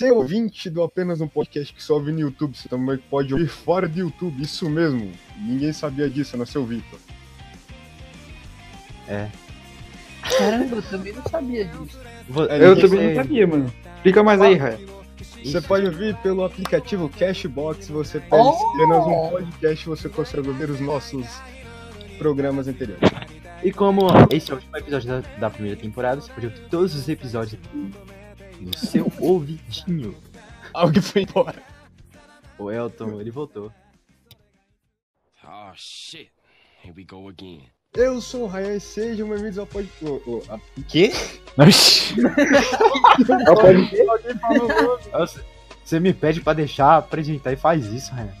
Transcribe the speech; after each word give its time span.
você 0.00 0.10
ouvinte 0.10 0.70
do 0.70 0.82
apenas 0.82 1.20
um 1.20 1.28
podcast 1.28 1.74
que 1.74 1.82
só 1.82 1.94
ouve 1.94 2.10
no 2.12 2.20
YouTube, 2.20 2.56
você 2.56 2.68
também 2.68 2.96
pode 3.10 3.34
ouvir 3.34 3.48
fora 3.48 3.86
do 3.88 3.98
YouTube, 3.98 4.42
isso 4.42 4.68
mesmo. 4.70 5.12
Ninguém 5.38 5.72
sabia 5.72 6.08
disso, 6.08 6.36
não 6.36 6.46
seu 6.46 6.64
Vitor. 6.64 6.98
É. 9.06 9.28
Caramba, 10.38 10.76
eu 10.76 10.82
também 10.82 11.12
não 11.12 11.22
sabia 11.24 11.64
disso. 11.64 11.98
É, 12.48 12.64
Eu 12.64 12.80
também 12.80 13.08
não 13.08 13.14
sabe. 13.14 13.14
sabia, 13.16 13.46
mano. 13.46 13.72
Explica 13.96 14.22
mais 14.22 14.40
aí, 14.40 14.54
Raia. 14.54 14.80
Você 15.44 15.60
pode 15.60 15.86
ouvir 15.86 16.16
pelo 16.18 16.44
aplicativo 16.44 17.08
Cashbox, 17.08 17.88
você 17.88 18.20
pede 18.20 18.42
Oh! 18.42 18.70
apenas 18.74 19.06
um 19.06 19.30
podcast, 19.30 19.86
você 19.86 20.08
consegue 20.08 20.48
ouvir 20.48 20.70
os 20.70 20.80
nossos 20.80 21.26
programas 22.18 22.68
anteriores. 22.68 23.10
E 23.62 23.70
como 23.70 24.06
esse 24.30 24.50
é 24.50 24.54
o 24.54 24.56
último 24.56 24.76
episódio 24.76 25.08
da, 25.08 25.20
da 25.38 25.50
primeira 25.50 25.78
temporada, 25.78 26.20
você 26.20 26.32
pode 26.32 26.46
ouvir 26.46 26.60
todos 26.70 26.94
os 26.94 27.08
episódios 27.08 27.60
no 28.60 28.76
seu 28.76 29.10
ouvidinho. 29.18 30.14
Alguém 30.72 31.02
foi 31.02 31.22
embora. 31.22 31.60
O 32.58 32.70
Elton, 32.70 33.20
ele 33.20 33.30
voltou. 33.30 33.72
Oh 35.44 35.72
shit. 35.74 36.30
Here 36.84 36.94
we 36.96 37.04
go 37.04 37.28
again. 37.28 37.68
Eu 37.94 38.20
sou 38.20 38.44
o 38.44 38.46
Ryan 38.46 38.76
e 38.76 38.80
sejam 38.80 39.28
bem-vindos 39.28 39.58
ao 39.58 39.66
podcast. 39.66 40.22
O 40.28 40.42
quê? 40.86 41.10
Oxi. 41.58 42.14
Alguém 44.08 44.38
falou 44.38 44.64
o 44.64 44.68
nome. 44.68 45.02
Nossa, 45.12 45.44
Você 45.84 45.98
me 45.98 46.14
pede 46.14 46.40
pra 46.40 46.52
deixar 46.52 46.98
apresentar 46.98 47.52
e 47.52 47.56
faz 47.56 47.84
isso, 47.86 48.12
Ryan. 48.14 48.32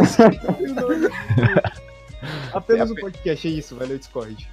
Apenas 2.52 2.90
um 2.90 2.94
podcast, 2.96 3.46
é 3.46 3.50
isso, 3.50 3.76
valeu, 3.76 3.98
Discord. 3.98 4.50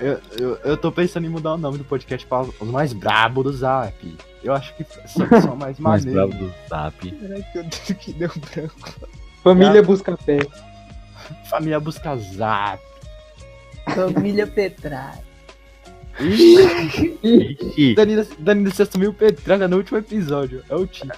Eu, 0.00 0.20
eu, 0.38 0.56
eu 0.64 0.76
tô 0.76 0.92
pensando 0.92 1.26
em 1.26 1.28
mudar 1.28 1.54
o 1.54 1.58
nome 1.58 1.78
do 1.78 1.84
podcast 1.84 2.24
pra 2.26 2.42
os 2.42 2.68
mais 2.68 2.92
brabos 2.92 3.44
do 3.44 3.52
Zap. 3.52 4.16
Eu 4.44 4.52
acho 4.52 4.74
que 4.76 4.84
são, 5.08 5.26
são 5.40 5.56
mais 5.56 5.78
Mais 5.80 6.04
bravo 6.04 6.32
do 6.32 6.52
Zap. 6.68 7.10
Caraca, 7.10 7.58
eu 7.58 7.64
que 7.96 8.12
deu 8.12 8.30
branco. 8.52 8.94
Família 9.42 9.82
busca 9.82 10.16
fé. 10.16 10.38
Família 11.50 11.80
busca 11.80 12.16
Zap. 12.16 12.82
Família 13.94 14.46
Petralha. 14.46 15.26
Ixi, 16.20 17.94
Danilo, 17.96 18.26
Danilo 18.38 18.74
se 18.74 18.82
assumiu 18.82 19.12
Petralha 19.12 19.66
no 19.66 19.76
último 19.76 19.98
episódio. 19.98 20.62
É 20.68 20.74
o 20.74 20.86
título. 20.86 21.12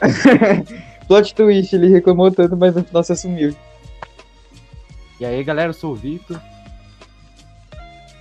Plot 1.07 1.35
twist, 1.35 1.75
ele 1.75 1.89
reclamou 1.89 2.31
tanto, 2.31 2.57
mas 2.57 2.75
no 2.75 2.85
final 2.85 3.03
se 3.03 3.13
assumiu. 3.13 3.55
E 5.19 5.25
aí, 5.25 5.43
galera, 5.45 5.71
eu 5.71 5.75
sou 5.75 5.93
o 5.93 5.97
Victor. 5.97 6.41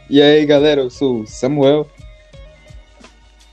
E 0.10 0.22
aí, 0.22 0.44
galera, 0.44 0.82
eu 0.82 0.90
sou 0.90 1.22
o 1.22 1.28
Samuel. 1.28 1.88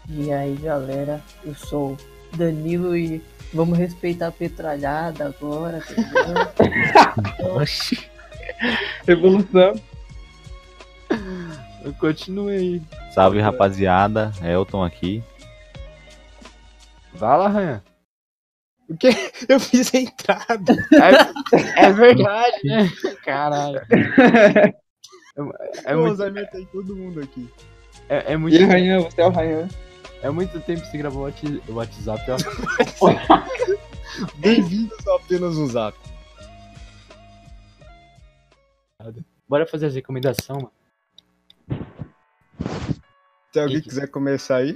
E 0.08 0.32
aí, 0.32 0.54
galera, 0.56 1.20
eu 1.44 1.54
sou 1.54 1.98
Danilo 2.34 2.96
e 2.96 3.22
vamos 3.52 3.76
respeitar 3.76 4.28
a 4.28 4.32
petralhada 4.32 5.26
agora. 5.26 5.82
Revolução. 9.06 9.74
Eu 11.84 11.92
continuei. 11.94 12.80
Salve 13.12 13.38
rapaziada, 13.38 14.32
Elton 14.42 14.82
aqui. 14.82 15.22
Vai 17.12 17.38
lá, 17.38 17.48
Ryan. 17.48 17.82
O 18.88 18.96
quê? 18.96 19.10
Eu 19.48 19.60
fiz 19.60 19.94
a 19.94 19.98
entrada. 19.98 20.72
É, 21.76 21.86
é 21.86 21.92
verdade, 21.92 22.56
né? 22.64 22.90
Caralho. 23.24 23.80
É, 25.36 25.92
É 25.92 25.96
muito, 25.96 26.22
aí 26.22 26.66
todo 26.66 26.96
mundo 26.96 27.20
aqui. 27.20 27.48
é, 28.08 28.32
é 28.32 28.36
muito, 28.36 28.56
E 28.56 28.64
Rayan, 28.64 29.00
você 29.00 29.20
é 29.20 29.26
o 29.26 29.30
Rayan. 29.30 29.68
é 30.22 30.30
muito 30.30 30.58
tempo 30.60 30.80
que 30.80 30.86
você 30.88 30.98
gravou 30.98 31.22
o 31.22 31.26
Whats- 31.26 31.68
o 31.68 31.72
WhatsApp. 31.74 32.22
Bem-vindos 34.38 35.06
a 35.06 35.16
apenas 35.16 35.56
um 35.58 35.66
zap. 35.66 35.96
Bora 39.48 39.66
fazer 39.66 39.86
as 39.86 39.94
recomendações, 39.94 40.62
mano. 40.62 40.72
Se 43.52 43.60
alguém 43.60 43.76
Que 43.76 43.82
que- 43.82 43.88
quiser 43.90 44.06
começar 44.08 44.56
aí. 44.56 44.74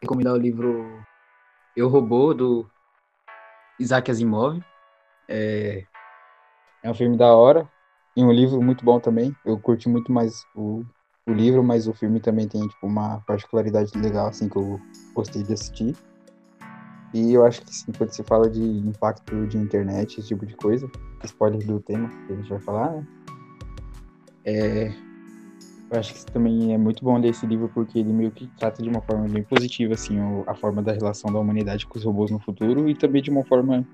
recomendar 0.00 0.34
o 0.34 0.38
livro 0.38 1.04
Eu 1.76 1.88
Robô, 1.88 2.32
do 2.32 2.70
Isaac 3.80 4.08
Asimov. 4.10 4.62
É, 5.28 5.84
É 6.82 6.90
um 6.90 6.94
filme 6.94 7.16
da 7.16 7.32
hora. 7.34 7.68
E 8.16 8.22
um 8.22 8.30
livro 8.30 8.62
muito 8.62 8.84
bom 8.84 9.00
também. 9.00 9.34
Eu 9.44 9.58
curti 9.58 9.88
muito 9.88 10.12
mais 10.12 10.44
o, 10.54 10.84
o 11.26 11.32
livro, 11.32 11.62
mas 11.62 11.88
o 11.88 11.92
filme 11.92 12.20
também 12.20 12.46
tem 12.46 12.66
tipo, 12.68 12.86
uma 12.86 13.20
particularidade 13.26 13.96
legal, 13.98 14.28
assim, 14.28 14.48
que 14.48 14.56
eu 14.56 14.80
gostei 15.14 15.42
de 15.42 15.52
assistir. 15.52 15.96
E 17.12 17.32
eu 17.32 17.44
acho 17.44 17.62
que 17.62 17.74
sim, 17.74 17.92
quando 17.96 18.10
se 18.10 18.22
fala 18.24 18.50
de 18.50 18.60
impacto 18.60 19.46
de 19.46 19.56
internet, 19.56 20.18
esse 20.18 20.28
tipo 20.28 20.44
de 20.44 20.56
coisa, 20.56 20.90
spoiler 21.24 21.64
do 21.64 21.80
tema 21.80 22.08
que 22.08 22.32
a 22.32 22.36
gente 22.36 22.48
vai 22.48 22.60
falar, 22.60 22.90
né? 22.92 23.06
É, 24.44 24.92
eu 25.90 25.98
acho 25.98 26.12
que 26.14 26.26
também 26.26 26.74
é 26.74 26.78
muito 26.78 27.04
bom 27.04 27.16
ler 27.18 27.28
esse 27.28 27.46
livro 27.46 27.70
porque 27.72 27.98
ele 28.00 28.12
meio 28.12 28.30
que 28.30 28.48
trata 28.58 28.82
de 28.82 28.88
uma 28.88 29.00
forma 29.00 29.28
bem 29.28 29.44
positiva, 29.44 29.94
assim, 29.94 30.18
a 30.46 30.54
forma 30.54 30.82
da 30.82 30.92
relação 30.92 31.32
da 31.32 31.38
humanidade 31.38 31.86
com 31.86 31.96
os 31.96 32.04
robôs 32.04 32.30
no 32.30 32.40
futuro 32.40 32.88
e 32.88 32.94
também 32.96 33.22
de 33.22 33.30
uma 33.30 33.44
forma 33.44 33.86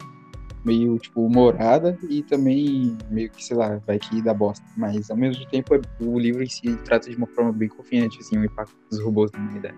meio, 0.64 0.98
tipo, 0.98 1.24
humorada 1.24 1.98
e 2.08 2.22
também 2.22 2.96
meio 3.08 3.30
que, 3.30 3.42
sei 3.44 3.56
lá, 3.56 3.80
vai 3.86 3.98
que 3.98 4.20
dá 4.22 4.34
bosta. 4.34 4.64
Mas, 4.76 5.10
ao 5.10 5.16
mesmo 5.16 5.44
tempo, 5.46 5.74
é- 5.74 5.80
o 6.00 6.18
livro 6.18 6.42
em 6.42 6.48
si 6.48 6.76
trata 6.84 7.08
de 7.08 7.16
uma 7.16 7.26
forma 7.28 7.52
bem 7.52 7.68
confiante, 7.68 8.18
assim, 8.20 8.38
o 8.38 8.44
impacto 8.44 8.76
dos 8.90 9.02
robôs 9.02 9.30
na 9.32 9.38
humanidade. 9.38 9.76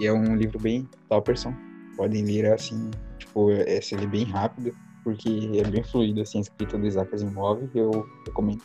E 0.00 0.06
é 0.06 0.12
um 0.12 0.36
livro 0.36 0.58
bem 0.58 0.88
topperson. 1.08 1.54
Podem 1.96 2.24
ler, 2.24 2.52
assim, 2.52 2.90
tipo, 3.18 3.50
é, 3.50 3.80
se 3.80 3.94
ele 3.94 4.06
bem 4.06 4.24
rápido, 4.24 4.74
porque 5.04 5.50
é 5.54 5.70
bem 5.70 5.82
fluido, 5.82 6.20
assim, 6.20 6.38
a 6.38 6.40
escrita 6.42 6.76
do 6.76 6.86
Isaac 6.86 7.14
Asimov, 7.14 7.62
eu 7.74 7.90
recomendo. 8.26 8.62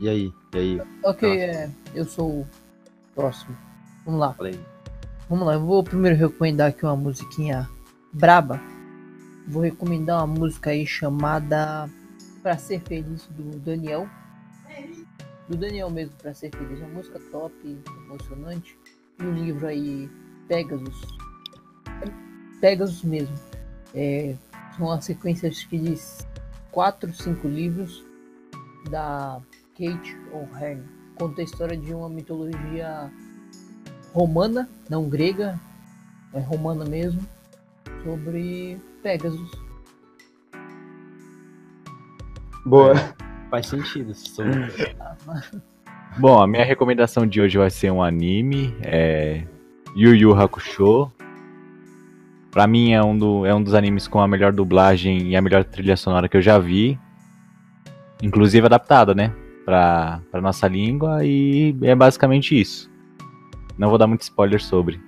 E 0.00 0.08
aí? 0.08 0.32
E 0.54 0.58
aí? 0.58 0.80
ok, 1.02 1.28
Nossa. 1.28 1.40
é, 1.40 1.70
eu 1.94 2.04
sou 2.04 2.40
o 2.40 2.46
próximo. 3.14 3.56
Vamos 4.04 4.20
lá. 4.20 4.36
Vamos 5.28 5.46
lá, 5.46 5.54
eu 5.54 5.60
vou 5.66 5.82
primeiro 5.82 6.16
recomendar 6.16 6.68
aqui 6.68 6.84
uma 6.84 6.94
musiquinha 6.94 7.68
braba. 8.16 8.60
Vou 9.46 9.62
recomendar 9.62 10.18
uma 10.18 10.26
música 10.26 10.70
aí 10.70 10.86
chamada 10.86 11.88
Pra 12.42 12.56
Ser 12.56 12.80
Feliz 12.80 13.26
do 13.26 13.58
Daniel. 13.58 14.08
Do 15.48 15.56
Daniel 15.56 15.90
mesmo, 15.90 16.14
Pra 16.16 16.34
Ser 16.34 16.50
Feliz. 16.50 16.80
Uma 16.80 16.88
música 16.88 17.20
top, 17.30 17.54
emocionante. 18.06 18.76
E 19.20 19.22
um 19.22 19.32
livro 19.32 19.66
aí, 19.66 20.10
Pegasus. 20.48 21.00
Pegasus 22.60 23.04
mesmo. 23.04 23.34
É, 23.94 24.34
são 24.76 24.86
uma 24.86 25.00
sequência 25.00 25.48
acho 25.48 25.68
que 25.68 25.78
de 25.78 25.98
4, 26.72 27.14
5 27.14 27.46
livros 27.46 28.04
da 28.90 29.40
Kate 29.72 30.16
O'Hearn. 30.32 30.82
Conta 31.16 31.40
a 31.40 31.44
história 31.44 31.76
de 31.76 31.94
uma 31.94 32.08
mitologia 32.08 33.10
romana, 34.12 34.68
não 34.88 35.08
grega, 35.08 35.58
é 36.34 36.40
romana 36.40 36.84
mesmo, 36.84 37.26
sobre 38.02 38.78
Pegasus. 39.02 39.50
Boa. 42.64 42.94
Faz 43.50 43.66
sentido. 43.66 44.14
Sou... 44.14 44.44
Bom, 46.18 46.40
a 46.40 46.46
minha 46.46 46.64
recomendação 46.64 47.26
de 47.26 47.40
hoje 47.40 47.58
vai 47.58 47.70
ser 47.70 47.90
um 47.92 48.02
anime, 48.02 48.74
é 48.82 49.44
Yu 49.94 50.14
Yu 50.14 50.34
Hakusho. 50.34 51.12
Pra 52.50 52.66
mim 52.66 52.92
é 52.92 53.02
um, 53.02 53.16
do, 53.16 53.44
é 53.44 53.54
um 53.54 53.62
dos 53.62 53.74
animes 53.74 54.08
com 54.08 54.18
a 54.20 54.26
melhor 54.26 54.50
dublagem 54.50 55.28
e 55.28 55.36
a 55.36 55.42
melhor 55.42 55.62
trilha 55.62 55.96
sonora 55.96 56.28
que 56.28 56.36
eu 56.36 56.42
já 56.42 56.58
vi. 56.58 56.98
Inclusive 58.22 58.64
adaptada, 58.66 59.14
né? 59.14 59.30
Pra, 59.64 60.22
pra 60.30 60.40
nossa 60.40 60.66
língua 60.66 61.24
e 61.24 61.76
é 61.82 61.94
basicamente 61.94 62.58
isso. 62.58 62.90
Não 63.76 63.90
vou 63.90 63.98
dar 63.98 64.06
muito 64.06 64.22
spoiler 64.22 64.62
sobre. 64.62 64.98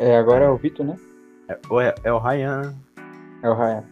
É, 0.00 0.16
agora 0.16 0.46
é 0.46 0.48
o 0.48 0.56
Vitor, 0.56 0.86
né? 0.86 0.96
É, 1.48 1.58
o- 1.68 1.80
é, 1.80 1.94
é 2.04 2.12
o 2.12 2.18
Ryan. 2.18 2.74
É 3.42 3.48
o 3.50 3.54
Ryan. 3.54 3.84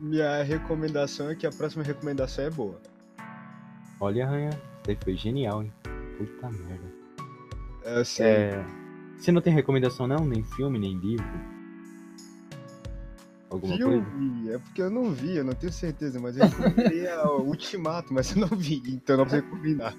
Minha 0.00 0.42
recomendação 0.42 1.28
é 1.30 1.34
que 1.34 1.46
a 1.46 1.50
próxima 1.50 1.82
recomendação 1.82 2.44
é 2.44 2.50
boa. 2.50 2.80
Olha, 4.00 4.26
Ryan. 4.28 4.50
Isso 4.50 4.90
aí 4.90 4.98
foi 5.02 5.16
genial, 5.16 5.62
hein? 5.62 5.72
Puta 6.16 6.48
merda. 6.50 6.98
É 7.84 8.00
assim, 8.00 8.22
É, 8.22 8.64
você 9.18 9.30
não 9.32 9.40
tem 9.42 9.52
recomendação 9.52 10.06
não? 10.06 10.24
Nem 10.24 10.42
filme, 10.44 10.78
nem 10.78 10.96
livro? 10.98 11.24
Alguma 13.50 13.78
coisa? 13.78 14.04
filme, 14.10 14.50
é 14.50 14.58
porque 14.58 14.82
eu 14.82 14.90
não 14.90 15.10
vi, 15.10 15.36
eu 15.36 15.44
não 15.44 15.54
tenho 15.54 15.72
certeza, 15.72 16.20
mas 16.20 16.36
eu 16.36 16.44
recomendei 16.46 17.08
a 17.08 17.30
Ultimato, 17.40 18.12
mas 18.12 18.34
eu 18.36 18.46
não 18.46 18.56
vi, 18.56 18.82
então 18.88 19.16
não 19.16 19.24
precisa 19.24 19.42
combinar. 19.50 19.94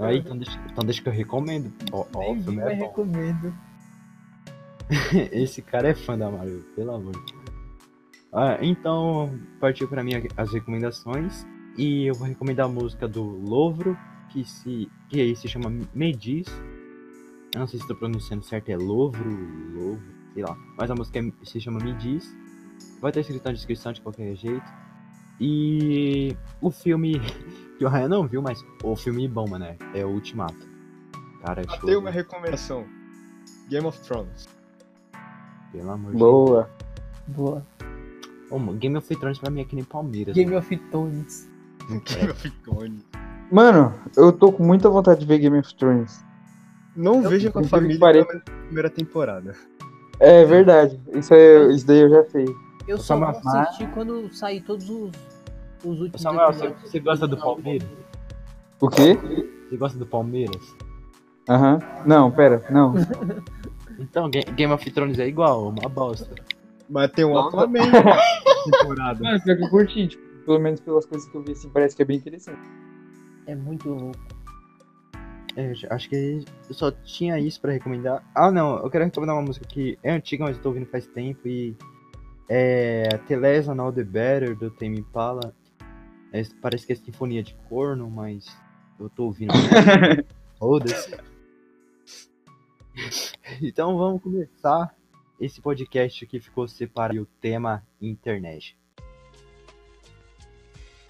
Aí, 0.00 0.18
então 0.18 0.36
deixa, 0.36 0.58
então 0.70 0.84
deixa 0.84 1.02
que 1.02 1.08
eu 1.08 1.12
recomendo. 1.12 1.72
Ó, 1.92 2.06
ó, 2.14 2.18
o 2.30 2.34
Nem 2.34 2.42
filme 2.42 2.58
vi, 2.58 2.64
mas 2.64 2.72
é 2.72 2.76
bom. 2.76 2.86
recomendo. 2.86 3.54
Esse 5.32 5.62
cara 5.62 5.88
é 5.88 5.94
fã 5.94 6.16
da 6.18 6.30
Marvel, 6.30 6.62
pelo 6.74 6.94
amor. 6.94 7.12
Ah, 8.32 8.58
então, 8.62 9.38
partiu 9.60 9.88
pra 9.88 10.02
mim 10.02 10.12
as 10.36 10.52
recomendações. 10.52 11.46
E 11.76 12.06
eu 12.06 12.14
vou 12.14 12.26
recomendar 12.26 12.66
a 12.66 12.68
música 12.68 13.06
do 13.06 13.22
Louvro, 13.22 13.96
que 14.30 14.44
se, 14.44 14.88
que 15.08 15.20
aí 15.20 15.34
se 15.36 15.48
chama 15.48 15.72
Medis. 15.94 16.46
Eu 17.54 17.60
não 17.60 17.66
sei 17.66 17.78
se 17.78 17.84
estou 17.84 17.96
pronunciando 17.96 18.44
certo, 18.44 18.68
é 18.68 18.76
Louvro, 18.76 19.28
Louvro, 19.74 20.02
sei 20.34 20.42
lá. 20.42 20.56
Mas 20.76 20.90
a 20.90 20.94
música 20.94 21.18
é- 21.18 21.32
se 21.44 21.60
chama 21.60 21.80
Medis. 21.80 22.34
Vai 23.00 23.10
estar 23.10 23.20
escrito 23.20 23.44
na 23.44 23.52
descrição 23.52 23.92
de 23.92 24.00
qualquer 24.00 24.34
jeito. 24.36 24.70
E 25.40 26.36
o 26.60 26.70
filme 26.70 27.20
que 27.80 27.84
o 27.86 27.88
Ryan 27.88 28.08
não 28.08 28.26
viu, 28.28 28.42
mas 28.42 28.62
o 28.84 28.94
filme 28.94 29.26
bom, 29.26 29.48
mano, 29.48 29.64
é 29.94 30.04
o 30.04 30.10
Ultimato. 30.10 30.68
Cara, 31.42 31.62
Ah, 31.66 31.76
show, 31.78 31.86
Tem 31.86 31.96
uma 31.96 32.10
recomendação. 32.10 32.84
Game 33.70 33.86
of 33.86 33.98
Thrones. 34.00 34.46
pelo 35.72 35.90
amor 35.90 36.12
de 36.12 36.18
Boa. 36.18 36.70
Boa. 37.26 37.66
Deus. 37.78 37.90
Ô, 38.50 38.58
mano, 38.58 38.76
Game 38.78 38.98
of 38.98 39.16
Thrones 39.16 39.38
pra 39.38 39.50
mim 39.50 39.62
é 39.62 39.64
que 39.64 39.74
nem 39.74 39.82
Palmeiras. 39.82 40.34
Game 40.34 40.50
mano. 40.52 40.58
of 40.62 40.76
Thrones. 40.90 41.48
Game 41.88 42.30
of 42.30 42.50
Thrones. 42.62 43.02
Mano, 43.50 43.94
eu 44.14 44.30
tô 44.30 44.52
com 44.52 44.62
muita 44.62 44.90
vontade 44.90 45.20
de 45.20 45.26
ver 45.26 45.38
Game 45.38 45.58
of 45.58 45.74
Thrones. 45.74 46.22
Não 46.94 47.22
veja 47.22 47.50
com 47.50 47.60
a 47.60 47.64
família 47.64 47.98
pareça- 47.98 48.34
na 48.34 48.40
primeira 48.66 48.90
temporada. 48.90 49.56
É 50.18 50.44
verdade. 50.44 51.00
Isso, 51.14 51.32
é, 51.32 51.72
isso 51.72 51.86
daí 51.86 52.00
eu 52.00 52.10
já 52.10 52.24
sei. 52.24 52.44
Eu 52.86 52.98
só 52.98 53.16
vou 53.16 53.26
assistir 53.28 53.88
quando 53.92 54.30
sair 54.34 54.60
todos 54.60 54.90
os, 54.90 55.12
os 55.84 56.00
últimos 56.00 56.20
Samuel, 56.22 56.52
você, 56.52 56.68
você 56.68 57.00
gosta 57.00 57.26
do 57.26 57.36
Palmeiras? 57.36 57.88
O 58.80 58.88
quê? 58.88 59.16
Você 59.68 59.76
gosta 59.76 59.98
do 59.98 60.06
Palmeiras? 60.06 60.74
Aham. 61.48 61.78
Não, 62.06 62.30
pera, 62.30 62.64
não. 62.70 62.94
Então, 63.98 64.30
Ga- 64.30 64.50
Game 64.54 64.72
of 64.72 64.90
Thrones 64.90 65.18
é 65.18 65.28
igual, 65.28 65.68
uma 65.68 65.86
bosta. 65.86 66.34
Mas 66.88 67.10
tem 67.12 67.22
um. 67.24 67.36
Aquaman 67.36 67.80
na 67.92 68.18
temporada. 68.64 69.40
Que 69.44 69.50
eu 69.50 69.68
curti, 69.68 70.08
tipo, 70.08 70.22
pelo 70.46 70.58
menos 70.58 70.80
pelas 70.80 71.04
coisas 71.04 71.28
que 71.28 71.36
eu 71.36 71.42
vi, 71.42 71.52
assim, 71.52 71.68
parece 71.68 71.94
que 71.94 72.00
é 72.00 72.04
bem 72.06 72.16
interessante. 72.16 72.60
É 73.46 73.54
muito 73.54 73.90
louco. 73.90 74.18
É, 75.54 75.72
acho 75.90 76.08
que 76.08 76.44
eu 76.68 76.74
só 76.74 76.90
tinha 76.90 77.38
isso 77.38 77.60
pra 77.60 77.72
recomendar. 77.72 78.22
Ah, 78.34 78.50
não, 78.50 78.78
eu 78.78 78.88
quero 78.88 79.04
recomendar 79.04 79.36
uma 79.36 79.42
música 79.42 79.66
que 79.66 79.98
é 80.02 80.12
antiga, 80.12 80.44
mas 80.44 80.56
eu 80.56 80.62
tô 80.62 80.70
ouvindo 80.70 80.86
faz 80.86 81.06
tempo 81.08 81.46
e 81.46 81.76
é 82.48 83.06
and 83.68 83.82
All 83.82 83.92
the 83.92 84.04
Better 84.04 84.56
do 84.56 84.70
Tame 84.70 85.00
Impala. 85.00 85.52
É, 86.32 86.42
parece 86.60 86.86
que 86.86 86.92
é 86.92 86.96
sinfonia 86.96 87.42
de 87.42 87.54
corno, 87.68 88.08
mas 88.10 88.46
eu 88.98 89.08
tô 89.10 89.24
ouvindo. 89.24 89.52
Foda-se. 90.58 91.16
Então 93.62 93.96
vamos 93.96 94.22
começar. 94.22 94.94
Esse 95.40 95.60
podcast 95.60 96.24
aqui 96.24 96.38
ficou 96.38 96.68
separado 96.68 97.16
e 97.16 97.20
o 97.20 97.26
tema 97.40 97.82
internet. 98.00 98.76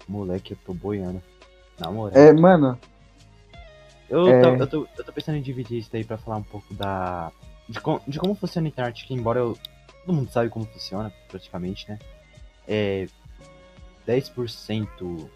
Moleque, 0.07 0.53
eu 0.53 0.57
tô 0.65 0.73
boiando. 0.73 1.21
Na 1.79 1.91
moral. 1.91 2.17
É, 2.17 2.31
mano, 2.33 2.79
Eu, 4.09 4.27
É. 4.27 4.41
tô, 4.41 4.47
eu, 4.55 4.67
tô, 4.67 4.87
eu 4.97 5.03
tô 5.05 5.13
pensando 5.13 5.37
em 5.37 5.41
dividir 5.41 5.79
isso 5.79 5.89
daí 5.91 6.03
pra 6.03 6.17
falar 6.17 6.37
um 6.37 6.43
pouco 6.43 6.73
da. 6.73 7.31
De, 7.67 7.79
com- 7.79 7.99
de 8.07 8.19
como 8.19 8.35
funciona 8.35 8.67
a 8.67 8.69
internet, 8.69 9.05
que 9.05 9.13
embora 9.13 9.39
eu. 9.39 9.57
Todo 10.05 10.15
mundo 10.15 10.31
sabe 10.31 10.49
como 10.49 10.65
funciona, 10.65 11.13
praticamente, 11.27 11.87
né? 11.89 11.99
É. 12.67 13.07
10%. 14.19 15.29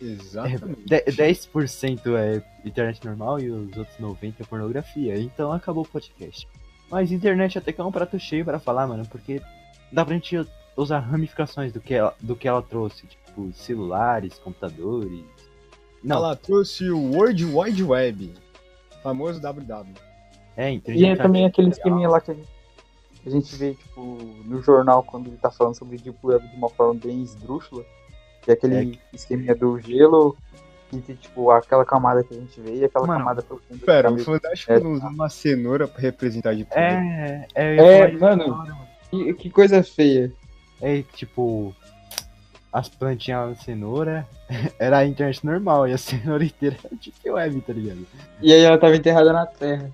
Exatamente. 0.00 0.84
de- 0.84 1.02
10% 1.12 2.16
é 2.16 2.42
internet 2.64 3.04
normal 3.04 3.40
e 3.40 3.50
os 3.50 3.76
outros 3.76 3.96
90% 3.98 4.34
é 4.40 4.44
pornografia. 4.44 5.18
Então 5.18 5.50
acabou 5.52 5.84
o 5.84 5.88
podcast. 5.88 6.46
Mas 6.90 7.10
internet 7.10 7.58
até 7.58 7.72
que 7.72 7.80
é 7.80 7.84
um 7.84 7.90
prato 7.90 8.18
cheio 8.18 8.44
pra 8.44 8.58
falar, 8.58 8.86
mano, 8.86 9.06
porque 9.06 9.40
dá 9.90 10.04
pra 10.04 10.14
gente 10.14 10.36
usar 10.76 10.98
ramificações 11.00 11.72
do 11.72 11.80
que 11.80 11.94
ela, 11.94 12.14
do 12.20 12.36
que 12.36 12.46
ela 12.46 12.62
trouxe. 12.62 13.06
Tipo, 13.06 13.50
celulares, 13.54 14.38
computadores. 14.38 15.24
Não, 16.04 16.16
Ela 16.16 16.36
trouxe 16.36 16.88
o 16.90 17.12
World 17.14 17.44
Wide 17.44 17.82
Web. 17.82 18.34
Famoso 19.02 19.40
WW. 19.40 19.94
é, 20.56 20.70
e 20.70 20.74
inteligência 20.76 21.12
é 21.12 21.16
também 21.16 21.46
aquele 21.46 21.70
esqueminha 21.70 22.08
lá 22.08 22.20
que 22.20 22.30
a 22.30 22.34
gente, 22.34 22.48
a 23.28 23.32
gente 23.32 23.54
vê, 23.56 23.74
tipo, 23.74 24.18
no 24.44 24.62
jornal, 24.62 25.02
quando 25.02 25.26
ele 25.28 25.36
tá 25.36 25.50
falando 25.50 25.74
sobre 25.74 25.96
Deep 25.98 26.18
Web 26.22 26.46
de 26.48 26.56
uma 26.56 26.68
forma 26.68 26.94
bem 27.02 27.22
esdrúxula. 27.22 27.84
Que 28.42 28.50
é 28.52 28.54
aquele 28.54 29.00
esqueminha 29.12 29.54
do 29.56 29.78
gelo, 29.80 30.36
e 30.92 30.98
tem, 31.00 31.16
tipo, 31.16 31.50
aquela 31.50 31.84
camada 31.84 32.22
que 32.22 32.32
a 32.32 32.36
gente 32.38 32.60
vê 32.60 32.76
e 32.76 32.84
aquela 32.84 33.06
Mano, 33.06 33.18
camada 33.20 33.42
profunda. 33.42 33.78
que 33.80 33.84
Pera, 33.84 34.12
o 34.12 34.18
Fantástico 34.18 34.72
É. 34.72 34.78
não 34.78 34.92
usou 34.92 35.10
uma 35.10 35.28
cenoura 35.28 35.88
pra 35.88 36.00
representar 36.00 36.54
de 36.54 36.64
poder. 36.64 36.80
É, 36.80 37.46
é, 37.54 37.76
É, 37.76 38.12
mano. 38.12 38.64
Que, 39.10 39.34
que 39.34 39.50
coisa 39.50 39.82
feia. 39.82 40.32
É 40.80 41.02
tipo, 41.14 41.74
as 42.72 42.88
plantinhas 42.88 43.56
de 43.58 43.64
cenoura 43.64 44.26
era 44.78 44.98
a 44.98 45.06
internet 45.06 45.44
normal 45.44 45.88
e 45.88 45.92
a 45.92 45.98
cenoura 45.98 46.44
inteira 46.44 46.76
era 46.84 46.94
tipo 46.96 47.32
web, 47.32 47.60
tá 47.62 47.72
ligado? 47.72 48.06
E 48.40 48.52
aí 48.52 48.60
ela 48.62 48.78
tava 48.78 48.94
enterrada 48.94 49.32
na 49.32 49.44
terra. 49.46 49.90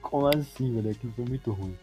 Como 0.00 0.26
assim, 0.26 0.74
velho? 0.74 0.90
Aquilo 0.90 1.12
foi 1.14 1.24
muito 1.26 1.52
ruim. 1.52 1.76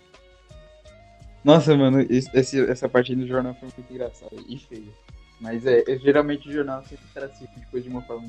Nossa, 1.43 1.75
mano, 1.75 2.01
esse- 2.09 2.61
essa 2.69 2.89
parte 2.89 3.15
do 3.15 3.25
jornal 3.25 3.53
foi 3.55 3.69
muito 3.75 3.93
engraçada 3.93 4.35
e 4.47 4.57
feia. 4.57 4.91
Mas 5.39 5.65
é, 5.65 5.83
é, 5.87 5.97
geralmente 5.99 6.49
o 6.49 6.51
jornal 6.51 6.83
sempre 6.83 7.05
trata 7.13 7.33
depois 7.55 7.83
de 7.83 7.89
uma 7.89 8.01
forma 8.01 8.27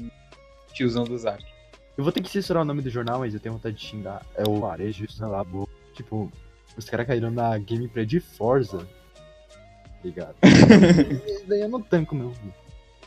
tiozão 0.72 1.04
do 1.04 1.16
Zack. 1.18 1.44
Eu 1.96 2.04
vou 2.04 2.12
ter 2.12 2.20
que 2.22 2.30
censurar 2.30 2.62
o 2.62 2.66
nome 2.66 2.82
do 2.82 2.90
jornal, 2.90 3.20
mas 3.20 3.34
eu 3.34 3.40
tenho 3.40 3.54
vontade 3.54 3.76
de 3.76 3.82
xingar. 3.84 4.24
É 4.36 4.48
o 4.48 4.60
Varejo, 4.60 5.10
sei 5.10 5.26
lá, 5.26 5.42
bo... 5.42 5.68
Tipo, 5.94 6.30
os 6.76 6.84
caras 6.88 7.06
caíram 7.08 7.30
na 7.30 7.58
gameplay 7.58 8.06
de 8.06 8.20
Forza. 8.20 8.86
Ligado? 10.04 10.36
Isso 11.26 11.44
daí 11.48 11.62
eu 11.62 11.68
não 11.68 11.80
tanco, 11.80 12.14
meu. 12.14 12.32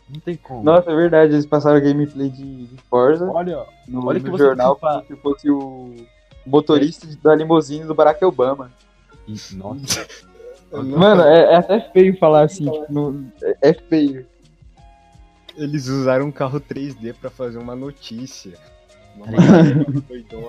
Não 0.09 0.19
tem 0.19 0.35
como. 0.35 0.61
Nossa, 0.63 0.91
é 0.91 0.95
verdade, 0.95 1.33
eles 1.33 1.45
passaram 1.45 1.79
gameplay 1.79 2.29
de, 2.29 2.65
de 2.65 2.77
Forza 2.89 3.31
Olha, 3.31 3.65
no, 3.87 4.05
olha 4.05 4.19
no 4.19 4.25
que 4.25 4.29
você 4.31 4.43
jornal 4.43 4.75
precisa- 4.75 5.01
como 5.03 5.15
se 5.15 5.21
fosse 5.21 5.49
o 5.49 5.95
motorista 6.45 7.07
da 7.23 7.33
limusine 7.33 7.85
do 7.85 7.95
Barack 7.95 8.25
Obama. 8.25 8.69
Nossa. 9.53 10.07
Não- 10.71 10.83
Mano, 10.83 11.23
é, 11.23 11.53
é 11.53 11.55
até 11.57 11.81
feio 11.91 12.17
falar 12.17 12.43
assim, 12.43 12.63
tipo, 12.63 12.85
no- 12.91 13.29
é, 13.43 13.69
é 13.69 13.73
feio. 13.73 14.25
Eles 15.57 15.87
usaram 15.87 16.27
um 16.27 16.31
carro 16.31 16.61
3D 16.61 17.13
pra 17.13 17.29
fazer 17.29 17.57
uma 17.57 17.75
notícia. 17.75 18.53
Uma 19.17 19.27
doidona. 20.07 20.47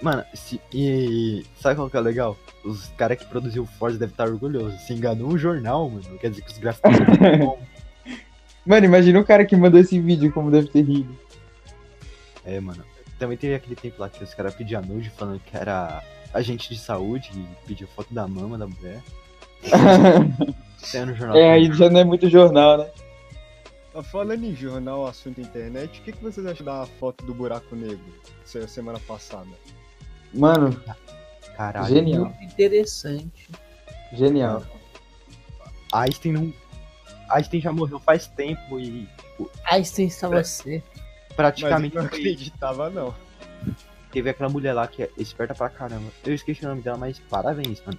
Mano, 0.00 0.24
se, 0.32 0.58
e 0.72 1.44
sabe 1.60 1.76
qual 1.76 1.90
que 1.90 1.98
é 1.98 2.00
legal? 2.00 2.34
Os 2.64 2.86
caras 2.96 3.18
que 3.18 3.26
produziu 3.26 3.64
o 3.64 3.66
Forza 3.66 3.98
devem 3.98 4.14
estar 4.14 4.26
orgulhosos. 4.26 4.80
Se 4.80 4.94
enganou 4.94 5.28
um 5.28 5.36
jornal, 5.36 5.90
mano. 5.90 6.18
Quer 6.18 6.30
dizer 6.30 6.40
que 6.42 6.52
os 6.52 6.58
gráficos 6.58 6.96
são 6.96 7.04
bons. 7.38 7.58
Mano, 8.64 8.86
imagina 8.86 9.20
o 9.20 9.24
cara 9.24 9.44
que 9.44 9.54
mandou 9.54 9.78
esse 9.78 10.00
vídeo, 10.00 10.32
como 10.32 10.50
deve 10.50 10.68
ter 10.68 10.80
rido. 10.82 11.14
É, 12.42 12.58
mano. 12.58 12.82
Também 13.18 13.36
teve 13.36 13.54
aquele 13.54 13.76
tempo 13.76 13.96
lá 14.00 14.08
que 14.08 14.24
os 14.24 14.32
caras 14.32 14.54
pediam 14.54 14.80
nude 14.80 15.10
falando 15.10 15.40
que 15.40 15.54
era 15.54 16.02
agente 16.32 16.68
de 16.68 16.78
saúde 16.78 17.30
e 17.34 17.66
pediu 17.66 17.88
foto 17.88 18.12
da 18.12 18.26
mama 18.26 18.58
da 18.58 18.66
mulher. 18.66 19.02
Saiu 20.78 21.06
no 21.06 21.14
jornal. 21.14 21.36
é, 21.36 21.52
aí 21.52 21.72
já 21.72 21.90
não 21.90 22.00
é 22.00 22.04
muito 22.04 22.28
jornal, 22.28 22.78
né? 22.78 22.90
Tá 23.92 24.02
Falando 24.02 24.44
em 24.44 24.54
jornal, 24.54 25.06
assunto 25.06 25.40
internet, 25.40 26.00
o 26.00 26.02
que, 26.02 26.12
que 26.12 26.22
vocês 26.22 26.46
acham 26.46 26.64
da 26.66 26.86
foto 27.00 27.24
do 27.24 27.32
buraco 27.32 27.74
negro? 27.74 27.98
que 28.22 28.50
saiu 28.50 28.68
semana 28.68 29.00
passada. 29.00 29.48
Mano, 30.34 30.78
Caralho. 31.56 31.88
Genial. 31.88 32.24
Muito 32.26 32.42
interessante. 32.44 33.48
genial. 34.12 34.62
Einstein 35.92 36.32
não. 36.32 36.52
Einstein 37.30 37.60
já 37.60 37.72
morreu 37.72 37.98
faz 37.98 38.26
tempo 38.26 38.78
e 38.78 39.06
tipo, 39.06 39.50
Einstein 39.64 40.06
estava 40.08 40.44
certo. 40.44 40.84
Mas 40.94 41.30
eu 41.30 41.36
praticamente 41.36 41.96
não 41.96 42.04
acreditava, 42.04 42.90
não. 42.90 43.14
Teve 44.16 44.30
aquela 44.30 44.48
mulher 44.48 44.72
lá 44.72 44.86
que 44.86 45.02
é 45.02 45.10
esperta 45.18 45.54
pra 45.54 45.68
caramba. 45.68 46.10
Eu 46.24 46.34
esqueci 46.34 46.64
o 46.64 46.68
nome 46.68 46.80
dela, 46.80 46.96
mas 46.96 47.18
parabéns, 47.18 47.82
mano. 47.84 47.98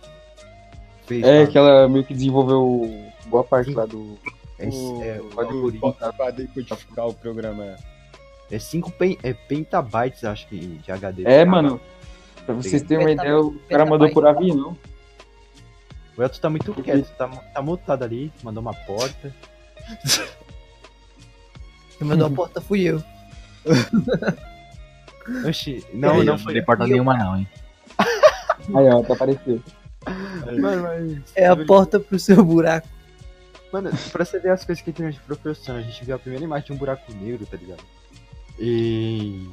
Fez 1.06 1.24
É, 1.24 1.42
lá. 1.42 1.48
que 1.48 1.56
ela 1.56 1.88
meio 1.88 2.04
que 2.04 2.16
desenvolveu 2.16 3.12
boa 3.28 3.44
parte 3.44 3.72
lá 3.72 3.86
do. 3.86 4.18
É, 4.58 4.66
é, 4.66 5.22
o 5.22 5.36
o 5.36 5.40
algoritmo. 5.40 5.94
pra 5.94 6.32
decodificar 6.32 7.08
o 7.08 7.14
programa. 7.14 7.76
É 8.50 8.58
5 8.58 8.92
é 9.22 9.32
pentabytes, 9.34 10.24
acho 10.24 10.48
que, 10.48 10.58
de 10.58 10.92
HD. 10.92 11.24
É, 11.24 11.46
mano. 11.46 11.80
Pra 12.48 12.56
vocês 12.56 12.82
terem 12.82 13.06
uma 13.06 13.12
ideia, 13.12 13.40
o 13.40 13.60
cara 13.70 13.86
mandou 13.86 14.10
por 14.10 14.26
avião. 14.26 14.76
O 16.18 16.24
Elton 16.24 16.40
tá 16.40 16.50
muito 16.50 16.74
quieto, 16.82 17.16
tá, 17.16 17.28
tá 17.28 17.62
mutado 17.62 18.02
ali, 18.02 18.34
mandou 18.42 18.62
uma 18.62 18.74
porta. 18.74 19.32
Quem 22.00 22.08
mandou 22.08 22.26
a 22.26 22.32
porta 22.32 22.60
fui 22.60 22.82
eu. 22.82 23.04
Oxi, 25.48 25.86
não, 25.94 26.10
eu 26.10 26.24
não 26.24 26.34
não 26.34 26.38
foi. 26.38 26.54
dei 26.54 26.62
porta 26.62 26.86
nenhuma, 26.88 27.18
não, 27.18 27.38
hein? 27.38 27.48
Aí, 28.76 28.88
ó, 28.90 29.02
até 29.02 29.14
apareceu. 29.14 29.62
Mano, 30.60 30.84
mas. 30.84 31.20
É 31.36 31.48
a 31.48 31.56
porta 31.56 32.00
pro 32.00 32.18
seu 32.18 32.44
buraco. 32.44 32.88
Mano, 33.72 33.90
pra 34.12 34.24
você 34.24 34.40
ver 34.40 34.52
as 34.52 34.64
coisas 34.64 34.82
que 34.82 34.90
a 34.90 34.92
internet 34.92 35.20
proporciona, 35.26 35.80
a 35.80 35.84
gente 35.84 36.04
viu 36.06 36.16
a 36.16 36.20
primeira 36.20 36.46
imagem 36.46 36.68
de 36.68 36.74
um 36.74 36.78
buraco 36.78 37.14
negro, 37.14 37.46
tá 37.46 37.58
ligado? 37.58 37.84
E. 38.60 39.48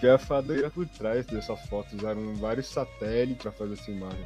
Que 0.00 0.08
a 0.08 0.18
fadeira 0.18 0.70
por 0.70 0.86
trás 0.86 1.24
dessa 1.26 1.56
foto. 1.56 1.96
Usaram 1.96 2.34
vários 2.34 2.66
satélites 2.66 3.42
pra 3.42 3.52
fazer 3.52 3.74
essa 3.74 3.90
imagem. 3.90 4.20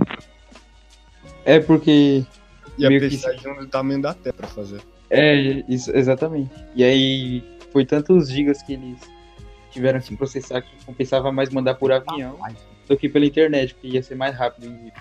É 1.44 1.60
porque. 1.60 2.24
E 2.76 2.86
a 2.86 2.88
que 2.88 3.08
de 3.08 3.48
um 3.48 3.56
do 3.56 3.66
tamanho 3.66 4.02
da 4.02 4.14
Terra 4.14 4.34
pra 4.34 4.48
fazer. 4.48 4.80
É, 5.10 5.34
isso, 5.68 5.90
exatamente. 5.96 6.50
E 6.74 6.84
aí 6.84 7.58
foi 7.72 7.84
tantos 7.84 8.30
gigas 8.30 8.62
que 8.62 8.74
eles 8.74 8.98
tiveram 9.70 10.00
que 10.00 10.16
processar 10.16 10.62
que 10.62 10.84
compensava 10.84 11.30
mais 11.32 11.50
mandar 11.50 11.74
por 11.74 11.90
avião 11.92 12.38
do 12.88 12.96
que 12.96 13.08
pela 13.08 13.24
internet, 13.26 13.74
porque 13.74 13.88
ia 13.88 14.02
ser 14.02 14.14
mais 14.14 14.34
rápido 14.36 14.64
o 14.64 14.66
envio. 14.72 14.92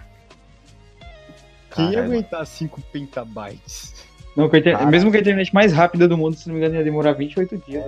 Quem 1.73 1.91
ia 1.91 2.03
aguentar 2.03 2.45
5 2.45 2.81
petabytes? 2.91 4.05
Não, 4.35 4.49
com 4.49 4.55
a 4.55 4.59
inter- 4.59 4.87
mesmo 4.87 5.09
com 5.11 5.17
a 5.17 5.19
internet 5.19 5.53
mais 5.53 5.73
rápida 5.73 6.07
do 6.07 6.17
mundo, 6.17 6.35
se 6.35 6.47
não 6.47 6.55
me 6.55 6.59
engano, 6.61 6.75
ia 6.75 6.83
demorar 6.83 7.13
28 7.13 7.57
dias. 7.67 7.85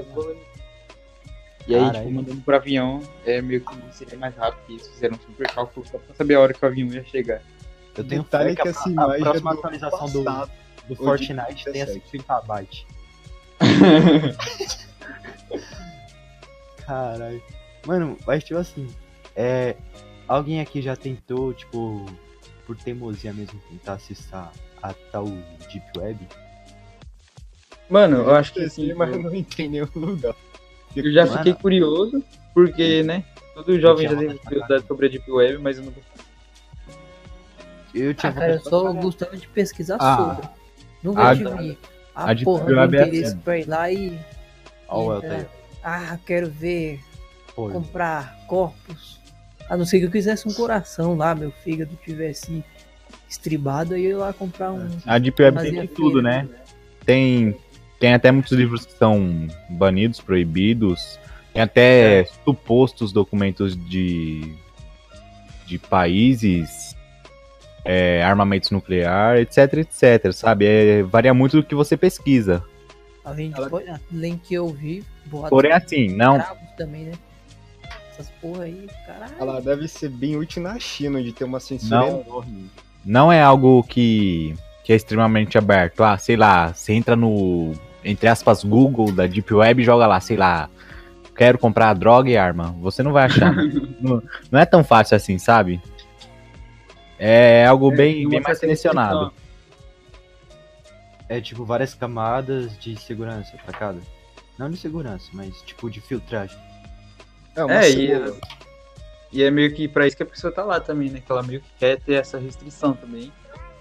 E 1.67 1.75
aí, 1.75 1.81
Caralho. 1.81 1.99
tipo, 1.99 2.11
mandando 2.11 2.41
por 2.41 2.53
avião, 2.55 3.01
é 3.25 3.41
meio 3.41 3.61
que 3.61 3.75
seria 3.95 4.17
mais 4.17 4.35
rápido, 4.35 4.65
que 4.65 4.73
eles 4.73 4.87
fizeram 4.87 5.15
um 5.15 5.19
super 5.19 5.47
cálculo 5.51 5.85
só 5.85 5.97
pra 5.99 6.15
saber 6.15 6.35
a 6.35 6.39
hora 6.39 6.53
que 6.53 6.63
o 6.63 6.67
avião 6.67 6.87
ia 6.87 7.03
chegar. 7.03 7.41
Eu 7.95 8.03
tenho 8.03 8.23
Detalhe 8.23 8.55
que 8.55 8.61
que 8.63 8.67
a, 8.67 8.71
essa 8.71 8.87
a 8.87 8.91
imagem 8.91 9.15
é 9.15 9.19
próxima 9.19 9.51
atualização 9.53 10.09
do, 10.09 10.23
do 10.87 10.95
Fortnite 10.95 11.65
tem 11.65 11.73
17. 11.73 12.09
50 12.09 12.41
bytes. 12.41 12.85
Caralho. 16.89 17.43
Mano, 17.85 18.17
mas 18.25 18.43
tipo 18.43 18.59
assim, 18.59 18.87
é. 19.35 19.75
Alguém 20.27 20.59
aqui 20.59 20.81
já 20.81 20.95
tentou, 20.95 21.53
tipo, 21.53 22.03
por 22.65 22.75
teimosia 22.75 23.31
mesmo, 23.31 23.59
tentar 23.69 23.93
acessar 23.93 24.51
a 24.81 24.91
tal 25.11 25.25
Deep 25.25 25.85
Web? 25.97 26.27
Mano, 27.89 28.17
eu 28.17 28.35
acho 28.35 28.53
que 28.53 28.61
assim, 28.63 28.91
mas 28.93 29.11
eu, 29.11 29.21
não 29.21 29.33
entrei 29.33 29.67
em 29.67 29.69
nenhum 29.69 29.87
lugar. 29.95 30.35
eu 30.95 31.11
já 31.11 31.25
Mano. 31.25 31.37
fiquei 31.37 31.53
curioso, 31.53 32.23
porque, 32.53 33.03
né, 33.03 33.23
todo 33.55 33.79
jovem 33.79 34.07
já 34.07 34.15
de 34.15 34.39
curiosidade 34.39 34.87
sobre 34.87 35.05
a 35.07 35.09
Deep 35.09 35.31
Web, 35.31 35.57
mas 35.59 35.77
eu 35.77 35.83
não 35.85 35.93
Eu 37.93 38.13
tinha 38.13 38.31
Ah, 38.31 38.33
cara, 38.33 38.53
eu 38.53 38.61
só 38.61 38.93
gostava 38.93 39.35
de 39.37 39.47
pesquisar 39.47 39.97
Ah, 39.99 40.15
sobre. 40.15 40.49
Nunca 41.03 41.29
a- 41.29 41.35
tive 41.35 41.77
a, 42.15 42.23
a 42.25 42.33
Deep 42.33 42.45
porra 42.45 42.71
é 42.71 42.85
interesse 42.85 43.23
assim. 43.25 43.39
pra 43.39 43.57
ir 43.59 43.67
lá 43.67 43.91
e. 43.91 44.19
Ó, 44.87 45.05
o 45.07 45.13
Elton 45.15 45.27
aí. 45.33 45.58
Ah, 45.83 46.17
quero 46.25 46.49
ver, 46.49 46.99
Pô, 47.55 47.69
comprar 47.69 48.37
corpos. 48.47 49.19
A 49.69 49.77
não 49.77 49.85
ser 49.85 49.99
que 49.99 50.05
eu 50.05 50.11
quisesse 50.11 50.47
um 50.47 50.53
coração 50.53 51.15
lá, 51.15 51.35
meu 51.35 51.51
fígado 51.51 51.97
tivesse 52.03 52.63
estribado, 53.29 53.93
aí 53.93 54.05
eu 54.05 54.11
ia 54.11 54.17
lá 54.17 54.33
comprar 54.33 54.71
um. 54.71 54.89
A 55.05 55.17
Deep 55.19 55.41
Web 55.41 55.61
tem 55.61 55.81
de 55.81 55.87
tudo, 55.87 56.21
feira. 56.21 56.43
né? 56.43 56.49
Tem, 57.05 57.55
tem 57.99 58.13
até 58.13 58.31
muitos 58.31 58.51
livros 58.51 58.85
que 58.85 58.93
são 58.93 59.47
banidos, 59.69 60.19
proibidos. 60.19 61.19
Tem 61.53 61.61
até 61.61 62.25
supostos 62.43 63.11
documentos 63.11 63.75
de, 63.89 64.55
de 65.65 65.77
países, 65.77 66.95
é, 67.85 68.23
armamentos 68.23 68.71
nuclear, 68.71 69.37
etc, 69.37 69.73
etc, 69.73 70.31
sabe? 70.31 70.65
É, 70.65 71.03
varia 71.03 71.33
muito 71.33 71.57
do 71.57 71.63
que 71.63 71.75
você 71.75 71.97
pesquisa. 71.97 72.63
Além, 73.29 73.51
de, 73.51 73.57
Ela- 73.61 73.99
além 74.11 74.37
que 74.37 74.53
eu 74.53 74.67
vi, 74.69 75.03
Porém, 75.49 75.71
assim, 75.71 76.07
não, 76.15 76.43
também, 76.75 77.05
né? 77.05 77.11
Essas 78.11 78.29
porra 78.41 78.63
aí, 78.63 78.87
caralho. 79.05 79.33
Ela 79.39 79.61
deve 79.61 79.87
ser 79.87 80.09
bem 80.09 80.35
útil 80.35 80.63
na 80.63 80.79
China, 80.79 81.21
de 81.21 81.31
ter 81.31 81.43
uma 81.43 81.59
censura 81.59 81.99
Não. 82.01 82.21
enorme. 82.21 82.69
não 83.05 83.31
é 83.31 83.41
algo 83.41 83.83
que, 83.83 84.55
que 84.83 84.91
é 84.91 84.95
extremamente 84.95 85.57
aberto. 85.57 86.03
Ah, 86.03 86.17
sei 86.17 86.35
lá, 86.35 86.73
você 86.73 86.93
entra 86.93 87.15
no, 87.15 87.71
entre 88.03 88.27
aspas, 88.27 88.63
Google 88.63 89.11
da 89.11 89.27
Deep 89.27 89.53
Web 89.53 89.81
e 89.81 89.85
joga 89.85 90.07
lá, 90.07 90.19
sei 90.19 90.35
lá, 90.35 90.67
quero 91.35 91.59
comprar 91.59 91.93
droga 91.93 92.29
e 92.29 92.35
arma. 92.37 92.75
Você 92.81 93.03
não 93.03 93.13
vai 93.13 93.25
achar. 93.25 93.53
não, 94.01 94.21
não 94.51 94.59
é 94.59 94.65
tão 94.65 94.83
fácil 94.83 95.15
assim, 95.15 95.37
sabe? 95.37 95.79
É 97.19 97.65
algo 97.65 97.91
bem, 97.91 98.25
uma 98.25 98.31
bem 98.31 98.41
mais 98.41 98.57
selecionado. 98.57 99.31
É 101.29 101.39
tipo 101.39 101.63
várias 101.63 101.93
camadas 101.93 102.77
de 102.79 102.99
segurança, 102.99 103.55
sacada? 103.65 104.01
Não 104.57 104.69
de 104.69 104.77
segurança, 104.77 105.29
mas 105.31 105.61
tipo 105.61 105.89
de 105.89 106.01
filtragem. 106.01 106.57
É, 107.55 107.63
uma 107.63 107.73
É, 107.75 107.89
e, 107.89 108.07
cebola. 108.07 108.39
e 109.31 109.43
é 109.43 109.51
meio 109.51 109.73
que 109.73 109.87
pra 109.87 110.07
isso 110.07 110.17
que 110.17 110.23
a 110.23 110.25
pessoa 110.25 110.51
tá 110.51 110.63
lá 110.63 110.79
também, 110.81 111.09
né? 111.09 111.21
Que 111.23 111.31
ela 111.31 111.43
meio 111.43 111.61
que 111.61 111.69
quer 111.77 111.99
ter 112.01 112.13
essa 112.15 112.37
restrição 112.39 112.93
também. 112.93 113.31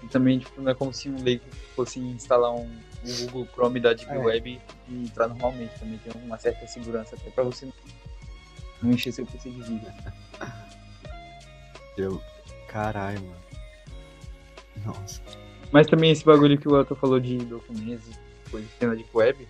E 0.03 0.07
também, 0.07 0.39
tipo, 0.39 0.61
não 0.61 0.71
é 0.71 0.75
como 0.75 0.93
se 0.93 1.09
um 1.09 1.21
leigo 1.21 1.43
fosse 1.75 1.99
instalar 1.99 2.51
um, 2.51 2.69
o 3.03 3.25
Google 3.25 3.47
Chrome 3.53 3.79
da 3.79 3.93
Deep 3.93 4.11
É. 4.11 4.17
Web 4.17 4.61
e 4.87 5.03
entrar 5.03 5.27
normalmente. 5.27 5.77
Também 5.79 5.97
tem 5.97 6.13
uma 6.23 6.37
certa 6.37 6.65
segurança 6.67 7.15
até 7.15 7.29
pra 7.31 7.43
você 7.43 7.67
não 8.81 8.91
encher 8.91 9.11
seu 9.11 9.25
PC 9.25 9.49
de 9.49 9.61
vida. 9.63 9.93
Eu. 11.97 12.21
Caralho, 12.69 13.19
mano. 13.21 13.39
Nossa. 14.85 15.21
Mas 15.71 15.87
também 15.87 16.11
esse 16.11 16.25
bagulho 16.25 16.57
que 16.57 16.67
o 16.67 16.75
Elton 16.77 16.95
falou 16.95 17.19
de 17.19 17.37
documentos 17.37 18.07
e 18.07 18.49
coisas 18.49 18.69
que 18.71 18.77
tem 18.79 18.89
na 18.89 18.95
Deep 18.95 19.09
Web 19.13 19.47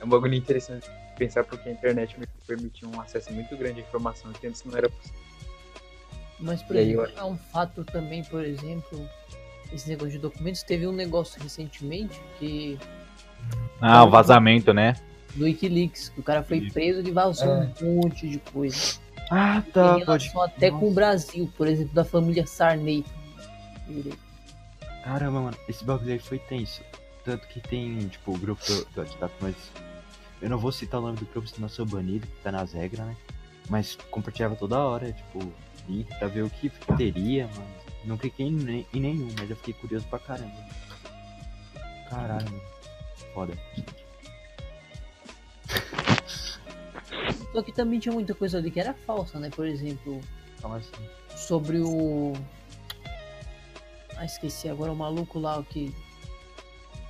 é 0.00 0.04
um 0.04 0.08
bagulho 0.08 0.34
interessante 0.34 0.84
de 0.88 1.16
pensar 1.16 1.42
porque 1.44 1.68
a 1.68 1.72
internet 1.72 2.14
que 2.14 2.26
permitiu 2.46 2.88
um 2.88 3.00
acesso 3.00 3.32
muito 3.32 3.56
grande 3.56 3.80
à 3.80 3.82
informação 3.82 4.32
que 4.32 4.46
antes 4.46 4.62
não 4.64 4.76
era 4.76 4.88
possível. 4.88 5.18
Mas, 6.40 6.62
por 6.62 6.76
E 6.76 6.92
eu 6.92 7.02
exemplo, 7.04 7.20
é 7.20 7.24
um 7.24 7.36
fato 7.36 7.84
também, 7.84 8.22
por 8.22 8.44
exemplo, 8.44 9.08
esse 9.72 9.88
negócio 9.88 10.12
de 10.12 10.18
documentos. 10.18 10.62
Teve 10.62 10.86
um 10.86 10.92
negócio 10.92 11.42
recentemente 11.42 12.20
que. 12.38 12.78
Ah, 13.80 14.04
o 14.04 14.10
vazamento, 14.10 14.72
né? 14.72 14.94
do 15.34 15.44
Wikileaks, 15.44 16.08
que 16.08 16.20
o 16.20 16.22
cara 16.22 16.42
foi 16.42 16.70
preso 16.70 17.06
e 17.06 17.10
vazou 17.10 17.48
É. 17.48 17.72
um 17.82 17.96
monte 17.96 18.28
de 18.28 18.38
coisa. 18.38 18.98
Ah, 19.30 19.62
Em 19.66 19.70
tá, 19.72 19.96
relação 19.96 20.42
até 20.42 20.70
com 20.70 20.88
o 20.88 20.94
Brasil, 20.94 21.52
por 21.56 21.66
exemplo, 21.66 21.92
da 21.94 22.04
família 22.04 22.46
Sarney. 22.46 23.04
Caramba, 25.08 25.40
mano, 25.40 25.56
esse 25.66 25.82
bagulho 25.84 26.12
aí 26.12 26.18
foi 26.18 26.38
tenso. 26.38 26.82
Tanto 27.24 27.48
que 27.48 27.60
tem, 27.60 28.08
tipo, 28.08 28.34
o 28.34 28.38
grupo 28.38 28.62
do, 28.66 28.84
do 28.84 29.00
WhatsApp, 29.00 29.34
mas. 29.40 29.56
Eu 30.42 30.50
não 30.50 30.58
vou 30.58 30.70
citar 30.70 31.00
o 31.00 31.02
nome 31.02 31.16
do 31.16 31.24
grupo, 31.24 31.48
senão 31.48 31.66
sou 31.66 31.86
banido, 31.86 32.26
que 32.26 32.42
tá 32.42 32.52
nas 32.52 32.74
regras, 32.74 33.06
né? 33.06 33.16
Mas 33.70 33.96
compartilhava 34.10 34.54
toda 34.54 34.78
hora, 34.78 35.10
tipo, 35.10 35.50
link 35.88 36.06
pra 36.18 36.28
ver 36.28 36.44
o 36.44 36.50
que 36.50 36.70
teria, 36.98 37.46
mano. 37.48 37.74
Não 38.04 38.18
cliquei 38.18 38.46
em, 38.46 38.86
em 38.92 39.00
nenhum, 39.00 39.28
mas 39.38 39.48
eu 39.48 39.56
fiquei 39.56 39.72
curioso 39.72 40.06
pra 40.08 40.18
caramba. 40.18 40.54
Caralho, 42.10 42.44
mano. 42.44 42.62
Foda. 43.32 43.54
Só 47.52 47.62
que 47.62 47.72
também 47.72 47.98
tinha 47.98 48.12
muita 48.12 48.34
coisa 48.34 48.58
ali 48.58 48.70
que 48.70 48.78
era 48.78 48.92
falsa, 48.92 49.40
né? 49.40 49.48
Por 49.48 49.66
exemplo, 49.66 50.20
Como 50.60 50.74
assim? 50.74 50.92
sobre 51.34 51.78
o. 51.80 52.34
Ah, 54.18 54.24
esqueci 54.24 54.68
agora 54.68 54.90
o 54.90 54.96
maluco 54.96 55.38
lá, 55.38 55.58
o 55.58 55.64
que. 55.64 55.94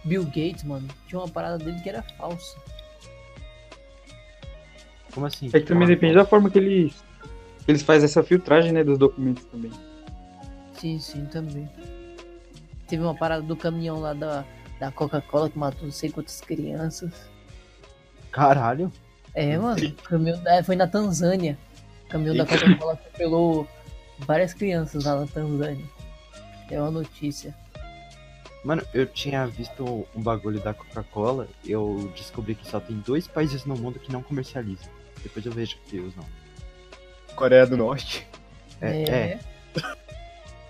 Bill 0.05 0.25
Gates, 0.25 0.63
mano. 0.63 0.87
Tinha 1.07 1.19
uma 1.19 1.29
parada 1.29 1.57
dele 1.57 1.81
que 1.81 1.89
era 1.89 2.03
falsa. 2.03 2.57
Como 5.13 5.25
assim? 5.25 5.47
É 5.47 5.59
que 5.59 5.67
também 5.67 5.89
depende 5.89 6.15
da 6.15 6.27
forma 6.27 6.51
que 6.51 6.59
eles, 6.59 7.03
eles 7.67 7.83
fazem 7.83 8.05
essa 8.05 8.23
filtragem 8.23 8.73
né, 8.73 8.85
dos 8.85 8.99
documentos 8.99 9.45
também. 9.47 9.73
Sim, 10.75 10.99
sim, 10.99 11.25
também. 11.27 11.69
Teve 12.87 13.03
uma 13.03 13.15
parada 13.15 13.43
do 13.43 13.57
caminhão 13.57 14.01
lá 14.01 14.13
da, 14.13 14.45
da 14.79 14.93
Coca-Cola 14.93 15.49
que 15.49 15.59
matou 15.59 15.85
não 15.85 15.91
sei 15.91 16.11
quantas 16.11 16.43
crianças. 16.43 17.11
Caralho. 18.31 18.93
É, 19.35 19.57
mano. 19.57 19.89
o 19.89 19.93
Caminhão 20.03 20.43
da, 20.43 20.63
foi 20.63 20.77
na 20.77 20.87
Tanzânia. 20.87 21.59
O 22.05 22.09
caminhão 22.09 22.37
da 22.37 22.47
Coca-Cola 22.47 22.93
atropelou 22.93 23.67
várias 24.19 24.53
crianças 24.53 25.05
lá 25.05 25.21
na 25.21 25.27
Tanzânia. 25.27 25.85
É 26.71 26.81
uma 26.81 26.91
notícia. 26.91 27.55
Mano, 28.65 28.83
eu 28.93 29.07
tinha 29.07 29.47
visto 29.47 30.07
um 30.15 30.23
bagulho 30.23 30.61
da 30.61 30.75
Coca-Cola, 30.75 31.49
eu 31.65 32.13
descobri 32.17 32.55
que 32.55 32.67
só 32.67 32.81
tem 32.81 32.97
dois 32.99 33.27
países 33.27 33.65
no 33.65 33.77
mundo 33.77 33.99
que 33.99 34.13
não 34.13 34.23
comercializam. 34.23 34.91
Depois 35.23 35.45
eu 35.47 35.53
vejo 35.53 35.77
que 35.87 35.99
os 36.01 36.15
não. 36.17 36.25
Coreia 37.37 37.67
do 37.67 37.77
Norte. 37.77 38.27
É, 38.81 39.03
é. 39.05 39.39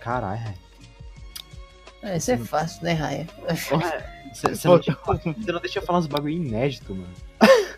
Caralho. 0.01 0.55
É, 2.03 2.17
isso 2.17 2.31
é 2.31 2.37
fácil, 2.39 2.85
né, 2.85 2.93
Raia? 2.93 3.27
Você 4.35 4.69
não, 4.69 4.81
não 5.55 5.61
deixa 5.61 5.79
eu 5.79 5.83
falar 5.83 5.99
uns 5.99 6.07
bagulho 6.07 6.35
inédito, 6.35 6.95
mano. 6.95 7.13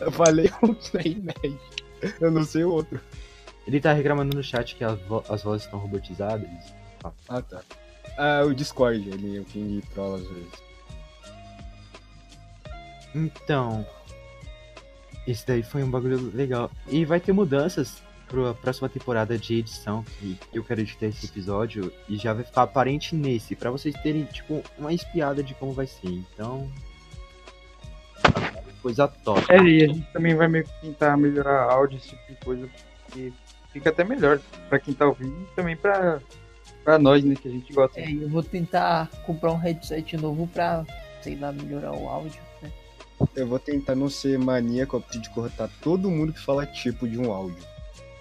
Eu 0.00 0.12
falei 0.12 0.48
um 0.62 0.72
trem 0.72 1.16
médio. 1.16 1.60
Eu 2.20 2.30
não 2.30 2.44
sei 2.44 2.62
o 2.64 2.70
outro. 2.72 3.00
Ele 3.66 3.80
tá 3.80 3.92
reclamando 3.92 4.36
no 4.36 4.42
chat 4.42 4.76
que 4.76 4.84
as, 4.84 5.00
vo- 5.02 5.24
as 5.28 5.42
vozes 5.42 5.64
estão 5.64 5.80
robotizadas. 5.80 6.48
Ah, 7.28 7.42
tá. 7.42 7.62
Ah, 8.18 8.42
o 8.44 8.54
Discord, 8.54 9.08
ele 9.08 9.38
é 9.38 9.40
o 9.40 9.44
que 9.44 9.82
trola 9.94 10.18
às 10.18 10.28
vezes. 10.28 10.52
Então. 13.14 13.86
Esse 15.26 15.46
daí 15.46 15.62
foi 15.62 15.82
um 15.82 15.90
bagulho 15.90 16.30
legal. 16.34 16.70
E 16.88 17.04
vai 17.04 17.20
ter 17.20 17.32
mudanças 17.32 18.02
pra 18.26 18.54
próxima 18.54 18.88
temporada 18.88 19.36
de 19.36 19.56
edição, 19.56 20.04
que 20.18 20.38
eu 20.52 20.62
quero 20.64 20.80
editar 20.80 21.06
esse 21.06 21.26
episódio, 21.26 21.92
e 22.08 22.16
já 22.16 22.32
vai 22.32 22.44
ficar 22.44 22.62
aparente 22.62 23.14
nesse, 23.14 23.56
pra 23.56 23.70
vocês 23.70 23.94
terem, 24.02 24.24
tipo, 24.24 24.62
uma 24.78 24.92
espiada 24.92 25.42
de 25.42 25.54
como 25.54 25.72
vai 25.72 25.86
ser. 25.86 26.08
Então. 26.08 26.70
Coisa 28.82 29.08
top. 29.08 29.40
É, 29.52 29.62
e 29.62 29.84
a 29.84 29.88
gente 29.88 30.06
também 30.12 30.34
vai 30.34 30.48
meio 30.48 30.64
que 30.64 30.72
tentar 30.80 31.16
melhorar 31.16 31.70
áudio, 31.70 31.98
esse 31.98 32.08
tipo 32.08 32.26
de 32.28 32.36
coisa, 32.36 32.68
porque 33.04 33.32
fica 33.72 33.90
até 33.90 34.04
melhor 34.04 34.40
pra 34.68 34.78
quem 34.78 34.94
tá 34.94 35.06
ouvindo 35.06 35.36
e 35.42 35.54
também 35.54 35.76
pra, 35.76 36.20
pra 36.90 36.98
nós, 36.98 37.24
né, 37.24 37.36
que 37.40 37.46
a 37.46 37.50
gente 37.50 37.72
gosta. 37.72 38.00
É, 38.00 38.10
eu 38.10 38.28
vou 38.28 38.42
tentar 38.42 39.08
comprar 39.24 39.52
um 39.52 39.56
headset 39.56 40.16
novo 40.16 40.48
pra, 40.48 40.84
sei 41.22 41.36
lá, 41.36 41.52
melhorar 41.52 41.92
o 41.92 42.08
áudio, 42.08 42.40
né? 42.60 42.70
Eu 43.36 43.46
vou 43.46 43.58
tentar 43.58 43.94
não 43.94 44.08
ser 44.08 44.38
maníaco 44.38 44.96
a 44.96 45.18
de 45.18 45.30
cortar 45.30 45.70
todo 45.80 46.10
mundo 46.10 46.32
que 46.32 46.40
fala 46.40 46.66
tipo 46.66 47.08
de 47.08 47.16
um 47.18 47.30
áudio. 47.30 47.62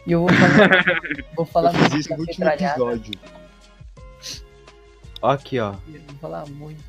E 0.06 0.12
eu 0.12 0.22
vou 0.22 0.30
falar. 0.30 0.86
vou 1.36 1.46
falar 1.46 1.74
Eu 1.74 1.90
fiz 1.90 1.94
isso 2.06 2.14
no 2.14 2.20
último 2.20 2.48
episódio. 2.48 3.20
Ó 5.22 5.32
Aqui, 5.32 5.60
ó. 5.60 5.72
Vou 5.72 6.16
falar 6.22 6.46
muito. 6.48 6.84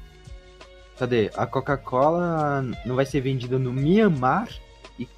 Cadê? 0.98 1.30
A 1.34 1.46
Coca-Cola 1.46 2.62
não 2.84 2.94
vai 2.94 3.06
ser 3.06 3.22
vendida 3.22 3.58
no 3.58 3.72
Myanmar 3.72 4.48
e, 4.98 5.08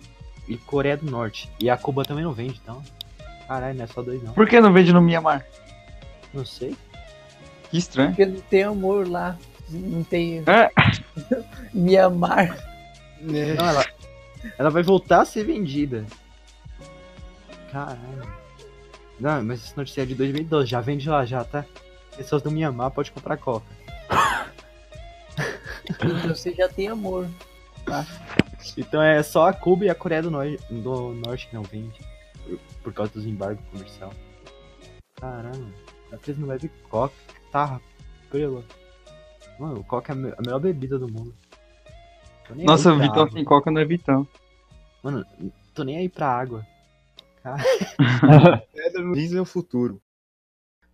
e 0.47 0.57
Coreia 0.57 0.97
do 0.97 1.11
Norte. 1.11 1.51
E 1.59 1.69
a 1.69 1.77
Cuba 1.77 2.05
também 2.05 2.23
não 2.23 2.33
vende, 2.33 2.61
então. 2.63 2.81
Caralho, 3.49 3.77
não 3.77 3.85
é 3.85 3.87
só 3.89 4.01
dois 4.01 4.23
não. 4.23 4.33
Por 4.33 4.49
que 4.49 4.61
não 4.61 4.73
vende 4.73 4.93
no 4.93 5.03
Mianmar? 5.03 5.45
Não 6.33 6.45
sei. 6.45 6.77
Que 7.71 7.79
estranho. 7.79 8.11
Porque 8.11 8.27
não 8.27 8.41
tem 8.41 8.63
amor 8.65 9.09
lá. 9.09 9.39
Não 9.71 10.05
tem. 10.05 10.39
É. 10.41 10.71
Mianmar. 11.73 12.57
Não, 13.21 13.39
ela, 13.39 13.85
ela 14.59 14.71
vai 14.71 14.83
voltar 14.83 15.23
a 15.23 15.25
ser 15.25 15.45
vendida. 15.45 16.05
Caralho. 17.71 18.43
Não, 19.19 19.43
mas 19.45 19.65
esse 19.65 19.77
notícia 19.77 20.03
é 20.03 20.07
de 20.07 20.15
2012, 20.15 20.69
já 20.69 20.81
vende 20.81 21.09
lá 21.09 21.25
já, 21.25 21.45
tá? 21.45 21.65
Pessoas 22.17 22.43
do 22.43 22.51
Myanmar 22.51 22.91
pode 22.91 23.13
comprar 23.13 23.37
Coca. 23.37 23.67
Então 25.89 26.29
você 26.29 26.53
já 26.53 26.69
tem 26.69 26.89
amor. 26.89 27.29
Então 28.77 29.03
é 29.03 29.23
só 29.23 29.49
a 29.49 29.53
Cuba 29.53 29.85
e 29.85 29.91
a 29.91 29.95
Coreia 29.95 30.23
do, 30.23 30.31
Nor 30.31 30.57
do 30.71 31.15
Norte 31.15 31.49
que 31.49 31.55
não 31.55 31.63
vende. 31.63 32.01
Por, 32.45 32.59
por 32.83 32.93
causa 32.93 33.13
dos 33.13 33.25
embargos 33.25 33.65
comercial. 33.71 34.13
Caramba, 35.17 35.73
a 36.13 36.15
empresa 36.15 36.41
não 36.41 36.47
vai 36.49 36.59
ver 36.59 36.69
Coca. 36.89 37.15
Tá, 37.51 37.81
pela. 38.31 38.65
Mano, 39.59 39.83
Coca 39.85 40.13
é 40.13 40.15
a 40.15 40.17
me- 40.17 40.33
a 40.37 40.41
melhor 40.43 40.61
bebida 40.61 40.99
do 40.99 41.09
mundo. 41.11 41.35
Nossa, 42.55 42.95
pra 42.95 43.07
Vitão 43.07 43.31
sem 43.31 43.45
coca 43.45 43.71
não 43.71 43.81
é 43.81 43.85
Vitão. 43.85 44.27
Mano, 45.03 45.25
tô 45.75 45.83
nem 45.85 45.97
aí 45.97 46.09
pra 46.09 46.29
água. 46.29 46.67
Pedra 48.73 49.03
no 49.03 49.17
é 49.17 49.41
o 49.41 49.45
futuro. 49.45 50.01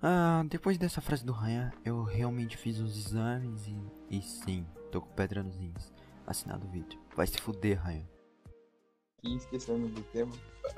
Ah, 0.01 0.45
depois 0.49 0.79
dessa 0.79 1.01
frase 1.01 1.25
do 1.25 1.33
Ryan, 1.33 1.73
eu 1.85 2.03
realmente 2.05 2.57
fiz 2.57 2.79
os 2.79 2.97
exames 2.97 3.67
e, 3.67 3.77
e 4.19 4.23
sim, 4.23 4.65
tô 4.93 5.01
com 5.01 5.09
pedra 5.15 5.43
nos 5.43 5.57
rins. 5.57 5.93
Assinado 6.27 6.65
o 6.67 6.71
vídeo. 6.71 6.99
Vai 7.17 7.27
se 7.27 7.39
fuder, 7.41 7.83
Ryan. 7.83 8.03
Aqui, 9.19 9.37
esquecendo 9.37 9.89
do 9.89 10.03
tema. 10.05 10.33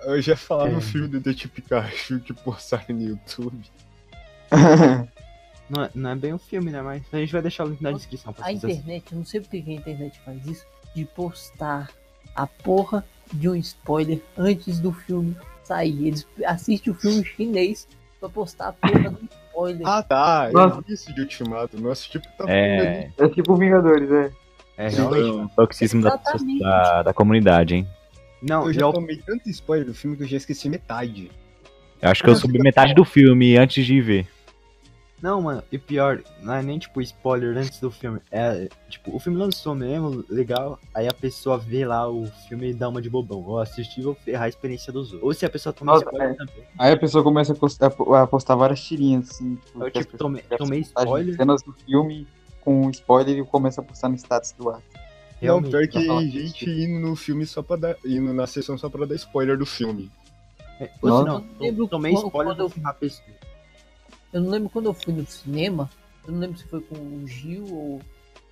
Eu 0.05 0.23
já 0.23 0.37
falava 0.37 0.71
É. 0.71 0.73
no 0.73 0.81
filme 0.81 1.09
do 1.09 1.21
Detetive 1.21 1.53
Pikachu 1.53 2.21
que 2.21 2.33
postaram 2.33 2.95
no 2.97 3.03
YouTube. 3.03 3.61
Não, 5.71 5.85
é- 5.85 5.91
não 5.95 6.11
é 6.11 6.15
bem 6.17 6.35
um 6.35 6.39
filme, 6.39 6.69
né? 6.73 6.83
Mas 6.83 7.03
a 7.13 7.19
gente 7.19 7.33
vai 7.33 7.43
deixar 7.43 7.65
o 7.65 7.69
link 7.69 7.81
na 7.81 7.93
descrição 7.93 8.33
pra 8.33 8.47
A 8.47 8.53
internet, 8.53 9.05
eu 9.13 9.19
não 9.19 9.25
sei 9.25 9.41
porque 9.41 9.63
que 9.63 9.71
a 9.71 9.75
internet 9.75 10.21
faz 10.25 10.45
isso, 10.45 10.67
de 10.97 11.05
postar 11.05 11.89
a 12.35 12.45
porra 12.45 13.05
de 13.33 13.49
um 13.49 13.55
spoiler 13.55 14.21
antes 14.37 14.81
do 14.81 14.91
filme 14.93 15.37
sair. 15.63 16.09
Eles 16.09 16.27
assistem 16.45 16.93
o 16.93 16.97
filme 16.97 17.25
chinês 17.25 17.87
pra 18.19 18.29
postar 18.29 18.71
a 18.71 18.73
porra 18.73 19.11
do 19.11 19.29
spoiler. 19.47 19.87
Ah 19.87 20.03
tá, 20.03 20.51
Nossa. 20.53 20.77
eu 20.79 20.83
vi 20.83 20.93
isso 20.95 21.15
de 21.15 21.21
Ultimato. 21.21 21.81
Nossa, 21.81 22.09
tipo, 22.09 22.27
tá 22.37 22.45
É, 22.49 23.09
É 23.17 23.29
tipo 23.29 23.55
Vingadores, 23.57 24.11
é. 24.11 24.33
É, 24.77 24.89
realmente. 24.89 25.31
o 25.31 25.49
toxismo 25.55 26.03
da, 26.03 26.19
da, 26.61 27.03
da 27.05 27.13
comunidade, 27.15 27.77
hein? 27.77 27.87
Não, 28.43 28.67
Eu 28.67 28.73
já 28.73 28.85
ao- 28.87 28.93
tomei 28.93 29.19
tanto 29.19 29.49
spoiler 29.51 29.87
do 29.87 29.95
filme 29.95 30.17
que 30.17 30.25
eu 30.25 30.27
já 30.27 30.37
esqueci 30.39 30.69
metade. 30.69 31.31
Eu 32.03 32.11
acho 32.11 32.25
que 32.25 32.31
eu 32.31 32.35
subi 32.35 32.59
metade 32.59 32.93
do 32.93 33.05
filme 33.05 33.57
antes 33.57 33.87
de 33.87 34.01
ver. 34.01 34.27
Não, 35.23 35.43
mano, 35.43 35.63
e 35.71 35.79
pior, 35.79 36.23
não 36.43 36.55
é 36.55 36.63
nem 36.63 36.79
tipo 36.79 37.01
spoiler 37.01 37.57
antes 37.57 37.79
do 37.79 37.91
filme. 37.91 38.21
É, 38.31 38.69
tipo, 38.89 39.15
o 39.15 39.19
filme 39.19 39.39
lançou 39.39 39.75
mesmo, 39.75 40.25
legal. 40.29 40.79
Aí 40.95 41.07
a 41.07 41.13
pessoa 41.13 41.59
vê 41.59 41.85
lá 41.85 42.09
o 42.09 42.27
filme 42.49 42.71
e 42.71 42.75
dá 42.75 42.89
uma 42.89 43.03
de 43.03 43.11
bobão. 43.11 43.45
Ó, 43.47 43.61
assistir 43.61 44.01
e 44.01 44.05
vou 44.05 44.15
ferrar 44.15 44.45
a 44.45 44.49
experiência 44.49 44.93
dos 44.93 45.13
outros. 45.13 45.23
Ou 45.23 45.35
se 45.35 45.45
a 45.45 45.51
pessoa 45.51 45.73
toma 45.73 45.93
Nossa, 45.93 46.05
spoiler 46.05 46.31
é. 46.31 46.35
também. 46.35 46.65
Aí 46.79 46.93
a 46.93 46.97
pessoa 46.97 47.23
começa 47.23 47.53
a 47.53 47.57
postar, 47.57 47.93
a 48.23 48.27
postar 48.27 48.55
várias 48.55 48.83
tirinhas, 48.83 49.31
assim. 49.31 49.57
Tipo, 49.57 49.85
Eu, 49.85 49.91
tipo, 49.91 50.17
tomei, 50.17 50.43
tomei 50.57 50.81
spoiler. 50.81 51.37
Cenas 51.37 51.63
do 51.63 51.73
filme 51.73 52.27
com 52.63 52.89
spoiler 52.91 53.39
e 53.39 53.45
começa 53.45 53.81
a 53.81 53.85
postar 53.85 54.09
no 54.09 54.15
status 54.17 54.53
do 54.53 54.71
ar. 54.71 54.83
Não, 55.43 55.63
pior 55.63 55.87
que 55.89 56.01
que 56.05 56.31
gente 56.31 56.71
indo 56.71 57.01
no 57.01 57.17
filme 57.17 57.47
só 57.47 57.63
pra 57.63 57.77
dar. 57.77 57.97
indo 58.05 58.33
na 58.33 58.47
sessão 58.47 58.77
só 58.77 58.89
pra 58.89 59.07
dar 59.07 59.15
spoiler 59.15 59.57
do 59.57 59.67
filme. 59.67 60.11
É, 60.79 60.91
ou 61.03 61.11
não, 61.11 61.25
não 61.41 61.47
lembro 61.59 61.87
tomei 61.89 62.15
spoiler 62.15 62.55
do 62.55 62.69
filme 62.69 62.89
a 62.89 62.95
pessoa. 62.95 63.29
Eu 64.33 64.41
não 64.41 64.51
lembro 64.51 64.71
quando 64.71 64.87
eu 64.87 64.95
fui 64.95 65.13
no 65.13 65.27
cinema, 65.27 65.91
eu 66.27 66.33
não 66.33 66.41
lembro 66.41 66.59
se 66.59 66.65
foi 66.65 66.81
com 66.81 66.95
o 66.97 67.27
Gil 67.27 67.65
ou 67.73 68.03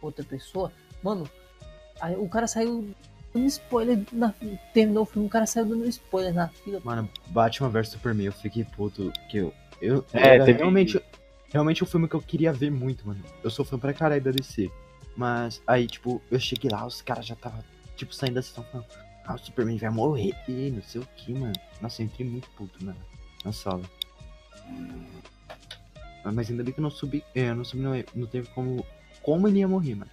outra 0.02 0.24
pessoa. 0.24 0.72
Mano, 1.02 1.28
aí 2.00 2.16
o 2.16 2.28
cara 2.28 2.46
saiu 2.46 2.88
dando 3.32 3.46
spoiler, 3.46 4.00
na, 4.12 4.34
terminou 4.74 5.02
o 5.04 5.06
filme, 5.06 5.26
o 5.28 5.30
cara 5.30 5.46
saiu 5.46 5.66
dando 5.66 5.86
spoiler 5.88 6.34
na 6.34 6.48
fila. 6.48 6.80
Mano, 6.84 7.08
Batman 7.28 7.68
vs 7.68 7.88
Superman, 7.90 8.26
eu 8.26 8.32
fiquei 8.32 8.64
puto. 8.64 9.12
Que 9.30 9.38
eu. 9.38 9.54
eu 9.80 10.04
É, 10.12 10.34
era 10.36 10.44
teve- 10.44 10.58
realmente. 10.58 11.00
Realmente 11.50 11.82
o 11.82 11.86
filme 11.86 12.06
que 12.06 12.14
eu 12.14 12.20
queria 12.20 12.52
ver 12.52 12.70
muito, 12.70 13.06
mano. 13.06 13.24
Eu 13.42 13.48
sou 13.50 13.64
fã 13.64 13.78
pra 13.78 13.94
caralho 13.94 14.20
da 14.22 14.30
DC. 14.30 14.70
Mas 15.16 15.62
aí, 15.66 15.86
tipo, 15.86 16.20
eu 16.30 16.38
cheguei 16.38 16.70
lá, 16.70 16.86
os 16.86 17.00
caras 17.00 17.24
já 17.26 17.34
tava, 17.34 17.64
tipo, 17.96 18.14
saindo 18.14 18.34
da 18.34 18.42
sessão 18.42 18.62
falando, 18.64 18.86
ah, 19.26 19.34
o 19.34 19.38
Superman 19.38 19.78
vai 19.78 19.88
morrer, 19.90 20.34
e 20.46 20.70
não 20.70 20.82
sei 20.82 21.00
o 21.00 21.08
que, 21.16 21.32
mano. 21.32 21.54
Nossa, 21.80 22.02
eu 22.02 22.06
entrei 22.06 22.28
muito 22.28 22.48
puto 22.50 22.84
na, 22.84 22.94
na 23.44 23.50
sala. 23.52 23.82
Ah, 26.28 26.32
Mas 26.32 26.50
ainda 26.50 26.62
bem 26.62 26.74
que 26.74 26.78
eu 26.78 26.82
não 26.82 26.90
subi. 26.90 27.24
É, 27.34 27.48
eu 27.48 27.54
não 27.54 27.64
subi, 27.64 27.82
não, 27.82 28.04
não 28.14 28.26
teve 28.26 28.48
como. 28.50 28.84
Como 29.22 29.48
ele 29.48 29.60
ia 29.60 29.68
morrer, 29.68 29.94
mano. 29.94 30.10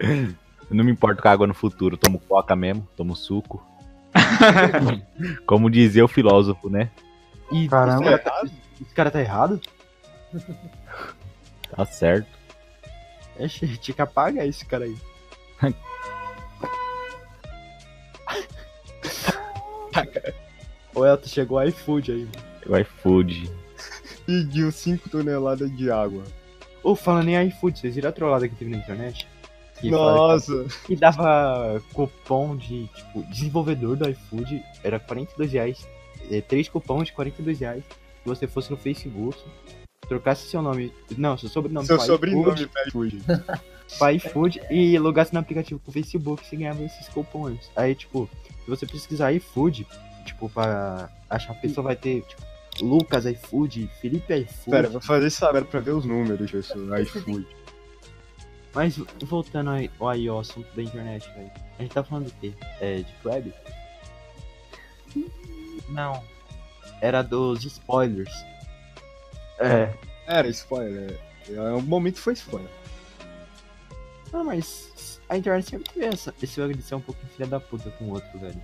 Eu 0.00 0.34
não 0.76 0.84
me 0.84 0.90
importo 0.90 1.22
com 1.22 1.28
a 1.28 1.30
água 1.30 1.46
no 1.46 1.54
futuro. 1.54 1.96
Tomo 1.96 2.18
coca 2.18 2.56
mesmo, 2.56 2.86
tomo 2.96 3.14
suco. 3.14 3.64
Como 5.46 5.70
dizia 5.70 6.04
o 6.04 6.08
filósofo, 6.08 6.68
né? 6.68 6.90
E 7.52 7.68
Caramba. 7.68 8.02
esse 8.02 8.04
cara 8.04 8.18
tá, 8.18 8.42
esse 8.80 8.94
cara 8.94 9.10
tá 9.10 9.20
errado? 9.20 9.60
Tá 11.76 11.84
certo. 11.84 12.26
É, 13.38 13.46
tinha 13.46 13.94
que 13.94 14.02
apagar 14.02 14.46
esse 14.46 14.64
cara 14.66 14.84
aí. 14.84 14.96
O 20.92 21.06
Elton 21.06 21.28
chegou 21.28 21.58
o 21.58 21.62
iFood 21.62 22.10
aí, 22.10 22.24
mano. 22.24 22.32
O 22.66 22.76
iFood. 22.76 23.50
Pediu 24.30 24.70
5 24.70 25.08
toneladas 25.08 25.76
de 25.76 25.90
água. 25.90 26.22
Ô, 26.84 26.94
falando 26.94 27.30
em 27.30 27.48
iFood, 27.48 27.80
vocês 27.80 27.96
viram 27.96 28.10
a 28.10 28.12
trollada 28.12 28.48
que 28.48 28.54
teve 28.54 28.70
na 28.70 28.76
internet? 28.76 29.26
Que 29.80 29.90
Nossa! 29.90 30.66
que 30.86 30.94
dava 30.94 31.82
cupom 31.92 32.56
de, 32.56 32.86
tipo, 32.94 33.24
desenvolvedor 33.24 33.96
do 33.96 34.08
iFood, 34.08 34.62
era 34.84 35.00
42 35.00 35.52
reais. 35.52 35.88
É, 36.30 36.40
três 36.40 36.68
cupons 36.68 37.06
de 37.06 37.12
42 37.12 37.58
reais. 37.58 37.82
Se 37.82 38.28
você 38.28 38.46
fosse 38.46 38.70
no 38.70 38.76
Facebook, 38.76 39.36
trocasse 40.08 40.46
seu 40.46 40.62
nome, 40.62 40.92
não, 41.18 41.36
seu 41.36 41.48
sobrenome 41.48 41.88
Seu 41.88 41.98
sobrenome, 41.98 42.52
iFood. 42.52 42.90
Fuji. 42.92 43.22
pra 43.98 44.12
iFood 44.12 44.60
e 44.70 44.96
logasse 44.96 45.34
no 45.34 45.40
aplicativo 45.40 45.80
com 45.80 45.90
o 45.90 45.92
Facebook, 45.92 46.46
você 46.46 46.54
ganhava 46.54 46.84
esses 46.84 47.08
cupons. 47.08 47.68
Aí, 47.74 47.96
tipo, 47.96 48.30
se 48.64 48.70
você 48.70 48.86
pesquisar 48.86 49.32
iFood, 49.32 49.84
tipo, 50.24 50.48
pra 50.48 51.10
achar 51.28 51.50
a 51.50 51.56
pessoa 51.56 51.82
vai 51.82 51.96
ter, 51.96 52.22
tipo, 52.22 52.49
Lucas 52.80 53.26
iFood, 53.26 53.90
Felipe 54.00 54.34
iFood. 54.34 54.70
Pera, 54.70 54.88
vou 54.88 55.00
fazer 55.00 55.26
isso 55.26 55.44
agora 55.44 55.64
pra 55.64 55.80
ver 55.80 55.92
os 55.92 56.04
números 56.04 56.50
disso, 56.50 56.76
no 56.78 56.96
iFood. 56.98 57.46
Mas 58.74 58.96
voltando 59.24 59.70
aí, 59.70 59.90
aí 60.00 60.28
ao 60.28 60.40
assunto 60.40 60.72
da 60.74 60.82
internet, 60.82 61.28
velho. 61.34 61.50
A 61.78 61.82
gente 61.82 61.92
tá 61.92 62.04
falando 62.04 62.26
do 62.26 62.32
quê? 62.40 62.52
É, 62.80 62.98
de 62.98 63.14
web? 63.24 63.52
Não. 65.88 66.22
Era 67.00 67.22
dos 67.22 67.64
spoilers. 67.64 68.32
É. 69.58 69.92
Era 70.26 70.48
spoiler. 70.48 71.18
É, 71.48 71.60
o 71.72 71.82
momento 71.82 72.18
foi 72.20 72.34
spoiler. 72.34 72.70
Não, 74.32 74.44
mas 74.44 75.20
a 75.28 75.36
internet 75.36 75.68
sempre 75.68 75.92
teve 75.92 76.06
essa, 76.06 76.34
esse 76.40 76.54
jogo 76.54 76.74
de 76.74 76.82
ser 76.82 76.94
um 76.94 77.00
pouquinho 77.00 77.32
filha 77.32 77.48
da 77.48 77.58
puta 77.58 77.90
com 77.90 78.04
o 78.04 78.10
outro, 78.10 78.38
velho. 78.38 78.62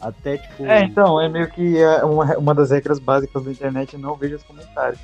Até, 0.00 0.38
tipo... 0.38 0.64
É, 0.64 0.84
então, 0.84 1.20
é 1.20 1.28
meio 1.28 1.48
que 1.50 1.78
é 1.78 2.02
uma, 2.04 2.36
uma 2.38 2.54
das 2.54 2.70
regras 2.70 2.98
básicas 2.98 3.44
da 3.44 3.50
internet, 3.50 3.96
não 3.98 4.16
veja 4.16 4.36
os 4.36 4.42
comentários. 4.42 5.00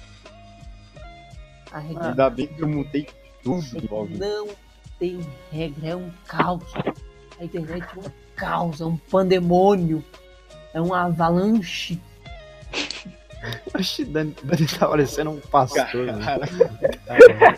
A 1.70 1.78
regra 1.78 2.08
Ainda 2.08 2.30
bem 2.30 2.46
que 2.46 2.62
eu 2.62 2.68
mudei 2.68 3.06
tudo 3.42 3.80
do 3.80 3.88
bagulho. 3.88 4.18
não 4.18 4.48
tem 4.98 5.20
regra, 5.52 5.88
é 5.88 5.96
um 5.96 6.10
caos. 6.26 6.64
A 7.38 7.44
internet 7.44 7.84
é 7.94 8.00
um 8.00 8.12
caos, 8.34 8.80
é 8.80 8.84
um 8.86 8.96
pandemônio, 8.96 10.02
é 10.72 10.80
um 10.80 10.94
avalanche. 10.94 12.00
Oxi, 13.74 14.04
Dani, 14.06 14.34
Dani 14.42 14.66
tá 14.66 14.88
parecendo 14.88 15.30
um 15.30 15.40
pastor, 15.40 16.06
né? 16.06 16.24
Cara, 16.24 16.46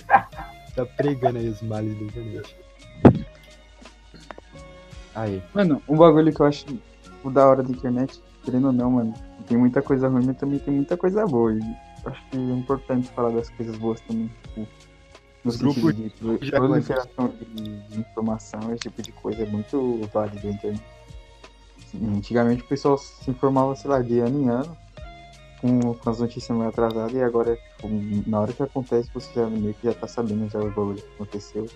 Tá, 0.06 0.28
tá 0.74 0.86
pregando 0.86 1.38
aí 1.38 1.48
os 1.48 1.62
males 1.62 1.96
da 1.96 2.04
internet. 2.04 2.56
Aí. 5.14 5.42
Mano, 5.54 5.82
um 5.88 5.96
bagulho 5.96 6.32
que 6.32 6.40
eu 6.40 6.46
acho 6.46 6.66
o 7.28 7.32
da 7.32 7.46
hora 7.46 7.62
da 7.62 7.70
internet, 7.70 8.22
querendo 8.44 8.66
ou 8.66 8.72
não, 8.72 8.90
mano, 8.90 9.14
tem 9.46 9.56
muita 9.56 9.80
coisa 9.82 10.08
ruim, 10.08 10.26
mas 10.26 10.36
também 10.36 10.58
tem 10.58 10.74
muita 10.74 10.96
coisa 10.96 11.26
boa. 11.26 11.52
E 11.52 11.60
acho 12.04 12.30
que 12.30 12.36
é 12.36 12.40
importante 12.40 13.08
falar 13.10 13.30
das 13.30 13.50
coisas 13.50 13.76
boas 13.78 14.00
também. 14.02 14.30
Tipo, 14.42 14.68
No 15.44 15.58
Grupo 15.58 15.92
de 15.92 16.10
tipo, 16.10 16.44
já 16.44 16.58
toda 16.58 16.78
interação 16.78 17.28
de, 17.28 17.78
de 17.88 18.00
informação, 18.00 18.72
esse 18.72 18.82
tipo 18.82 19.02
de 19.02 19.12
coisa 19.12 19.42
é 19.42 19.46
muito 19.46 20.00
válido 20.12 20.46
na 20.46 20.52
internet. 20.52 20.84
Sim, 21.90 22.16
Antigamente 22.16 22.62
o 22.62 22.66
pessoal 22.66 22.98
se 22.98 23.30
informava, 23.30 23.74
sei 23.74 23.90
lá, 23.90 24.02
de 24.02 24.18
ano 24.18 24.42
em 24.42 24.48
ano, 24.50 24.76
com, 25.60 25.94
com 25.94 26.10
as 26.10 26.18
notícias 26.18 26.56
meio 26.56 26.68
atrasadas, 26.68 27.12
e 27.12 27.22
agora, 27.22 27.56
tipo, 27.56 27.88
na 28.26 28.40
hora 28.40 28.52
que 28.52 28.62
acontece, 28.62 29.10
você 29.12 29.32
já 29.34 29.46
meio 29.48 29.74
que 29.74 29.86
já 29.86 29.94
tá 29.94 30.06
sabendo 30.06 30.48
já 30.48 30.58
o 30.58 30.94
que 30.94 31.04
aconteceu. 31.14 31.66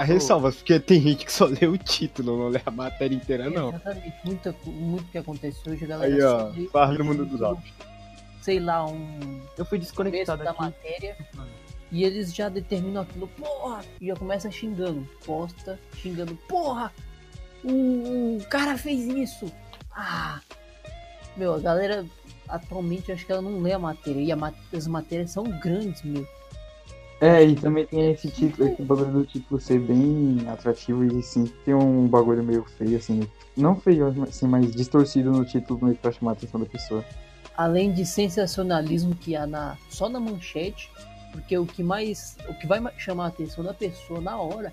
A 0.00 0.04
ressalva, 0.04 0.52
porque 0.52 0.78
tem 0.78 1.00
gente 1.00 1.24
que 1.26 1.32
só 1.32 1.46
lê 1.46 1.66
o 1.66 1.76
título, 1.76 2.38
não 2.38 2.48
lê 2.48 2.60
a 2.64 2.70
matéria 2.70 3.14
inteira, 3.14 3.50
não. 3.50 3.70
Exatamente, 3.70 4.14
muita, 4.24 4.52
co- 4.52 4.70
muito 4.70 5.04
que 5.10 5.18
aconteceu 5.18 5.72
hoje, 5.72 5.84
a 5.84 5.88
galera 5.88 6.14
Aí, 6.14 6.22
ó, 6.22 6.70
farra 6.70 6.92
no 6.94 7.04
mundo 7.04 7.26
dos 7.26 7.42
autos. 7.42 7.68
sei 8.40 8.60
lá, 8.60 8.86
um 8.86 9.40
Eu 9.56 9.64
fui 9.64 9.78
desconectado 9.78 10.44
da 10.44 10.50
aqui. 10.50 10.60
matéria 10.60 11.16
e 11.90 12.04
eles 12.04 12.32
já 12.34 12.48
determinam 12.48 13.02
aquilo, 13.02 13.26
porra, 13.28 13.80
e 14.00 14.06
já 14.06 14.14
começa 14.14 14.50
xingando, 14.50 15.08
posta, 15.26 15.78
xingando, 15.96 16.34
porra, 16.48 16.92
o, 17.64 18.36
o 18.40 18.44
cara 18.48 18.78
fez 18.78 19.00
isso. 19.06 19.50
Ah, 19.90 20.40
meu, 21.36 21.54
a 21.54 21.58
galera 21.58 22.06
atualmente 22.48 23.10
acho 23.10 23.26
que 23.26 23.32
ela 23.32 23.42
não 23.42 23.60
lê 23.60 23.72
a 23.72 23.78
matéria 23.78 24.20
e 24.20 24.30
a 24.30 24.38
as 24.72 24.86
matérias 24.86 25.30
são 25.32 25.42
grandes, 25.44 26.02
meu. 26.02 26.24
É, 27.20 27.42
e 27.44 27.56
também 27.56 27.84
tem 27.84 28.12
esse 28.12 28.30
título, 28.30 28.68
esse 28.68 28.80
bagulho 28.82 29.10
do 29.12 29.26
título 29.26 29.60
ser 29.60 29.80
bem 29.80 30.38
atrativo 30.48 31.04
e 31.04 31.20
sim 31.22 31.46
tem 31.64 31.74
um 31.74 32.06
bagulho 32.06 32.44
meio 32.44 32.64
feio, 32.64 32.96
assim, 32.96 33.28
não 33.56 33.74
feio, 33.74 34.14
mas, 34.16 34.28
assim, 34.28 34.46
mas 34.46 34.70
distorcido 34.72 35.32
no 35.32 35.44
título 35.44 35.84
meio 35.84 35.96
pra 35.96 36.12
chamar 36.12 36.30
a 36.30 36.34
atenção 36.34 36.60
da 36.60 36.66
pessoa. 36.66 37.04
além 37.56 37.92
de 37.92 38.06
sensacionalismo 38.06 39.16
que 39.16 39.34
há 39.34 39.48
na, 39.48 39.76
só 39.90 40.08
na 40.08 40.20
manchete, 40.20 40.88
porque 41.32 41.58
o 41.58 41.66
que 41.66 41.82
mais 41.82 42.36
o 42.48 42.54
que 42.54 42.68
vai 42.68 42.78
ma- 42.78 42.92
chamar 42.96 43.24
a 43.24 43.28
atenção 43.28 43.64
da 43.64 43.74
pessoa 43.74 44.20
na 44.20 44.38
hora 44.40 44.72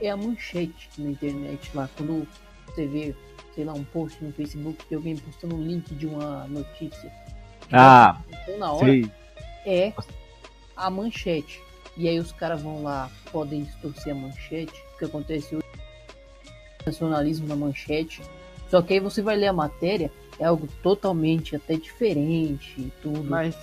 é 0.00 0.08
a 0.08 0.16
manchete 0.16 0.88
na 0.98 1.10
internet 1.10 1.68
lá 1.74 1.90
quando 1.96 2.26
você 2.66 2.86
vê 2.86 3.14
sei 3.56 3.64
lá 3.64 3.72
um 3.72 3.82
post 3.84 4.22
no 4.24 4.32
Facebook 4.32 4.78
de 4.88 4.94
alguém 4.94 5.16
postando 5.16 5.56
um 5.56 5.62
link 5.62 5.92
de 5.96 6.06
uma 6.06 6.46
notícia 6.46 7.12
Ah, 7.72 8.22
então 8.28 8.56
na 8.58 8.72
hora 8.72 8.86
sei. 8.86 9.10
é 9.66 9.92
a 10.76 10.88
manchete 10.88 11.60
e 11.96 12.08
aí 12.08 12.18
os 12.18 12.32
caras 12.32 12.62
vão 12.62 12.82
lá 12.82 13.10
podem 13.30 13.64
distorcer 13.64 14.12
a 14.12 14.16
manchete 14.16 14.84
o 14.94 14.98
que 14.98 15.04
acontece 15.04 15.54
hoje 15.54 15.66
sensacionalismo 16.78 17.46
na 17.46 17.56
manchete 17.56 18.22
só 18.68 18.80
que 18.80 18.94
aí 18.94 19.00
você 19.00 19.20
vai 19.20 19.36
ler 19.36 19.48
a 19.48 19.52
matéria 19.52 20.10
é 20.38 20.44
algo 20.44 20.66
totalmente 20.82 21.54
até 21.54 21.76
diferente 21.76 22.74
e 22.80 22.92
tudo 23.02 23.22
Mas 23.24 23.56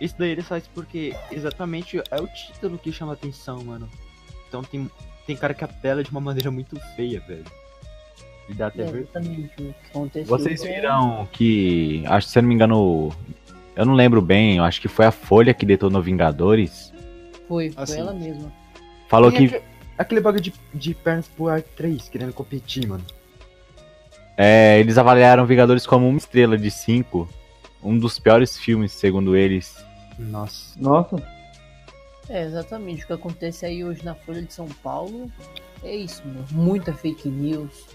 isso 0.00 0.14
daí 0.18 0.30
ele 0.30 0.42
faz 0.42 0.66
porque 0.68 1.14
exatamente 1.30 1.98
é 2.10 2.20
o 2.20 2.26
título 2.26 2.78
que 2.78 2.92
chama 2.92 3.14
atenção, 3.14 3.64
mano. 3.64 3.88
Então 4.48 4.62
tem, 4.62 4.90
tem 5.26 5.36
cara 5.36 5.54
que 5.54 5.64
apela 5.64 6.02
de 6.02 6.10
uma 6.10 6.20
maneira 6.20 6.50
muito 6.50 6.78
feia, 6.94 7.20
velho. 7.20 7.44
E 8.48 8.54
dá 8.54 8.68
até 8.68 8.82
É, 8.82 8.88
exatamente 8.88 9.52
o 9.54 9.56
que 9.56 9.74
aconteceu. 9.90 10.26
Vocês 10.26 10.62
viram 10.62 11.26
que, 11.32 12.04
acho 12.06 12.26
que 12.26 12.32
se 12.32 12.38
eu 12.38 12.42
não 12.42 12.48
me 12.48 12.54
engano, 12.54 13.12
eu 13.74 13.86
não 13.86 13.94
lembro 13.94 14.20
bem, 14.20 14.58
eu 14.58 14.64
acho 14.64 14.80
que 14.80 14.88
foi 14.88 15.06
a 15.06 15.10
Folha 15.10 15.54
que 15.54 15.66
detonou 15.66 16.02
Vingadores. 16.02 16.92
Foi, 17.48 17.70
foi 17.70 17.82
Assim. 17.82 17.98
ela 18.00 18.12
mesma. 18.12 18.52
Falou 19.08 19.30
Tem 19.30 19.48
que 19.48 19.56
aque- 19.56 19.64
Aquele 19.98 20.20
bagulho 20.20 20.42
de, 20.42 20.52
de 20.74 20.94
pernas 20.94 21.26
pro 21.28 21.48
ar 21.48 21.62
3, 21.62 22.08
querendo 22.10 22.32
competir, 22.34 22.86
mano. 22.86 23.02
é, 24.36 24.78
eles 24.78 24.98
avaliaram 24.98 25.46
Vingadores 25.46 25.86
como 25.86 26.06
uma 26.08 26.18
estrela 26.18 26.58
de 26.58 26.70
cinco, 26.70 27.26
um 27.82 27.98
dos 27.98 28.18
piores 28.18 28.58
filmes, 28.58 28.92
segundo 28.92 29.34
eles. 29.36 29.74
Nossa. 30.18 30.78
Nossa, 30.78 31.16
É, 32.28 32.42
exatamente. 32.44 33.04
O 33.04 33.06
que 33.06 33.12
acontece 33.12 33.64
aí 33.64 33.84
hoje 33.84 34.04
na 34.04 34.14
Folha 34.14 34.42
de 34.42 34.52
São 34.52 34.66
Paulo 34.82 35.30
é 35.82 35.94
isso, 35.94 36.22
meu. 36.26 36.44
Muita 36.50 36.92
fake 36.92 37.28
news, 37.28 37.86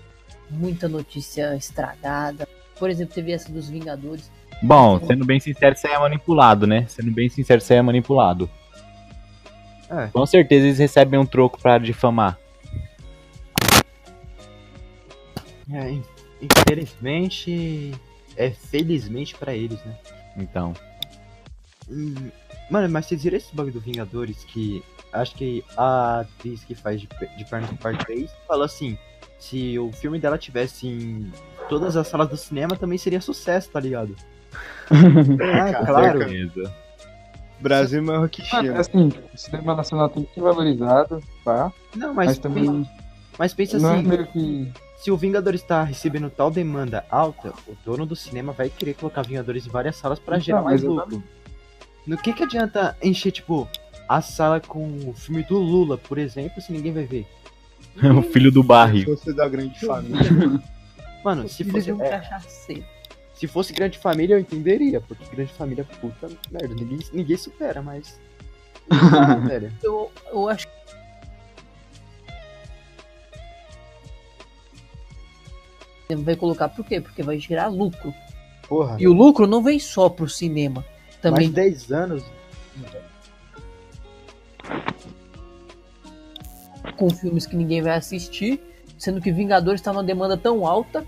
muita 0.50 0.88
notícia 0.88 1.56
estragada. 1.56 2.48
Por 2.80 2.90
exemplo, 2.90 3.14
teve 3.14 3.32
essa 3.32 3.52
dos 3.52 3.70
Vingadores. 3.70 4.32
Bom, 4.64 5.00
sendo 5.06 5.24
bem 5.26 5.40
sincero, 5.40 5.76
isso 5.76 5.86
aí 5.86 5.94
é 5.94 6.00
manipulado, 6.00 6.66
né? 6.66 6.86
Sendo 6.88 7.12
bem 7.12 7.30
sincero, 7.30 7.62
isso 7.62 7.72
aí 7.74 7.78
é 7.80 7.82
manipulado. 7.82 8.50
É. 9.92 10.08
Com 10.08 10.26
certeza 10.26 10.66
eles 10.66 10.80
recebem 10.80 11.20
um 11.20 11.26
troco 11.26 11.60
pra 11.62 11.78
difamar. 11.78 12.40
É, 15.72 15.90
in- 15.92 16.04
infelizmente. 16.42 17.94
É 18.38 18.50
felizmente 18.50 19.36
pra 19.36 19.54
eles, 19.54 19.84
né? 19.84 19.96
Então. 20.38 20.74
Hum, 21.90 22.16
Mano, 22.70 22.88
mas 22.90 23.06
vocês 23.06 23.22
viram 23.24 23.36
esse 23.36 23.54
bagulho 23.54 23.74
do 23.74 23.82
Vingadores 23.82 24.46
que 24.46 24.82
acho 25.12 25.36
que 25.36 25.62
a 25.76 26.22
atriz 26.22 26.64
que 26.64 26.74
faz 26.74 27.02
de, 27.02 27.10
de 27.38 27.46
Pernas 27.50 27.68
pro 27.72 27.78
Par 27.78 27.98
3 27.98 28.32
falou 28.48 28.64
assim: 28.64 28.98
se 29.38 29.78
o 29.78 29.92
filme 29.92 30.18
dela 30.18 30.38
tivesse 30.38 30.88
em 30.88 31.30
todas 31.68 31.98
as 31.98 32.08
salas 32.08 32.30
do 32.30 32.38
cinema 32.38 32.78
também 32.78 32.98
seria 32.98 33.20
sucesso, 33.20 33.70
tá 33.72 33.80
ligado? 33.82 34.16
ah, 34.90 35.74
Com 35.80 35.86
claro. 35.86 36.20
Certeza. 36.20 36.74
Brasil 37.62 38.00
é 38.00 38.02
maior 38.02 38.30
que 38.30 38.42
Ah, 38.42 38.46
China. 38.62 38.80
assim, 38.80 39.12
o 39.34 39.38
cinema 39.38 39.76
nacional 39.76 40.10
tem 40.10 40.24
que 40.24 40.34
ser 40.34 40.42
valorizado, 40.42 41.22
tá? 41.46 41.72
Não, 41.96 42.14
Mas, 42.14 42.28
mas, 42.28 42.38
também 42.40 42.88
mas 43.38 43.54
pensa 43.54 43.78
não 43.80 43.90
é 43.92 43.94
assim, 44.00 44.08
meio 44.08 44.28
que. 44.28 44.72
se 44.98 45.12
o 45.12 45.18
Vingadores 45.18 45.62
tá 45.64 45.84
recebendo 45.84 46.30
tal 46.30 46.52
demanda 46.52 47.06
alta, 47.10 47.54
o 47.68 47.76
dono 47.86 48.06
do 48.06 48.16
cinema 48.16 48.52
vai 48.54 48.70
querer 48.70 48.94
colocar 48.96 49.22
Vingadores 49.24 49.66
em 49.66 49.70
várias 49.70 49.96
salas 49.96 50.20
pra 50.20 50.36
Então, 50.36 50.46
gerar 50.46 50.62
mais 50.62 50.82
lucro. 50.84 51.24
No 52.06 52.18
que 52.18 52.34
que 52.34 52.44
adianta 52.44 52.98
encher, 53.02 53.32
tipo, 53.32 53.68
a 54.10 54.22
sala 54.22 54.60
com 54.60 54.88
o 55.08 55.14
filme 55.14 55.44
do 55.44 55.58
Lula, 55.58 55.98
por 55.98 56.18
exemplo, 56.18 56.62
se 56.62 56.72
ninguém 56.72 56.92
vai 56.94 57.06
ver? 57.06 57.26
o 58.18 58.22
filho 58.24 58.52
do 58.52 58.62
Se 58.62 58.68
barril. 58.68 59.06
fosse 59.06 59.34
da 59.34 59.48
grande 59.48 59.80
família. 59.86 60.62
Mano, 61.24 61.48
se 61.48 61.64
fosse, 61.64 61.92
um 61.92 62.02
é, 62.02 62.10
cachaceiro. 62.10 62.84
Se 63.42 63.48
fosse 63.48 63.74
Grande 63.74 63.98
Família 63.98 64.36
eu 64.36 64.40
entenderia, 64.40 65.02
porque 65.02 65.26
Grande 65.36 65.52
Família, 65.54 65.84
puta 66.00 66.30
merda, 66.52 66.76
ninguém, 66.76 67.00
ninguém 67.12 67.36
supera, 67.36 67.82
mas... 67.82 68.20
Velho. 69.48 69.74
Eu, 69.82 70.12
eu 70.32 70.48
acho 70.48 70.68
que 76.08 76.16
vai 76.18 76.36
colocar 76.36 76.70
por 76.70 76.86
quê? 76.86 77.02
Porque 77.02 77.24
vai 77.24 77.40
gerar 77.40 77.70
lucro. 77.70 78.14
Porra, 78.70 78.98
E 79.00 79.08
o 79.08 79.14
lucro 79.14 79.48
não 79.48 79.64
vem 79.64 79.80
só 79.80 80.08
pro 80.08 80.30
cinema. 80.30 80.86
Também 81.20 81.50
mais 81.50 81.88
10 81.88 81.92
anos... 81.92 82.24
com 86.96 87.10
filmes 87.10 87.48
que 87.48 87.56
ninguém 87.56 87.82
vai 87.82 87.96
assistir, 87.96 88.62
sendo 89.00 89.20
que 89.20 89.32
Vingadores 89.32 89.82
tá 89.82 89.92
numa 89.92 90.04
demanda 90.04 90.38
tão 90.38 90.64
alta 90.64 91.04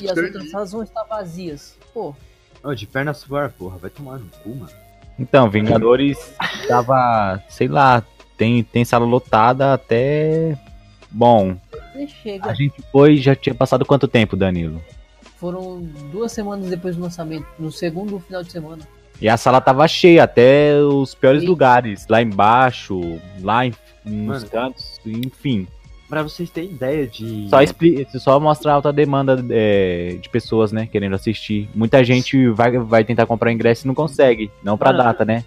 e 0.00 0.10
as 0.10 0.16
outras 0.16 0.50
salas 0.50 0.72
vão 0.72 0.82
estar 0.82 1.04
vazias. 1.04 1.76
Pô, 1.92 2.14
Ô, 2.62 2.74
de 2.74 2.86
perna 2.86 3.14
suar, 3.14 3.52
porra, 3.52 3.78
vai 3.78 3.90
tomar 3.90 4.18
no 4.18 4.26
cu, 4.42 4.54
mano. 4.54 4.72
Então, 5.18 5.48
Vingadores 5.48 6.34
tava, 6.66 7.42
sei 7.48 7.68
lá, 7.68 8.02
tem, 8.36 8.62
tem 8.62 8.84
sala 8.84 9.06
lotada 9.06 9.72
até. 9.72 10.58
Bom, 11.10 11.56
a 12.42 12.52
gente 12.54 12.82
foi, 12.92 13.16
já 13.16 13.34
tinha 13.34 13.54
passado 13.54 13.84
quanto 13.84 14.08
tempo, 14.08 14.36
Danilo? 14.36 14.82
Foram 15.36 15.82
duas 16.10 16.32
semanas 16.32 16.68
depois 16.68 16.96
do 16.96 17.02
lançamento, 17.02 17.46
no 17.58 17.70
segundo 17.70 18.18
final 18.20 18.42
de 18.42 18.50
semana. 18.50 18.82
E 19.20 19.28
a 19.28 19.36
sala 19.36 19.60
tava 19.60 19.86
cheia, 19.88 20.24
até 20.24 20.78
os 20.80 21.14
piores 21.14 21.42
Sim. 21.42 21.48
lugares, 21.48 22.06
lá 22.08 22.20
embaixo, 22.20 23.00
lá 23.40 23.64
em, 23.64 23.72
nos 24.04 24.42
Mano. 24.42 24.50
cantos, 24.50 25.00
enfim. 25.06 25.66
Pra 26.08 26.22
vocês 26.22 26.48
terem 26.50 26.70
ideia 26.70 27.04
de... 27.06 27.48
Só, 27.50 27.60
expli 27.60 28.06
só 28.20 28.38
mostra 28.38 28.70
a 28.70 28.74
alta 28.76 28.92
demanda 28.92 29.44
é, 29.50 30.16
de 30.20 30.28
pessoas, 30.28 30.70
né, 30.70 30.86
querendo 30.86 31.14
assistir. 31.16 31.68
Muita 31.74 32.04
gente 32.04 32.48
vai, 32.50 32.78
vai 32.78 33.04
tentar 33.04 33.26
comprar 33.26 33.50
ingresso 33.50 33.84
e 33.84 33.88
não 33.88 33.94
consegue, 33.94 34.50
não 34.62 34.78
pra 34.78 34.92
Mano, 34.92 35.02
data, 35.02 35.24
né? 35.24 35.44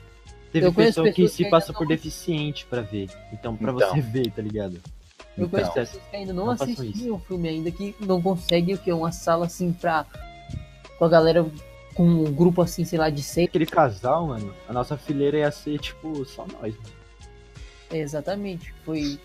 Teve 0.52 0.65
Eu 0.65 0.74
pessoa 0.74 1.10
que 1.12 1.28
se 1.30 1.43
que 1.45 1.50
passa 1.50 1.72
não- 1.72 1.80
por 1.80 1.88
deficiente 1.88 2.65
pra 2.65 2.82
ver. 2.82 3.08
Então, 3.32 3.56
pra 3.56 3.72
Então. 3.72 3.89
você 3.89 4.02
ver, 4.02 4.32
tá 4.32 4.41
ligado? 4.41 4.82
Eu 5.38 5.45
Então. 5.45 5.50
conheço 5.50 5.72
pessoas 5.72 6.04
que 6.10 6.15
ainda 6.17 6.34
não, 6.34 6.45
Não 6.48 6.52
assistiram 6.52 7.15
o 7.15 7.19
filme 7.19 7.48
ainda, 7.48 7.72
que 7.72 7.95
não 8.02 8.22
conseguem 8.22 8.76
o 8.76 8.78
que? 8.78 8.91
Uma 8.91 9.12
sala 9.13 9.45
assim 9.45 9.72
pra. 9.72 10.06
Com 10.98 11.06
a 11.06 11.10
galera. 11.10 11.45
Com 11.93 12.04
um 12.04 12.34
grupo 12.34 12.62
assim, 12.62 12.84
sei 12.84 12.98
lá, 13.00 13.10
de 13.10 13.22
seis. 13.22 13.48
Aquele 13.48 13.65
casal, 13.65 14.28
mano, 14.28 14.54
a 14.67 14.74
nossa 14.74 14.98
fileira 14.98 15.38
ia 15.38 15.52
ser, 15.52 15.78
tipo, 15.80 16.26
só 16.26 16.45
nós. 16.60 16.74
Mano. 16.76 16.89
É, 17.91 17.98
exatamente. 18.00 18.74
Foi 18.86 19.17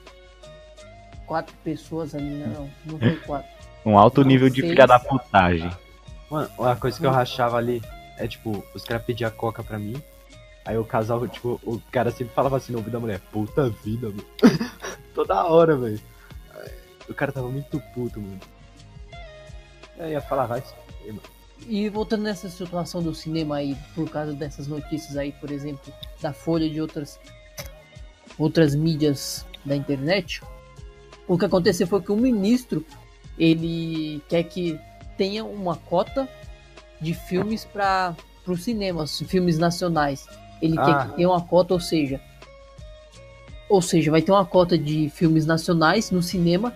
quatro 1.27 1.55
pessoas 1.65 2.15
ali, 2.15 2.25
né? 2.25 2.47
não, 2.55 2.71
não 2.85 2.99
foi 2.99 3.17
quatro. 3.17 3.55
Um 3.87 3.99
alto 3.99 4.23
Não, 4.23 4.29
nível 4.29 4.49
de 4.49 4.63
filha 4.63 4.87
da 4.87 4.99
putagem. 4.99 5.71
Mano, 6.31 6.51
uma 6.59 6.75
coisa 6.75 6.99
que 6.99 7.05
eu 7.05 7.11
rachava 7.11 7.59
ali 7.59 7.83
é, 8.17 8.27
tipo, 8.27 8.65
os 8.75 8.83
caras 8.83 9.05
pediam 9.05 9.31
coca 9.31 9.63
pra 9.63 9.79
mim. 9.79 10.01
Aí 10.65 10.79
o 10.79 10.85
casal, 10.85 11.29
tipo, 11.29 11.61
o 11.63 11.79
cara 11.93 12.11
sempre 12.11 12.33
falava 12.33 12.57
assim 12.57 12.73
no 12.73 12.79
ouvido 12.79 12.95
da 12.95 13.01
mulher, 13.01 13.21
puta 13.31 13.69
vida, 13.69 14.09
mano. 14.09 14.25
Toda 15.15 15.45
hora, 15.45 15.77
velho. 15.77 16.01
Aí, 16.55 16.71
O 17.09 17.13
cara 17.15 17.31
tava 17.31 17.49
muito 17.49 17.79
puto, 17.95 18.19
mano. 18.21 18.41
Eu 19.99 20.09
ia 20.09 20.21
falar, 20.23 20.47
vai 20.47 20.63
se 20.63 20.73
mano. 21.07 21.21
E 21.67 21.89
voltando 21.89 22.23
nessa 22.23 22.49
situação 22.49 23.03
do 23.03 23.15
cinema 23.15 23.57
aí, 23.57 23.77
por 23.95 24.09
causa 24.09 24.33
dessas 24.33 24.67
notícias 24.67 25.17
aí, 25.17 25.33
por 25.33 25.51
exemplo, 25.51 25.93
da 26.21 26.33
Folha 26.33 26.65
e 26.65 26.71
de 26.71 26.81
outras 26.81 27.21
outras 28.39 28.75
mídias 28.75 29.47
da 29.65 29.77
internet, 29.77 30.43
o 31.27 31.39
que 31.39 31.45
aconteceu 31.45 31.87
foi 31.87 32.03
que 32.03 32.13
o 32.13 32.17
ministro 32.17 32.85
ele 33.39 34.23
quer 34.29 34.45
que 34.45 34.79
tenha 35.17 35.45
uma 35.45 35.77
cota 35.77 36.29
de 37.01 37.15
filmes 37.15 37.65
para 37.65 38.15
os 38.47 38.63
cinemas, 38.65 39.19
filmes 39.27 39.59
nacionais. 39.59 40.27
Ele 40.63 40.79
Ah. 40.79 40.85
quer 40.85 41.09
que 41.09 41.17
tenha 41.17 41.29
uma 41.29 41.41
cota, 41.41 41.75
ou 41.75 41.81
seja, 41.81 42.21
ou 43.69 43.81
seja, 43.83 44.11
vai 44.11 44.23
ter 44.23 44.33
uma 44.33 44.45
cota 44.45 44.77
de 44.79 45.09
filmes 45.11 45.47
nacionais 45.47 46.11
no 46.11 46.23
cinema 46.23 46.73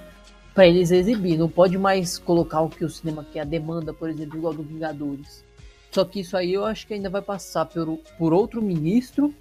para 0.54 0.66
eles 0.66 0.90
exibir. 0.90 1.36
Não 1.38 1.48
pode 1.48 1.78
mais 1.78 2.18
colocar 2.18 2.60
o 2.62 2.68
que 2.68 2.84
o 2.84 2.90
cinema 2.90 3.24
quer, 3.32 3.40
a 3.40 3.44
demanda, 3.44 3.92
por 3.92 4.08
exemplo, 4.08 4.36
igual 4.36 4.52
do 4.52 4.62
Vingadores. 4.62 5.44
Só 5.90 6.04
que 6.04 6.20
isso 6.20 6.36
aí 6.36 6.52
eu 6.54 6.64
acho 6.64 6.86
que 6.86 6.94
ainda 6.94 7.08
vai 7.08 7.22
passar 7.22 7.64
por, 7.66 7.98
por 8.18 8.32
outro 8.32 8.60
ministro, 8.60 9.32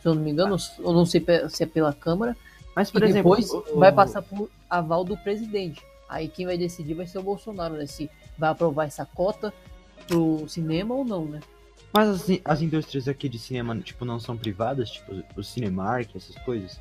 se 0.00 0.08
eu 0.08 0.14
não 0.14 0.22
me 0.22 0.30
engano, 0.30 0.56
eu 0.78 0.92
não 0.92 1.04
sei 1.04 1.24
se 1.48 1.62
é 1.62 1.66
pela 1.66 1.92
Câmara, 1.92 2.36
Mas, 2.74 2.88
e 2.88 2.92
por 2.92 3.02
exemplo, 3.02 3.36
depois 3.36 3.74
vai 3.74 3.92
passar 3.92 4.22
por 4.22 4.50
aval 4.68 5.04
do 5.04 5.16
presidente. 5.16 5.82
Aí 6.08 6.28
quem 6.28 6.46
vai 6.46 6.58
decidir 6.58 6.94
vai 6.94 7.06
ser 7.06 7.18
o 7.18 7.22
Bolsonaro, 7.22 7.74
né? 7.74 7.86
Se 7.86 8.10
vai 8.36 8.50
aprovar 8.50 8.86
essa 8.86 9.06
cota 9.06 9.52
pro 10.06 10.48
cinema 10.48 10.94
ou 10.94 11.04
não, 11.04 11.24
né? 11.24 11.40
Mas 11.92 12.08
as, 12.08 12.40
as 12.44 12.60
indústrias 12.60 13.06
aqui 13.06 13.28
de 13.28 13.38
cinema, 13.38 13.76
tipo, 13.78 14.04
não 14.04 14.18
são 14.18 14.36
privadas? 14.36 14.90
Tipo, 14.90 15.22
o 15.36 15.44
Cinemark, 15.44 16.14
essas 16.16 16.34
coisas? 16.44 16.80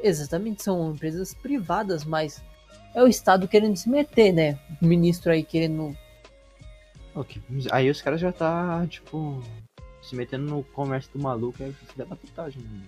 Exatamente, 0.00 0.62
são 0.62 0.92
empresas 0.92 1.34
privadas, 1.34 2.04
mas 2.04 2.42
é 2.94 3.02
o 3.02 3.08
Estado 3.08 3.48
querendo 3.48 3.76
se 3.76 3.88
meter, 3.88 4.32
né? 4.32 4.58
O 4.80 4.86
ministro 4.86 5.32
aí 5.32 5.42
querendo. 5.42 5.96
Ok. 7.14 7.42
Aí 7.72 7.90
os 7.90 8.00
caras 8.00 8.20
já 8.20 8.30
tá, 8.30 8.86
tipo, 8.86 9.42
se 10.00 10.14
metendo 10.14 10.46
no 10.46 10.62
comércio 10.62 11.10
do 11.12 11.18
maluco, 11.18 11.60
é 11.62 11.72
filho 11.72 12.06
da 12.06 12.14
putagem, 12.14 12.62
né? 12.62 12.80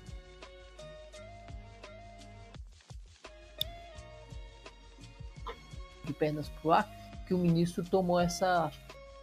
De 6.09 6.12
pernas 6.14 6.49
pro 6.49 6.73
ar, 6.73 6.88
que 7.27 7.35
o 7.35 7.38
ministro 7.38 7.85
tomou 7.85 8.18
essa, 8.18 8.73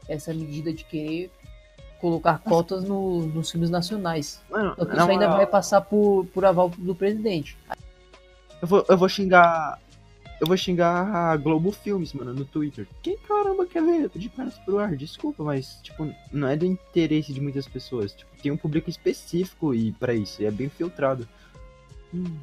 essa 0.08 0.34
medida 0.34 0.72
de 0.72 0.84
querer 0.86 1.32
colocar 2.00 2.38
cotas 2.40 2.84
no- 2.84 3.26
nos 3.26 3.50
filmes 3.52 3.70
nacionais. 3.70 4.42
Mano, 4.50 4.76
Só 4.78 4.86
que 4.86 4.96
isso 4.96 5.10
ainda 5.10 5.28
vai 5.30 5.48
passar 5.48 5.82
por, 5.82 6.26
por 6.28 6.46
aval 6.46 6.70
do 6.70 6.94
presidente. 6.96 7.58
Eu 8.62 8.68
vou, 8.68 8.86
eu 8.88 8.98
vou 8.98 9.10
xingar. 9.10 9.80
Eu 10.40 10.48
vou 10.48 10.58
xingar 10.58 11.08
a 11.16 11.38
Globo 11.38 11.72
Filmes, 11.72 12.12
mano, 12.14 12.34
no 12.34 12.44
Twitter. 12.44 12.86
Quem 13.02 13.18
caramba 13.20 13.66
quer 13.66 13.82
ver 13.82 14.10
de 14.14 14.28
pernas 14.30 14.58
pro 14.60 14.78
ar? 14.80 14.94
Desculpa, 14.96 15.42
mas, 15.44 15.80
tipo, 15.82 16.14
não 16.32 16.48
é 16.50 16.58
do 16.58 16.66
interesse 16.66 17.32
de 17.32 17.40
muitas 17.40 17.66
pessoas. 17.70 18.12
Tipo, 18.14 18.30
tem 18.44 18.52
um 18.52 18.58
público 18.58 18.90
específico 18.90 19.74
e 19.74 19.94
para 19.94 20.14
isso, 20.14 20.42
e 20.42 20.46
é 20.46 20.52
bem 20.52 20.68
filtrado. 20.70 21.26
Hum. 22.14 22.38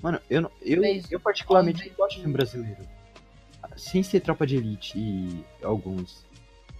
Mano, 0.00 0.20
eu, 0.30 0.42
não- 0.42 0.50
eu, 0.62 0.80
eu 1.10 1.18
particularmente 1.20 1.88
não 1.88 1.96
gosto 1.96 2.10
de 2.10 2.16
de- 2.16 2.20
filme 2.22 2.32
brasileiro. 2.36 2.78
Sem 3.76 4.02
ser 4.02 4.20
Tropa 4.20 4.46
de 4.46 4.56
Elite 4.56 4.92
e 4.98 5.44
alguns. 5.62 6.24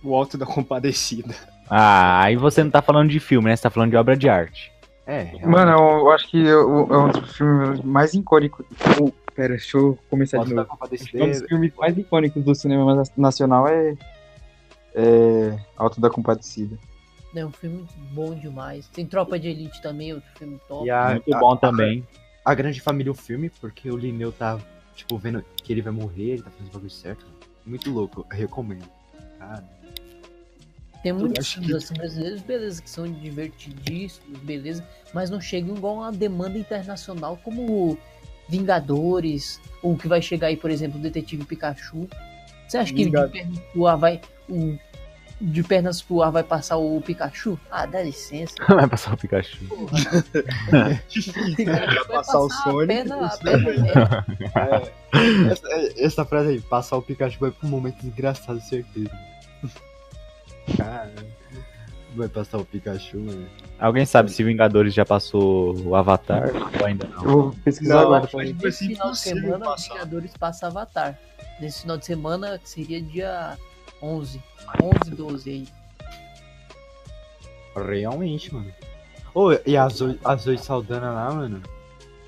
O 0.03 0.15
Alto 0.15 0.37
da 0.37 0.45
Compadecida. 0.47 1.35
Ah, 1.71 2.23
aí 2.23 2.37
você 2.37 2.63
não 2.63 2.71
tá 2.71 2.83
falando 2.83 3.09
de 3.11 3.21
filme, 3.21 3.49
né? 3.49 3.57
Você 3.57 3.63
tá 3.63 3.71
falando 3.71 3.91
de 3.91 3.97
obra 3.97 4.17
de 4.17 4.29
arte. 4.29 4.71
É, 5.07 5.23
realmente. 5.23 5.47
Mano, 5.47 5.71
eu, 5.73 5.79
eu 6.01 6.11
acho 6.11 6.29
que 6.29 6.39
eu- 6.45 6.89
é 6.93 6.99
um 6.99 7.09
dos 7.09 7.37
filmes 7.37 7.81
mais 7.83 8.13
icônicos. 8.15 8.65
Pera, 9.35 9.51
deixa 9.51 9.79
eu 9.79 9.99
começar 10.11 10.39
Alto 10.39 10.49
de 10.49 10.55
da 10.55 10.63
novo. 10.63 10.71
Compadecida 10.73 11.25
Um 11.25 11.31
dos 11.31 11.43
filmes 11.43 11.73
mais 11.77 11.97
icônicos 11.97 12.45
do 12.45 12.55
cinema 12.55 12.95
na- 12.95 13.03
nacional 13.17 13.67
é, 13.67 13.97
é 14.95 15.59
Alto 15.77 16.01
da 16.01 16.11
Compadecida. 16.11 16.77
É 17.35 17.45
um 17.47 17.51
filme 17.51 17.87
bom 18.13 18.35
demais. 18.35 18.87
Tem 18.89 19.07
Tropa 19.07 19.39
de 19.39 19.49
Elite 19.49 19.81
também, 19.81 20.13
outro 20.13 20.29
filme 20.39 20.61
top. 20.69 20.87
E 20.87 20.91
a, 20.91 21.11
Muito 21.13 21.35
a- 21.35 21.39
bom 21.39 21.57
também. 21.57 22.07
a 22.45 22.55
Grande 22.55 22.81
Família 22.81 23.11
o 23.11 23.15
filme, 23.15 23.49
porque 23.61 23.91
o 23.91 23.97
Lineu 23.97 24.31
tá, 24.33 24.59
tipo, 24.95 25.19
vendo 25.19 25.45
que 25.57 25.73
ele 25.73 25.83
vai 25.83 25.93
morrer, 25.93 26.33
ele 26.33 26.43
tá 26.43 26.51
fazendo 26.51 26.69
o 26.69 26.73
bagulho 26.73 26.91
certo. 26.91 27.27
Muito 27.65 27.91
louco, 27.91 28.27
eu 28.31 28.37
recomendo. 28.37 28.85
Cara, 29.39 29.65
Tem 31.03 31.13
muitos 31.13 31.53
filmes 31.53 31.71
que- 31.71 31.77
assim 31.77 31.95
brasileiros, 31.95 32.43
beleza, 32.43 32.83
que 32.83 32.89
são 32.91 33.11
divertidíssimos, 33.11 34.39
beleza, 34.41 34.87
mas 35.13 35.31
não 35.31 35.41
chegam 35.41 35.77
igual 35.77 35.97
uma 35.97 36.13
demanda 36.13 36.57
internacional 36.59 37.37
como 37.43 37.99
Vingadores, 38.49 39.61
ou 39.83 39.97
que 39.97 40.07
vai 40.07 40.21
chegar 40.21 40.49
aí, 40.49 40.57
por 40.57 40.71
exemplo, 40.71 40.99
o 40.99 41.03
Detetive 41.03 41.45
Pikachu. 41.45 42.09
Você 42.69 42.77
acha 42.79 42.93
que 42.93 43.03
ar 43.87 43.97
vai. 43.97 44.21
O, 44.49 44.79
de 45.45 45.63
pernas 45.63 46.01
pro 46.01 46.23
ar 46.23 46.31
vai 46.31 46.43
passar 46.45 46.77
o 46.77 47.01
Pikachu? 47.01 47.59
Ah, 47.71 47.85
dá 47.85 48.01
licença. 48.03 48.55
Vai 48.69 48.87
passar 48.89 49.13
o 49.15 49.17
Pikachu. 49.17 49.59
Vai 50.71 52.07
passar 52.09 52.41
o 52.41 52.47
a 52.47 52.51
Sonic. 52.51 52.87
perna- 52.87 53.17
a 53.17 53.27
isso 53.27 53.39
perna- 53.43 54.27
é- 54.55 55.19
é, 55.19 55.53
essa, 55.53 55.69
essa 55.99 56.25
frase 56.25 56.51
aí, 56.51 56.61
passar 56.61 56.97
o 56.97 57.03
Pikachu 57.03 57.39
vai 57.41 57.51
pra 57.51 57.67
um 57.67 57.71
momento 57.71 58.05
engraçado, 58.07 58.61
certeza. 58.61 59.11
Cara, 60.77 61.13
vai 62.15 62.29
passar 62.29 62.59
o 62.59 62.65
Pikachu, 62.65 63.19
mano. 63.19 63.47
Alguém 63.81 64.07
sabe 64.07 64.31
se 64.31 64.45
Vingadores 64.45 64.95
já 64.95 65.05
passou 65.05 65.77
o 65.85 65.97
Avatar 65.97 66.51
ou 66.81 66.87
ainda 66.87 67.09
não? 67.09 67.25
Eu 67.25 67.31
vou 67.31 67.55
pesquisar 67.65 67.95
Não, 67.95 68.01
agora. 68.15 68.25
acho 68.25 68.37
que 68.37 68.65
Nesse 68.65 68.87
final 68.87 69.11
de 69.11 69.19
semana, 69.19 69.65
passar. 69.65 69.93
Vingadores 69.95 70.33
passa 70.39 70.67
Avatar. 70.69 71.19
Nesse 71.61 71.83
final 71.83 71.97
de 71.99 72.07
semana, 72.07 72.59
que 72.59 72.69
seria 72.71 73.03
dia 73.03 73.59
11. 74.03 74.43
11, 74.83 75.11
12 75.15 75.51
aí. 75.51 75.69
Realmente, 77.75 78.53
mano. 78.53 78.73
Ô, 79.35 79.51
e 79.65 79.77
a 79.77 79.89
Zoe, 79.89 80.19
a 80.25 80.37
Zoe 80.37 80.59
Saldana 80.59 81.11
lá, 81.11 81.33
mano. 81.33 81.63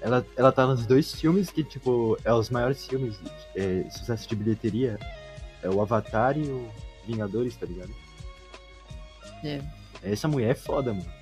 Ela, 0.01 0.25
ela 0.37 0.53
tá 0.53 0.67
nos 0.67 0.87
dois 0.87 1.15
filmes 1.15 1.51
que, 1.51 1.65
tipo, 1.65 2.19
é 2.25 2.33
os 2.33 2.51
maiores 2.51 2.87
filmes, 2.87 3.19
é, 3.55 3.85
sucesso 3.91 4.29
de 4.29 4.37
bilheteria. 4.37 4.99
É 5.63 5.69
o 5.69 5.81
Avatar 5.81 6.37
e 6.39 6.43
o 6.43 6.69
Vingadores, 7.07 7.57
tá 7.57 7.67
ligado? 7.67 7.91
É. 9.43 9.61
Essa 10.03 10.29
mulher 10.29 10.51
é 10.51 10.55
foda, 10.55 10.93
mano. 10.93 11.13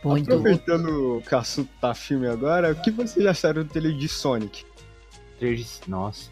Então, 0.00 0.16
Aproveitando 0.16 1.22
que 1.26 1.34
o 1.34 1.38
assunto 1.38 1.70
tá 1.80 1.94
filme 1.94 2.26
agora, 2.26 2.72
o 2.72 2.82
que 2.82 2.90
vocês 2.90 3.24
acharam 3.24 3.62
do 3.62 3.68
trailer 3.70 3.96
de 3.96 4.06
Sonic? 4.08 4.66
Trailer 5.38 5.58
de- 5.64 5.66
Nossa. 5.88 6.30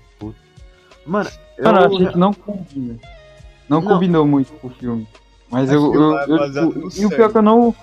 Mano, 1.06 1.30
eu, 1.58 1.64
Mano, 1.64 1.78
eu 1.80 1.86
achei 1.86 2.06
que 2.08 2.18
não 2.18 2.32
combina. 2.32 2.98
Não, 3.68 3.80
Não. 3.80 3.88
combinou 3.92 4.26
muito 4.26 4.52
com 4.54 4.66
o 4.68 4.70
filme. 4.70 5.06
Mas 5.50 5.68
Acho 5.70 5.78
eu. 5.78 5.94
eu, 5.94 6.18
eu, 6.18 6.70
no 6.72 6.90
e 6.96 7.06
o 7.06 7.08
pior 7.10 7.28
é 7.28 7.32
que 7.32 7.38
eu 7.38 7.42
não, 7.42 7.74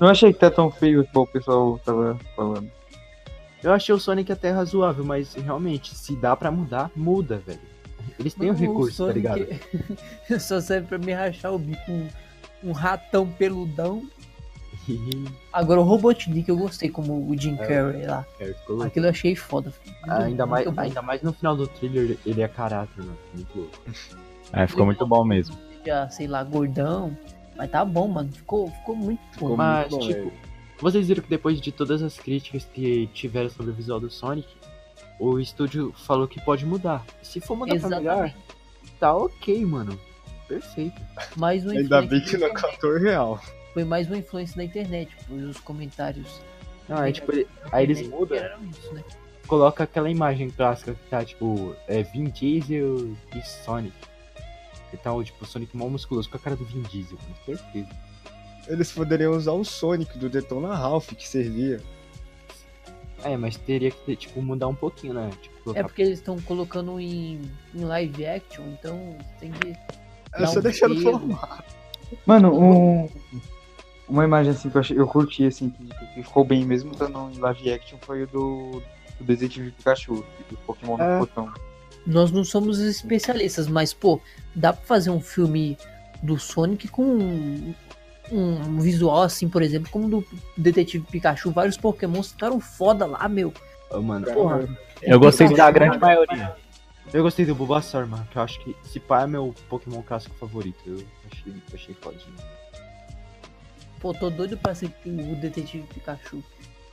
não 0.00 0.08
achei 0.08 0.32
que 0.32 0.38
tá 0.38 0.50
tão 0.50 0.70
feio 0.70 1.02
igual 1.02 1.24
o 1.24 1.26
pessoal 1.26 1.80
tava 1.84 2.18
falando. 2.34 2.70
eu 3.62 3.72
achei 3.72 3.94
o 3.94 3.98
Sonic 3.98 4.32
até 4.32 4.50
razoável, 4.50 5.04
mas 5.04 5.34
realmente, 5.34 5.94
se 5.94 6.16
dá 6.16 6.34
pra 6.34 6.50
mudar, 6.50 6.90
muda, 6.96 7.42
velho. 7.46 7.60
Eles 8.18 8.34
têm 8.34 8.50
o 8.50 8.54
o 8.54 8.56
recurso, 8.56 9.06
tá 9.06 9.12
Sonic 9.12 9.20
ligado? 9.20 9.46
Só 10.40 10.60
serve 10.60 10.86
pra 10.88 10.98
me 10.98 11.12
rachar 11.12 11.52
o 11.52 11.58
bico. 11.58 11.90
Um, 11.90 12.08
um 12.64 12.72
ratão 12.72 13.26
peludão. 13.26 14.02
Agora 15.52 15.80
o 15.80 15.84
Robotnik 15.84 16.48
eu 16.48 16.56
gostei, 16.56 16.88
como 16.88 17.28
o 17.28 17.36
Jim 17.36 17.54
É. 17.60 17.66
Carrey 17.66 18.06
lá. 18.06 18.24
É. 18.40 18.54
Aquilo 18.84 19.06
eu 19.06 19.10
achei 19.10 19.34
foda. 19.34 19.72
ainda, 20.08 20.46
mais, 20.46 20.66
bom. 20.70 20.80
ainda 20.80 21.02
mais 21.02 21.22
no 21.22 21.32
final 21.32 21.56
do 21.56 21.66
thriller, 21.66 22.16
ele 22.24 22.42
é 22.42 22.48
caráter, 22.48 22.98
mano. 23.04 23.18
Muito 23.34 23.58
louco. 23.58 23.78
É, 24.50 24.66
ficou 24.66 24.86
muito 24.86 25.06
bom 25.06 25.22
mesmo. 25.26 25.58
Já, 25.84 26.08
sei 26.08 26.26
lá, 26.26 26.42
gordão. 26.42 27.14
Mas 27.54 27.70
tá 27.70 27.84
bom, 27.84 28.08
mano. 28.08 28.32
Ficou, 28.32 28.70
ficou 28.70 28.96
muito 28.96 29.20
bom. 29.38 29.54
Mas, 29.54 29.90
muito 29.92 30.06
bom, 30.06 30.08
tipo, 30.08 30.32
vocês 30.80 31.06
viram 31.06 31.22
que 31.22 31.28
depois 31.28 31.60
de 31.60 31.70
todas 31.70 32.02
as 32.02 32.16
críticas 32.18 32.64
que 32.72 33.08
tiveram 33.12 33.50
sobre 33.50 33.72
o 33.72 33.74
visual 33.74 34.00
do 34.00 34.08
Sonic, 34.08 34.48
o 35.20 35.38
estúdio 35.38 35.92
falou 36.06 36.26
que 36.26 36.40
pode 36.40 36.64
mudar. 36.64 37.04
Se 37.22 37.40
for 37.40 37.56
mudar 37.58 37.78
pra 37.78 37.88
melhor, 37.90 38.14
Exatamente. 38.24 38.36
tá 38.98 39.14
ok, 39.14 39.66
mano. 39.66 40.00
Perfeito. 40.48 40.98
Mais 41.36 41.62
uma 41.64 41.74
Ainda 41.74 42.00
bem 42.00 42.22
que 42.22 42.38
não 42.38 42.46
é 42.46 42.50
internet. 42.50 42.72
cantor 42.78 43.00
real. 43.02 43.38
Foi 43.74 43.84
mais 43.84 44.06
uma 44.06 44.18
influência 44.18 44.56
da 44.56 44.64
internet. 44.64 45.14
Pois 45.26 45.42
os 45.44 45.60
comentários. 45.60 46.40
Ah, 46.88 47.02
aí, 47.02 47.12
tipo, 47.12 47.30
ele- 47.32 47.46
aí 47.70 47.84
eles 47.84 48.06
mudam, 48.08 48.38
isso, 48.70 48.92
né? 48.94 49.04
coloca 49.46 49.84
aquela 49.84 50.10
imagem 50.10 50.50
clássica 50.50 50.94
que 50.94 51.10
tá, 51.10 51.24
tipo, 51.24 51.74
é 51.86 52.02
Vin 52.02 52.24
Diesel 52.24 53.16
e 53.34 53.42
Sonic. 53.42 53.96
E 54.92 54.96
tal, 54.96 55.22
tipo, 55.24 55.44
Sonic 55.46 55.76
mal 55.76 55.88
musculoso 55.90 56.28
com 56.30 56.36
a 56.36 56.40
cara 56.40 56.56
do 56.56 56.64
Vin 56.64 56.82
Diesel, 56.82 57.18
com 57.18 57.44
certeza. 57.44 57.88
Eles 58.66 58.92
poderiam 58.92 59.32
usar 59.32 59.52
o 59.52 59.64
Sonic 59.64 60.18
do 60.18 60.28
Detona 60.28 60.74
Ralph, 60.74 61.08
que 61.14 61.26
servia. 61.26 61.80
É, 63.24 63.36
mas 63.36 63.56
teria 63.56 63.90
que, 63.90 63.98
ter, 64.04 64.16
tipo, 64.16 64.40
mudar 64.42 64.68
um 64.68 64.74
pouquinho, 64.74 65.14
né? 65.14 65.30
Tipo, 65.42 65.76
É 65.76 65.82
porque 65.82 66.02
eles 66.02 66.18
estão 66.18 66.38
colocando 66.42 67.00
em, 67.00 67.40
em 67.74 67.84
live 67.84 68.26
action, 68.26 68.64
então 68.68 69.16
tem 69.40 69.50
que. 69.50 69.74
É 70.34 70.46
só 70.46 70.58
um 70.58 70.62
deixando 70.62 71.00
formar. 71.00 71.64
Mano, 72.24 72.52
um, 72.60 73.08
uma 74.08 74.24
imagem 74.24 74.52
assim 74.52 74.70
que 74.70 74.76
eu, 74.76 74.80
achei, 74.80 74.98
eu 74.98 75.06
curti, 75.06 75.46
assim, 75.46 75.70
que, 75.70 75.84
que 76.14 76.22
ficou 76.22 76.44
bem 76.44 76.64
mesmo 76.64 76.92
estando 76.92 77.30
em 77.32 77.38
live 77.38 77.72
action 77.72 77.98
foi 78.00 78.22
o 78.22 78.26
do, 78.26 78.82
do 79.18 79.24
Detetive 79.24 79.70
Pikachu, 79.72 80.24
do 80.50 80.56
Pokémon 80.66 80.98
É. 80.98 81.14
no 81.14 81.18
botão. 81.20 81.52
nós 82.06 82.30
não 82.30 82.44
somos 82.44 82.78
especialistas, 82.80 83.68
mas, 83.68 83.92
pô, 83.92 84.20
dá 84.54 84.72
pra 84.72 84.84
fazer 84.84 85.10
um 85.10 85.20
filme 85.20 85.76
do 86.22 86.38
Sonic 86.38 86.88
com 86.88 87.04
um, 87.04 87.74
um 88.32 88.78
visual 88.80 89.22
assim, 89.22 89.48
por 89.48 89.62
exemplo, 89.62 89.90
como 89.90 90.08
do 90.08 90.24
Detetive 90.56 91.04
Pikachu. 91.06 91.50
Vários 91.50 91.76
Pokémons 91.76 92.32
ficaram 92.32 92.58
foda 92.60 93.06
lá, 93.06 93.28
meu. 93.28 93.52
Ô, 93.90 94.00
mano, 94.00 94.26
Porra. 94.32 94.68
Eu 95.02 95.20
gostei 95.20 95.48
da 95.54 95.70
grande 95.70 95.96
maioria. 95.98 96.56
eu 97.12 97.22
gostei 97.22 97.46
do 97.46 97.54
Bulbasaur, 97.54 98.06
mano, 98.06 98.26
que 98.30 98.36
eu 98.36 98.42
acho 98.42 98.58
que 98.64 98.74
esse 98.84 98.98
pai 98.98 99.24
é 99.24 99.26
meu 99.26 99.54
Pokémon 99.68 100.02
clássico 100.02 100.34
favorito. 100.36 100.78
Eu 100.86 101.02
achei, 101.30 101.54
achei 101.72 101.94
fodinho. 101.94 102.34
Pô, 104.00 104.14
tô 104.14 104.30
doido 104.30 104.56
pra 104.56 104.72
assistir 104.72 105.08
o 105.08 105.34
Detetive 105.36 105.82
Pikachu. 105.92 106.42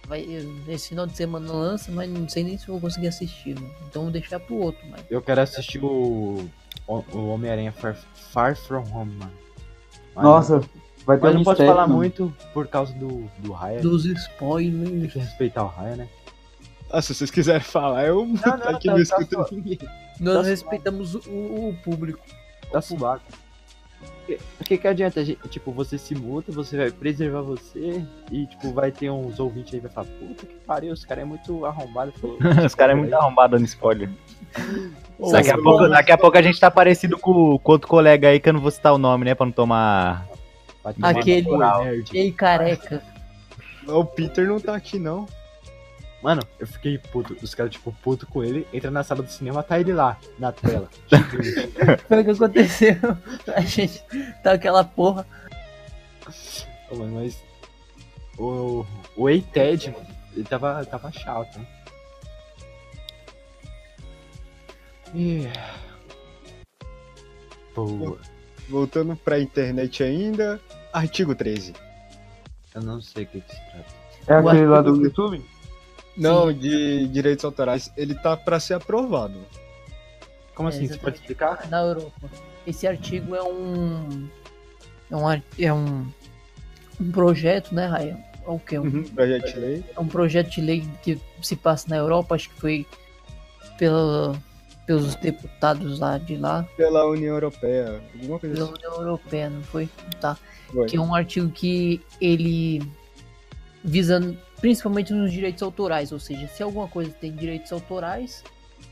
Vai, 0.07 0.21
esse 0.67 0.89
final 0.89 1.07
de 1.07 1.15
semana 1.15 1.51
lança, 1.51 1.91
mas 1.91 2.09
não 2.09 2.27
sei 2.29 2.43
nem 2.43 2.57
se 2.57 2.67
vou 2.67 2.79
conseguir 2.79 3.07
assistir, 3.07 3.55
mano. 3.55 3.73
Então 3.89 4.03
vou 4.03 4.11
deixar 4.11 4.39
pro 4.39 4.55
outro, 4.55 4.81
mas. 4.89 5.03
Eu 5.09 5.21
quero 5.21 5.41
assistir 5.41 5.83
o, 5.83 6.47
o, 6.87 7.27
Homem-Aranha 7.29 7.71
Far, 7.71 7.95
Far 8.13 8.55
From 8.55 8.83
Home, 8.91 9.15
mano. 9.15 9.31
Mano, 10.15 10.29
Nossa, 10.29 10.59
vai 11.05 11.17
ter 11.17 11.23
Mas 11.23 11.33
um 11.33 11.37
não 11.39 11.43
posso 11.43 11.49
mistério, 11.61 11.73
falar 11.73 11.87
mano. 11.87 11.95
muito 11.99 12.33
por 12.53 12.67
causa 12.67 12.93
do, 12.93 13.23
do 13.39 13.51
Raya. 13.51 13.81
Dos 13.81 14.03
Tem 14.03 14.13
spoilers. 14.13 15.13
que 15.13 15.19
respeitar 15.19 15.63
o 15.63 15.67
Raya, 15.67 15.95
né? 15.95 16.07
Ah, 16.91 17.01
se 17.01 17.13
vocês 17.15 17.31
quiserem 17.31 17.61
falar, 17.61 18.05
eu 18.05 18.25
Não, 18.25 18.57
não, 18.57 18.69
aqui 18.69 18.87
tá- 18.87 18.97
não 18.97 18.97
tá 18.97 19.01
escuto 19.01 19.35
só- 19.35 19.47
ninguém. 19.51 19.79
Nós 20.19 20.35
Tá 20.35 20.41
respeitamos 20.43 21.15
o, 21.15 21.19
o- 21.29 21.77
público. 21.83 22.19
Tá 22.71 22.79
suave. 22.79 23.23
O 24.59 24.63
que 24.63 24.77
que 24.77 24.87
adianta, 24.87 25.23
gente? 25.23 25.39
tipo, 25.49 25.71
você 25.71 25.97
se 25.97 26.15
muta, 26.15 26.51
você 26.51 26.75
vai 26.77 26.91
preservar 26.91 27.41
você 27.41 28.03
e, 28.31 28.47
tipo, 28.47 28.73
vai 28.73 28.91
ter 28.91 29.09
uns 29.11 29.39
ouvintes 29.39 29.73
aí 29.75 29.79
que 29.79 29.87
vai 29.87 29.93
falar, 29.93 30.07
puta 30.19 30.45
que 30.45 30.55
pariu, 30.65 30.93
esse 30.93 31.05
cara 31.05 31.21
é 31.21 31.25
muito 31.25 31.65
arrombado. 31.65 32.11
Falou, 32.13 32.37
Os 32.65 32.73
caras 32.73 32.95
é 32.95 32.99
muito 32.99 33.13
arrombados 33.13 33.59
dando 33.59 33.67
spoiler. 33.67 34.09
Ô, 35.19 35.31
Daqui 35.31 35.51
a, 35.51 35.57
pouco, 35.57 35.87
daqui 35.87 36.11
a 36.11 36.17
pouco 36.17 36.37
a 36.37 36.41
gente 36.41 36.59
tá 36.59 36.71
parecido 36.71 37.17
com, 37.19 37.59
com 37.59 37.71
outro 37.71 37.87
colega 37.87 38.29
aí 38.29 38.39
que 38.39 38.49
eu 38.49 38.53
não 38.53 38.61
vou 38.61 38.71
citar 38.71 38.93
o 38.93 38.97
nome, 38.97 39.25
né? 39.25 39.35
Pra 39.35 39.45
não 39.45 39.53
tomar. 39.53 40.27
Aquele- 41.03 41.41
no. 41.43 41.83
Ei, 42.13 42.31
careca. 42.31 43.01
O 43.87 44.03
Peter 44.03 44.47
não 44.47 44.59
tá 44.59 44.75
aqui, 44.75 44.97
não. 44.97 45.25
Mano, 46.25 46.41
eu 46.57 46.65
fiquei 46.65 46.97
puto. 46.97 47.37
Os 47.39 47.53
caras, 47.53 47.71
tipo, 47.71 47.91
puto 48.01 48.25
com 48.25 48.43
ele, 48.43 48.65
entra 48.73 48.89
na 48.89 49.03
sala 49.03 49.21
do 49.21 49.29
cinema, 49.29 49.61
tá 49.61 49.79
ele 49.79 49.93
lá, 49.93 50.17
na 50.39 50.51
tela. 50.51 50.89
Foi 52.07 52.21
o 52.21 52.25
que 52.25 52.31
aconteceu. 52.31 52.95
A 53.55 53.61
gente 53.61 54.01
tá 54.41 54.53
aquela 54.53 54.83
porra. 54.83 55.23
Ô, 56.89 56.95
mano, 56.95 57.17
mas. 57.17 57.39
O. 58.39 58.83
O 59.15 59.29
Eited, 59.29 59.91
mano, 59.91 60.07
ele 60.33 60.45
tava, 60.45 60.83
tava 60.87 61.11
chato? 61.11 61.59
Ih. 65.13 65.47
Boa. 67.75 68.17
Voltando 68.67 69.15
pra 69.15 69.39
internet 69.39 70.01
ainda, 70.01 70.59
artigo 70.91 71.35
13. 71.35 71.75
Eu 72.73 72.81
não 72.81 72.99
sei 72.99 73.25
o 73.25 73.27
que, 73.27 73.41
que 73.41 73.51
se 73.51 73.61
trata. 73.69 73.93
É 74.25 74.41
O 74.41 74.49
aquele 74.49 74.65
lá 74.65 74.81
do 74.81 75.03
YouTube? 75.03 75.53
Não, 76.17 76.51
de 76.53 77.07
direitos 77.07 77.43
autorais, 77.43 77.91
ele 77.97 78.15
tá 78.15 78.35
pra 78.37 78.59
ser 78.59 78.75
aprovado. 78.75 79.39
Como 80.53 80.69
É, 80.69 80.71
assim? 80.71 80.87
Você 80.87 80.97
pode 80.97 81.17
explicar? 81.17 81.69
Na 81.69 81.81
Europa. 81.81 82.29
Esse 82.65 82.87
artigo 82.87 83.35
é 83.35 83.43
um. 83.43 84.29
É 85.11 85.15
um. 85.15 85.41
É 85.59 85.73
um, 85.73 86.07
um 86.99 87.11
projeto, 87.11 87.73
né, 87.75 87.87
Ryan? 87.87 88.17
É 88.45 88.49
o 88.49 88.59
quê? 88.59 88.79
Um, 88.79 88.83
Uhum, 88.83 89.03
projeto 89.03 89.53
de 89.53 89.59
lei. 89.59 89.83
é 89.95 89.99
um 89.99 90.07
projeto 90.07 90.49
de 90.51 90.61
lei 90.61 90.87
que 91.03 91.19
se 91.41 91.55
passa 91.55 91.89
na 91.89 91.97
Europa, 91.97 92.35
acho 92.35 92.49
que 92.49 92.59
foi 92.61 92.85
pela, 93.77 94.41
pelos 94.85 95.15
deputados 95.15 95.99
lá 95.99 96.17
de 96.17 96.37
lá, 96.37 96.63
Pela 96.77 97.05
União 97.07 97.33
Europeia, 97.35 98.01
alguma 98.13 98.39
coisa 98.39 98.55
pela 98.55 98.65
assim. 98.69 98.75
União 98.75 99.01
Europeia, 99.01 99.49
não 99.49 99.63
foi? 99.63 99.89
Tá. 100.21 100.37
Foi. 100.71 100.87
que 100.87 100.95
é 100.97 101.01
um 101.01 101.13
artigo 101.13 101.49
que 101.51 102.01
ele 102.21 102.81
visa 103.83 104.19
principalmente 104.65 105.13
nos 105.13 105.31
direitos 105.31 105.61
autorais, 105.61 106.11
ou 106.11 106.19
seja, 106.19 106.47
se 106.47 106.63
alguma 106.63 106.87
coisa 106.87 107.11
tem 107.11 107.31
direitos 107.31 107.71
autorais, 107.71 108.43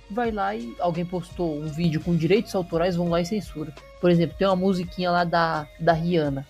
vai 0.08 0.30
lá 0.30 0.56
e 0.56 0.76
alguém 0.80 1.04
postou 1.04 1.58
um 1.60 1.66
vídeo 1.66 2.00
com 2.00 2.16
direitos 2.16 2.54
autorais, 2.54 2.96
vão 2.96 3.10
lá 3.10 3.22
e 3.22 3.26
censura. 3.26 3.74
Por 4.00 4.12
exemplo, 4.12 4.38
tem 4.38 4.46
uma 4.48 4.56
musiquinha 4.56 5.10
lá 5.10 5.24
da, 5.24 5.68
da 5.80 5.92
Rihanna, 5.94 6.48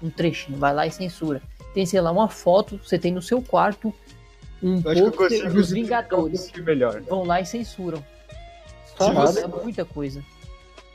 um 0.00 0.08
trechinho, 0.08 0.56
vai 0.58 0.72
lá 0.72 0.86
e 0.86 0.92
censura. 0.92 1.42
Tem, 1.74 1.84
sei 1.84 2.00
lá, 2.00 2.12
uma 2.12 2.28
foto, 2.28 2.78
você 2.78 2.96
tem 3.00 3.10
no 3.10 3.20
seu 3.20 3.42
quarto 3.42 3.92
um 4.62 4.80
pôster 4.80 5.52
dos 5.52 5.72
Vingadores. 5.72 6.52
melhor. 6.64 7.00
Vão 7.02 7.24
lá 7.24 7.40
e 7.40 7.44
censuram. 7.44 7.98
Se 8.96 9.10
você- 9.12 9.40
É 9.40 9.48
muita 9.48 9.84
coisa. 9.84 10.22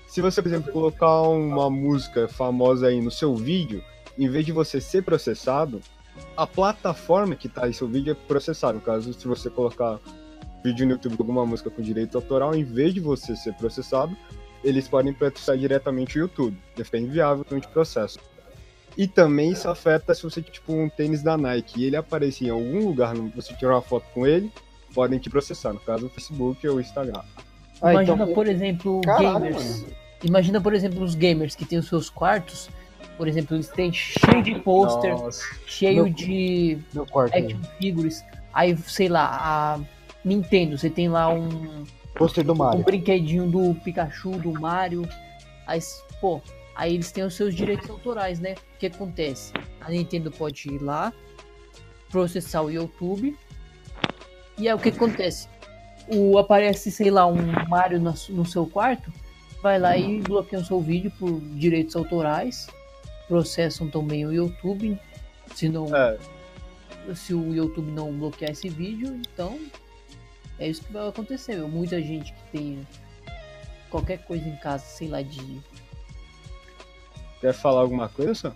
Se 0.08 0.22
você, 0.22 0.42
por 0.42 0.48
exemplo, 0.48 0.72
colocar 0.72 1.20
uma 1.24 1.70
música 1.70 2.30
famosa 2.30 2.88
aí 2.88 3.02
no 3.02 3.12
seu 3.12 3.36
vídeo, 3.36 3.84
em 4.18 4.30
vez 4.30 4.46
de 4.46 4.54
você 4.54 4.80
ser 4.80 5.04
processado, 5.04 5.82
a 6.36 6.46
plataforma 6.46 7.36
que 7.36 7.50
tá 7.50 7.66
aí 7.66 7.74
seu 7.74 7.88
vídeo 7.88 8.12
é 8.12 8.16
processada. 8.28 8.74
No 8.74 8.82
caso, 8.82 9.14
se 9.14 9.28
você 9.28 9.50
colocar 9.50 10.00
vídeo 10.64 10.86
no 10.86 10.94
YouTube 10.94 11.16
de 11.16 11.22
alguma 11.22 11.46
música 11.46 11.70
com 11.70 11.82
direito 11.82 12.18
autoral, 12.18 12.54
em 12.56 12.64
vez 12.64 12.94
de 12.94 13.00
você 13.00 13.36
ser 13.36 13.54
processado, 13.54 14.16
eles 14.64 14.88
podem 14.88 15.14
processar 15.14 15.56
diretamente 15.56 16.18
o 16.18 16.22
YouTube. 16.22 16.58
Vai 16.76 16.84
ficar 16.86 16.98
inviável 17.00 17.46
durante 17.48 17.68
o 17.68 17.72
processo. 17.72 18.20
E 18.98 19.08
também 19.08 19.52
isso 19.52 19.70
afeta 19.70 20.14
se 20.16 20.24
você 20.24 20.42
tipo 20.42 20.74
um 20.74 20.90
tênis 20.90 21.22
da 21.22 21.38
Nike 21.38 21.82
e 21.82 21.86
ele 21.86 21.96
aparecer 21.96 22.46
em 22.46 22.50
algum 22.50 22.88
lugar, 22.88 23.16
você 23.36 23.54
tirar 23.54 23.76
uma 23.76 23.82
foto 23.82 24.06
com 24.14 24.26
ele, 24.26 24.52
podem 24.94 25.20
te 25.20 25.30
processar. 25.30 25.72
No 25.72 25.80
caso, 25.80 26.08
o 26.08 26.10
Facebook 26.10 26.68
ou 26.68 26.78
o 26.78 26.82
Instagram. 26.82 27.22
Ah, 27.80 27.94
Imagina, 27.94 28.24
então- 28.24 28.34
por 28.34 28.48
exemplo, 28.48 29.02
Caralho, 29.02 29.40
gamers. 29.40 29.86
Imagina, 30.24 30.60
por 30.60 30.74
exemplo, 30.74 31.04
os 31.04 31.14
gamers 31.14 31.56
que 31.56 31.64
têm 31.64 31.78
os 31.78 31.88
seus 31.88 32.10
quartos. 32.10 32.70
Por 33.16 33.28
exemplo, 33.28 33.56
eles 33.56 33.70
têm 33.70 33.92
cheio 33.94 34.44
de 34.44 34.56
pôster, 34.60 35.16
cheio 35.66 36.04
Meu- 36.06 36.14
de 36.14 36.78
Meu 36.94 37.06
quarto. 37.06 37.34
action 37.36 37.60
figures. 37.80 38.24
Aí, 38.54 38.76
sei 38.78 39.08
lá, 39.10 39.30
a 39.40 39.80
Nintendo, 40.24 40.78
você 40.78 40.90
tem 40.90 41.08
lá 41.10 41.30
um, 41.30 41.84
Pôster 42.16 42.44
do 42.44 42.54
um 42.54 42.56
Mario. 42.58 42.84
brinquedinho 42.84 43.50
do 43.50 43.74
Pikachu, 43.76 44.32
do 44.32 44.52
Mario. 44.52 45.08
Aí, 45.66 45.80
pô, 46.22 46.42
aí 46.76 46.94
eles 46.96 47.12
têm 47.12 47.24
os 47.24 47.34
seus 47.36 47.56
direitos 47.56 47.90
autorais, 47.90 48.40
né? 48.40 48.54
O 48.76 48.78
que 48.80 48.88
acontece? 48.88 49.52
A 49.82 49.90
Nintendo 49.90 50.32
pode 50.32 50.70
ir 50.70 50.82
lá, 50.82 51.12
processar 52.10 52.62
o 52.62 52.70
YouTube. 52.70 53.36
E 54.58 54.68
aí 54.68 54.74
o 54.74 54.80
que 54.80 54.90
acontece? 54.90 55.48
O, 56.08 56.38
aparece, 56.38 56.90
sei 56.92 57.12
lá, 57.12 57.26
um 57.28 57.38
Mario 57.68 58.00
su- 58.16 58.32
no 58.34 58.46
seu 58.46 58.66
quarto, 58.66 59.12
vai 59.62 59.78
lá 59.78 59.98
e 59.98 60.22
bloqueia 60.22 60.62
o 60.62 60.66
seu 60.66 60.80
vídeo 60.82 61.12
por 61.20 61.40
direitos 61.40 61.96
autorais, 61.96 62.68
processam 63.28 63.90
também 63.90 64.26
o 64.26 64.32
YouTube, 64.34 65.00
se 65.54 65.68
não 65.70 65.94
É, 65.96 66.18
se 67.16 67.34
o 67.34 67.54
YouTube 67.54 67.92
não 67.92 68.12
bloquear 68.18 68.52
esse 68.52 68.70
vídeo, 68.70 69.20
então 69.32 69.60
é 70.60 70.68
isso 70.68 70.84
que 70.84 70.92
vai 70.94 71.08
acontecer. 71.08 71.56
meu. 71.56 71.68
Muita 71.68 72.02
gente 72.02 72.34
que 72.34 72.44
tem 72.52 72.88
qualquer 73.90 74.18
coisa 74.26 74.48
em 74.48 74.56
casa, 74.58 74.84
sei 74.86 75.08
lá, 75.08 75.22
de. 75.22 75.62
quer 77.42 77.54
falar 77.54 77.82
alguma 77.82 78.10
coisa? 78.10 78.54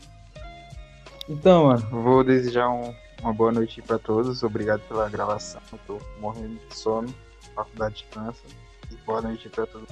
Então, 1.30 1.66
mano, 1.66 1.88
vou 2.04 2.24
desejar 2.24 2.70
um- 2.70 2.94
uma 3.22 3.32
boa 3.34 3.52
noite 3.52 3.82
pra 3.82 4.00
todos. 4.00 4.42
Obrigado 4.44 4.82
pela 4.88 5.08
gravação. 5.08 5.62
Eu 5.72 5.80
tô 5.88 6.02
morrendo 6.20 6.60
de 6.68 6.76
sono. 6.76 7.14
Faculdade 7.56 8.06
cansa. 8.12 8.42
E 8.90 8.96
boa 9.06 9.22
noite 9.22 9.48
pra 9.50 9.66
todos. 9.68 9.88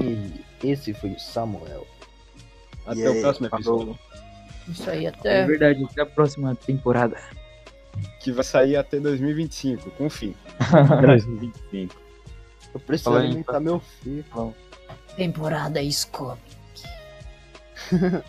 E 0.00 0.44
esse 0.64 0.92
foi 0.92 1.10
o 1.10 1.18
Samuel. 1.20 1.86
Até 2.86 3.00
E 3.00 3.08
o 3.08 3.12
aí, 3.12 3.20
próximo 3.20 3.48
falou. 3.48 3.80
episódio. 3.82 3.98
Isso 4.68 4.90
aí 4.90 5.06
É 5.06 5.08
até. 5.08 5.46
verdade, 5.46 5.84
até 5.84 6.02
a 6.02 6.06
próxima 6.06 6.54
temporada. 6.54 7.16
Que 8.20 8.30
vai 8.32 8.44
sair 8.44 8.76
até 8.76 8.98
2025, 9.00 9.90
confie. 9.92 10.36
2025. 11.00 11.94
Eu 12.74 12.80
preciso 12.80 13.10
Fala 13.10 13.22
alimentar 13.24 13.60
meu 13.60 13.80
filho. 13.80 14.24
Temporada 15.16 15.80
Scope. 15.90 16.40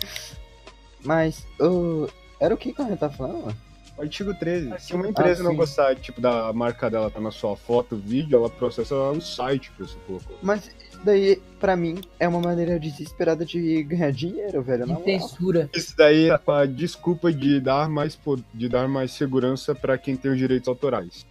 Mas, 1.03 1.45
ô, 1.59 2.07
era 2.39 2.53
o 2.53 2.57
que 2.57 2.73
que 2.73 2.81
a 2.81 2.85
gente 2.85 2.99
tá 2.99 3.09
falando, 3.09 3.45
mano? 3.45 3.57
Artigo 3.99 4.33
13. 4.33 4.73
Se 4.79 4.93
uma 4.93 5.07
empresa 5.07 5.41
Ah, 5.41 5.43
não 5.43 5.55
gostar, 5.55 5.95
tipo, 5.95 6.21
da 6.21 6.53
marca 6.53 6.89
dela 6.89 7.09
tá 7.09 7.19
na 7.19 7.31
sua 7.31 7.55
foto, 7.57 7.95
vídeo, 7.95 8.37
ela 8.37 8.49
processa 8.49 8.93
o 8.95 9.19
site 9.19 9.71
que 9.71 9.79
você 9.81 9.97
colocou. 10.05 10.37
Mas 10.43 10.69
daí, 11.03 11.41
pra 11.59 11.75
mim, 11.75 11.99
é 12.19 12.27
uma 12.27 12.39
maneira 12.39 12.79
desesperada 12.79 13.45
de 13.45 13.83
ganhar 13.83 14.11
dinheiro, 14.11 14.61
velho. 14.61 14.85
De 14.85 14.91
moral. 14.91 15.05
censura. 15.05 15.69
Isso 15.73 15.95
daí 15.97 16.29
é 16.29 16.39
a 16.47 16.65
desculpa 16.65 17.31
de 17.31 17.59
dar 17.59 17.89
mais, 17.89 18.17
de 18.53 18.69
dar 18.69 18.87
mais 18.87 19.11
segurança 19.11 19.73
pra 19.73 19.97
quem 19.97 20.15
tem 20.15 20.31
os 20.31 20.37
direitos 20.37 20.67
autorais. 20.67 21.25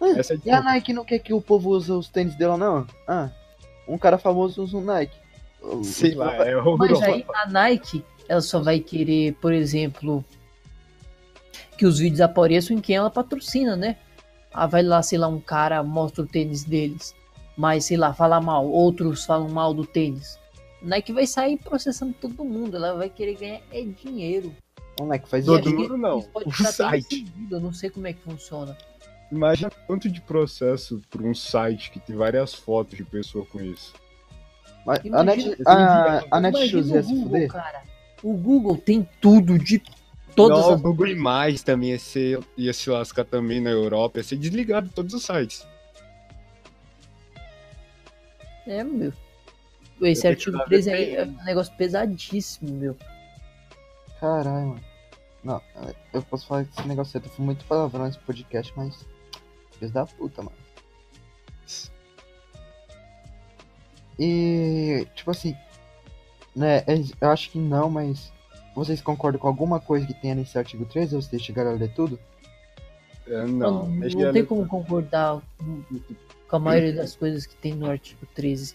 Ah, 0.00 0.18
Essa 0.18 0.34
é 0.34 0.36
a 0.36 0.40
E 0.44 0.50
a. 0.50 0.62
Nike 0.62 0.92
não 0.92 1.04
quer 1.04 1.18
que 1.18 1.32
o 1.32 1.40
povo 1.40 1.70
use 1.70 1.90
os 1.92 2.08
tênis 2.08 2.34
dela, 2.34 2.56
não? 2.56 2.86
Ah, 3.06 3.30
um 3.86 3.98
cara 3.98 4.18
famoso 4.18 4.62
usa 4.62 4.76
um 4.76 4.84
Nike. 4.84 5.16
Sei 5.84 6.14
lá, 6.14 6.34
é 6.36 6.56
o 6.56 6.76
Mas 6.76 7.02
aí 7.02 7.24
a 7.34 7.46
Nike, 7.46 8.04
ela 8.28 8.40
só 8.40 8.60
vai 8.60 8.80
querer, 8.80 9.34
por 9.34 9.52
exemplo, 9.52 10.24
que 11.76 11.84
os 11.84 11.98
vídeos 11.98 12.20
apareçam 12.20 12.76
em 12.76 12.80
quem 12.80 12.96
ela 12.96 13.10
patrocina, 13.10 13.76
né? 13.76 13.96
Ah, 14.52 14.66
vai 14.66 14.82
lá, 14.82 15.02
sei 15.02 15.18
lá, 15.18 15.28
um 15.28 15.40
cara 15.40 15.82
mostra 15.82 16.22
o 16.22 16.26
tênis 16.26 16.64
deles. 16.64 17.14
Mas 17.56 17.84
sei 17.84 17.96
lá, 17.96 18.12
falar 18.14 18.40
mal, 18.40 18.66
outros 18.66 19.24
falam 19.24 19.48
mal 19.48 19.72
do 19.74 19.84
tênis. 19.86 20.38
Nike 20.82 21.12
vai 21.12 21.26
sair 21.26 21.58
processando 21.58 22.14
todo 22.18 22.42
mundo, 22.44 22.76
ela 22.76 22.94
vai 22.94 23.10
querer 23.10 23.34
ganhar 23.36 23.60
é 23.70 23.82
dinheiro. 23.82 24.54
O 25.00 25.04
Nike 25.04 25.28
faz 25.28 25.44
Todo 25.44 25.70
mundo 25.72 25.96
não, 25.96 26.26
o 26.34 26.52
site. 26.52 27.02
decidido, 27.08 27.56
Eu 27.56 27.60
não 27.60 27.72
sei 27.72 27.90
como 27.90 28.06
é 28.06 28.12
que 28.12 28.20
funciona. 28.22 28.76
Imagina 29.30 29.70
quanto 29.86 30.08
de 30.10 30.20
processo 30.20 31.00
por 31.10 31.22
um 31.22 31.34
site 31.34 31.90
que 31.90 32.00
tem 32.00 32.16
várias 32.16 32.52
fotos 32.54 32.96
de 32.96 33.04
pessoa 33.04 33.44
com 33.46 33.60
isso. 33.60 33.92
Mas 34.84 34.98
a 34.98 35.06
Imagina- 35.06 35.50
Net, 35.50 35.62
a, 35.66 36.38
Imagina 36.38 36.58
ia 36.94 37.00
o 37.00 37.04
se 37.04 37.12
Google, 37.12 37.22
fuder. 37.28 37.48
cara. 37.48 37.82
O 38.22 38.32
Google 38.34 38.76
tem 38.76 39.08
tudo 39.20 39.58
de 39.58 39.80
todas 40.34 40.58
não, 40.58 40.74
as 40.74 40.80
o 40.80 40.82
Google 40.82 41.06
Imagens 41.08 41.62
também 41.62 41.90
ia, 41.90 41.98
ser, 41.98 42.40
ia 42.56 42.72
se 42.72 42.88
lascar 42.90 43.24
também 43.24 43.60
na 43.60 43.70
Europa, 43.70 44.18
ia 44.18 44.24
ser 44.24 44.36
desligado 44.36 44.88
de 44.88 44.94
todos 44.94 45.14
os 45.14 45.22
sites. 45.24 45.66
É, 48.66 48.82
meu. 48.84 49.12
Esse 50.02 50.26
Eu 50.26 50.30
artigo 50.30 50.52
tenho 50.52 50.64
que 50.64 50.70
13 50.70 50.90
dar 50.90 50.96
aí 50.96 51.14
é 51.14 51.24
VPN. 51.24 51.38
um 51.40 51.44
negócio 51.44 51.72
pesadíssimo, 51.76 52.70
meu. 52.72 52.96
Caralho, 54.18 54.68
mano. 54.68 54.80
Não, 55.42 55.60
eu 56.12 56.22
posso 56.22 56.46
falar 56.46 56.64
que 56.64 56.78
esse 56.78 56.86
negócio 56.88 57.18
aí, 57.18 57.26
eu 57.26 57.30
fui 57.30 57.44
muito 57.44 57.64
palavrão 57.64 58.04
nesse 58.06 58.18
podcast, 58.18 58.72
mas. 58.76 59.06
Filhos 59.72 59.92
da 59.92 60.04
puta, 60.06 60.42
mano. 60.42 60.56
E, 64.18 65.06
tipo 65.14 65.30
assim, 65.30 65.56
né, 66.54 66.78
é- 66.86 67.02
eu 67.20 67.30
acho 67.30 67.50
que 67.50 67.58
não, 67.58 67.88
mas 67.88 68.30
vocês 68.74 69.00
concordam 69.00 69.40
com 69.40 69.48
alguma 69.48 69.80
coisa 69.80 70.06
que 70.06 70.14
tenha 70.14 70.34
nesse 70.34 70.58
artigo 70.58 70.84
13 70.84 71.16
ou 71.16 71.22
vocês 71.22 71.40
chegaram 71.42 71.70
a 71.70 71.74
ler 71.74 71.92
tudo? 71.94 72.18
É, 73.26 73.44
Não, 73.46 73.86
não, 73.86 73.88
não, 73.88 74.32
tem 74.32 74.44
como 74.44 74.66
concordar 74.66 75.40
com, 76.50 76.56
a 76.56 76.58
maioria 76.58 76.92
das 76.92 77.14
coisas 77.14 77.46
que 77.46 77.54
tem 77.54 77.74
no 77.74 77.88
artigo 77.88 78.26
13. 78.34 78.74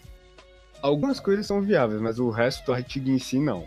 Algumas 0.82 1.20
coisas 1.20 1.46
são 1.46 1.60
viáveis, 1.60 2.00
mas 2.00 2.18
o 2.18 2.30
resto 2.30 2.64
do 2.66 2.72
artigo 2.72 3.10
em 3.10 3.18
si 3.18 3.38
não. 3.38 3.64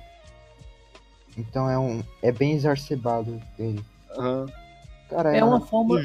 Então 1.37 1.69
é 1.69 1.77
um. 1.77 2.03
É 2.21 2.31
bem 2.31 2.53
exacerbado 2.53 3.41
ele. 3.57 3.83
Aham. 4.11 4.47
Cara, 5.09 5.35
É 5.35 5.43
uma 5.43 5.61
forma 5.61 6.01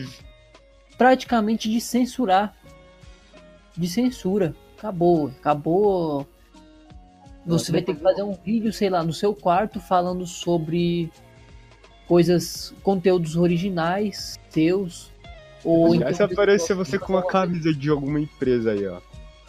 praticamente 0.96 1.70
de 1.70 1.80
censurar. 1.80 2.54
De 3.76 3.88
censura. 3.88 4.54
Acabou. 4.78 5.28
Acabou. 5.38 6.26
Você 7.46 7.70
vai 7.72 7.82
ter 7.82 7.94
que 7.94 8.00
fazer 8.00 8.22
um 8.22 8.32
vídeo, 8.32 8.72
sei 8.72 8.88
lá, 8.88 9.02
no 9.02 9.12
seu 9.12 9.34
quarto 9.34 9.78
falando 9.78 10.26
sobre 10.26 11.12
coisas, 12.06 12.74
conteúdos 12.82 13.36
originais 13.36 14.38
seus. 14.48 15.12
Ou 15.64 15.90
se 15.92 15.96
então- 15.96 16.26
aparecer 16.26 16.74
você 16.74 16.98
com 16.98 17.12
uma 17.14 17.26
camisa 17.26 17.72
de 17.72 17.88
alguma 17.90 18.20
empresa 18.20 18.72
aí, 18.72 18.86
ó. 18.86 19.00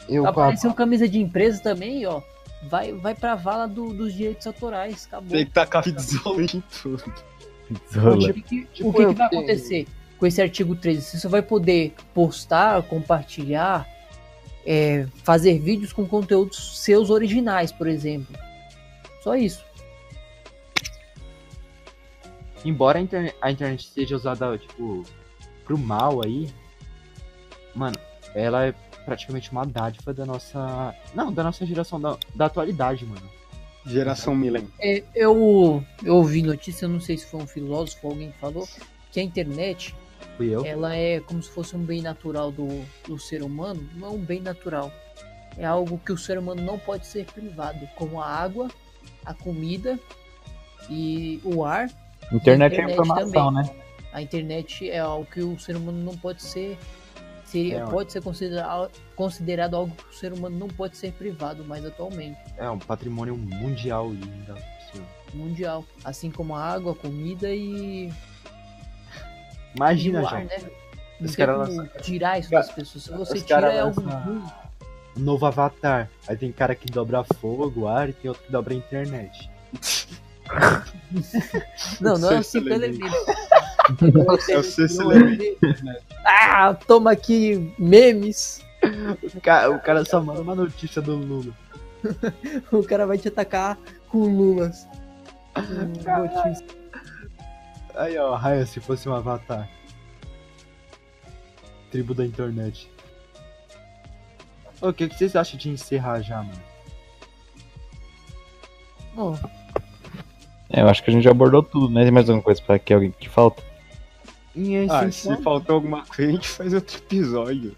eu 0.07 0.24
papo. 0.24 0.39
Apareceu 0.41 0.74
camisa 0.74 1.07
de 1.09 1.20
empresa 1.20 1.61
também, 1.61 2.05
ó. 2.05 2.22
Vai, 2.70 2.93
vai 2.93 3.13
pra 3.13 3.36
vala 3.36 3.68
do- 3.68 3.93
dos 3.93 4.13
direitos 4.13 4.47
autorais. 4.47 5.05
Acabou. 5.05 5.30
Tem 5.32 5.45
que 5.45 5.51
tacar 5.51 5.84
isolante 5.88 6.57
em 6.57 6.63
tudo. 6.82 7.03
Zola. 7.93 8.16
O 8.16 8.34
que, 8.34 8.41
que- 8.41 8.66
Tipo, 8.74 8.89
o 8.89 8.93
que, 8.93 9.05
que 9.07 9.13
vai 9.13 9.30
tenho- 9.30 9.41
acontecer 9.41 9.88
com 10.18 10.26
esse 10.26 10.41
artigo 10.41 10.76
13? 10.76 11.01
Você 11.01 11.18
só 11.20 11.28
vai 11.30 11.41
poder 11.41 11.93
postar, 12.13 12.82
compartilhar, 12.84 13.88
é, 14.66 15.05
fazer 15.24 15.59
vídeos 15.59 15.91
com 15.93 16.07
conteúdos 16.07 16.80
seus 16.84 17.09
originais, 17.09 17.72
por 17.72 17.88
exemplo. 17.88 18.36
Só 19.24 19.36
isso. 19.36 19.63
Embora 22.63 22.99
a, 22.99 23.45
a 23.47 23.51
internet 23.51 23.88
seja 23.89 24.16
usada, 24.16 24.57
tipo, 24.57 25.03
pro 25.66 25.78
mal 25.78 26.24
aí, 26.24 26.49
mano, 27.74 27.97
ela 28.34 28.66
é 28.68 28.74
praticamente 29.03 29.51
uma 29.51 29.66
dádiva 29.66 30.13
da 30.13 30.26
nossa. 30.26 30.95
Não, 31.13 31.32
da 31.32 31.43
nossa 31.43 31.66
geração, 31.66 31.99
da, 31.99 32.18
da 32.34 32.45
atualidade, 32.45 33.05
mano. 33.05 33.30
Geração 33.86 34.34
Millen. 34.36 34.68
É, 34.80 35.03
eu, 35.13 35.84
eu 36.03 36.16
ouvi 36.16 36.41
notícia, 36.41 36.86
eu 36.86 36.89
não 36.89 36.99
sei 36.99 37.18
se 37.18 37.26
foi 37.28 37.41
um 37.41 37.47
filósofo 37.47 37.99
ou 38.07 38.13
alguém 38.13 38.32
que 38.32 38.39
falou, 38.39 38.68
que 39.11 39.20
a 39.20 39.24
internet 39.24 39.95
Fui 40.38 40.49
eu. 40.49 40.66
ela 40.66 40.95
é 40.95 41.20
como 41.20 41.41
se 41.41 41.49
fosse 41.51 41.76
um 41.76 41.84
bem 41.84 42.01
natural 42.01 42.51
do, 42.51 42.68
do 43.07 43.20
ser 43.20 43.43
humano. 43.43 43.88
Não 43.93 44.07
é 44.07 44.11
um 44.11 44.18
bem 44.18 44.41
natural. 44.41 44.91
É 45.57 45.66
algo 45.66 45.99
que 46.03 46.11
o 46.11 46.18
ser 46.18 46.38
humano 46.39 46.61
não 46.63 46.80
pode 46.80 47.05
ser 47.05 47.26
privado, 47.26 47.88
como 47.95 48.20
a 48.20 48.28
água, 48.28 48.70
a 49.24 49.34
comida 49.34 49.99
e 50.89 51.39
o 51.43 51.63
ar 51.63 51.88
Internet 52.34 52.74
é 52.74 52.78
internet 52.84 52.93
informação, 52.93 53.53
também. 53.53 53.63
né? 53.76 53.84
A 54.16 54.22
internet 54.22 54.89
é 54.89 54.99
algo 54.99 55.26
que 55.26 55.41
o 55.41 55.59
ser 55.59 55.76
humano 55.76 56.01
não 56.01 56.16
pode 56.16 56.41
ser. 56.41 56.78
Seria, 57.43 57.80
É, 57.80 57.86
pode 57.86 58.13
ser 58.13 58.24
considerado, 58.24 58.89
considerado 59.13 59.76
algo 59.76 59.93
que 59.93 60.09
o 60.09 60.13
ser 60.13 60.32
humano 60.32 60.57
não 60.57 60.70
pode 60.70 60.95
ser 60.95 61.11
privado 61.11 61.66
mais 61.66 61.86
atualmente. 61.86 62.39
É 62.57 62.70
um 62.70 62.80
patrimônio 62.80 63.36
mundial 63.36 64.13
e 64.13 64.24
ainda. 64.24 64.55
Mundial. 65.34 65.84
Assim 66.05 66.32
como 66.32 66.55
a 66.55 66.63
água, 66.63 66.93
a 66.93 66.95
comida 66.95 67.49
e, 67.49 68.07
e 68.07 68.13
Imagina, 69.76 70.22
o 70.22 70.24
já. 70.24 70.38
ar, 70.38 70.45
né? 70.45 70.57
Não 71.20 71.66
tem 71.68 72.01
tirar 72.01 72.39
isso 72.39 72.51
das 72.51 72.72
pessoas. 72.72 73.03
Se 73.03 73.11
você 73.11 73.41
tira 73.41 73.74
é 73.74 73.82
algo 73.82 73.99
ruim. 73.99 74.43
Novo 75.18 75.45
avatar. 75.45 76.09
Aí 76.26 76.38
tem 76.38 76.53
cara 76.53 76.74
que 76.74 76.89
dobra 76.89 77.26
fogo, 77.41 77.86
ar 77.86 78.07
e 78.07 78.13
tem 78.13 78.30
outro 78.30 78.45
que 78.45 78.51
dobra 78.51 78.74
a 78.74 78.78
internet. 78.78 79.51
Não, 81.99 82.18
não 82.18 82.32
é 82.32 82.39
o 82.39 82.43
Sexto 82.43 82.70
o 84.57 84.63
sexto 84.63 85.03
Não 85.03 85.11
é- 85.11 85.99
Ah, 86.25 86.73
toma 86.73 87.11
aqui 87.11 87.73
memes. 87.77 88.63
O 89.36 89.41
cara, 89.41 89.71
o 89.71 89.79
cara 89.79 90.05
só 90.05 90.21
manda 90.21 90.41
uma 90.41 90.55
notícia 90.55 91.01
do 91.01 91.15
Lula. 91.15 91.53
O 92.71 92.83
cara 92.83 93.05
vai 93.07 93.17
te 93.17 93.27
atacar 93.29 93.77
com 94.09 94.19
lulas. 94.27 94.88
Aí, 97.95 98.17
ó, 98.17 98.36
Raya, 98.36 98.65
se 98.65 98.79
fosse 98.79 99.07
um 99.09 99.13
avatar. 99.15 99.67
Tribo 101.91 102.13
da 102.13 102.25
internet. 102.25 102.91
O 104.81 104.91
que, 104.93 105.07
que 105.07 105.17
vocês 105.17 105.36
acham 105.36 105.57
de 105.57 105.69
encerrar 105.69 106.21
já, 106.21 106.38
mano? 106.43 106.61
Bom, 109.15 109.39
É, 110.69 110.81
eu 110.81 110.89
acho 110.89 111.01
que 111.03 111.09
a 111.09 111.13
gente 111.13 111.23
já 111.23 111.31
abordou 111.31 111.63
tudo, 111.63 111.89
né? 111.89 112.03
Tem 112.03 112.11
mais 112.11 112.29
alguma 112.29 112.43
coisa 112.43 112.61
pra 112.61 112.77
que 112.77 112.93
alguém 112.93 113.11
que 113.11 113.29
falta? 113.29 113.63
Em 114.55 114.89
Ah, 114.89 115.11
se 115.11 115.35
faltou 115.43 115.75
alguma 115.75 116.05
coisa, 116.05 116.29
a 116.31 116.33
gente 116.35 116.47
faz 116.47 116.73
outro 116.73 116.97
episódio. 116.97 117.75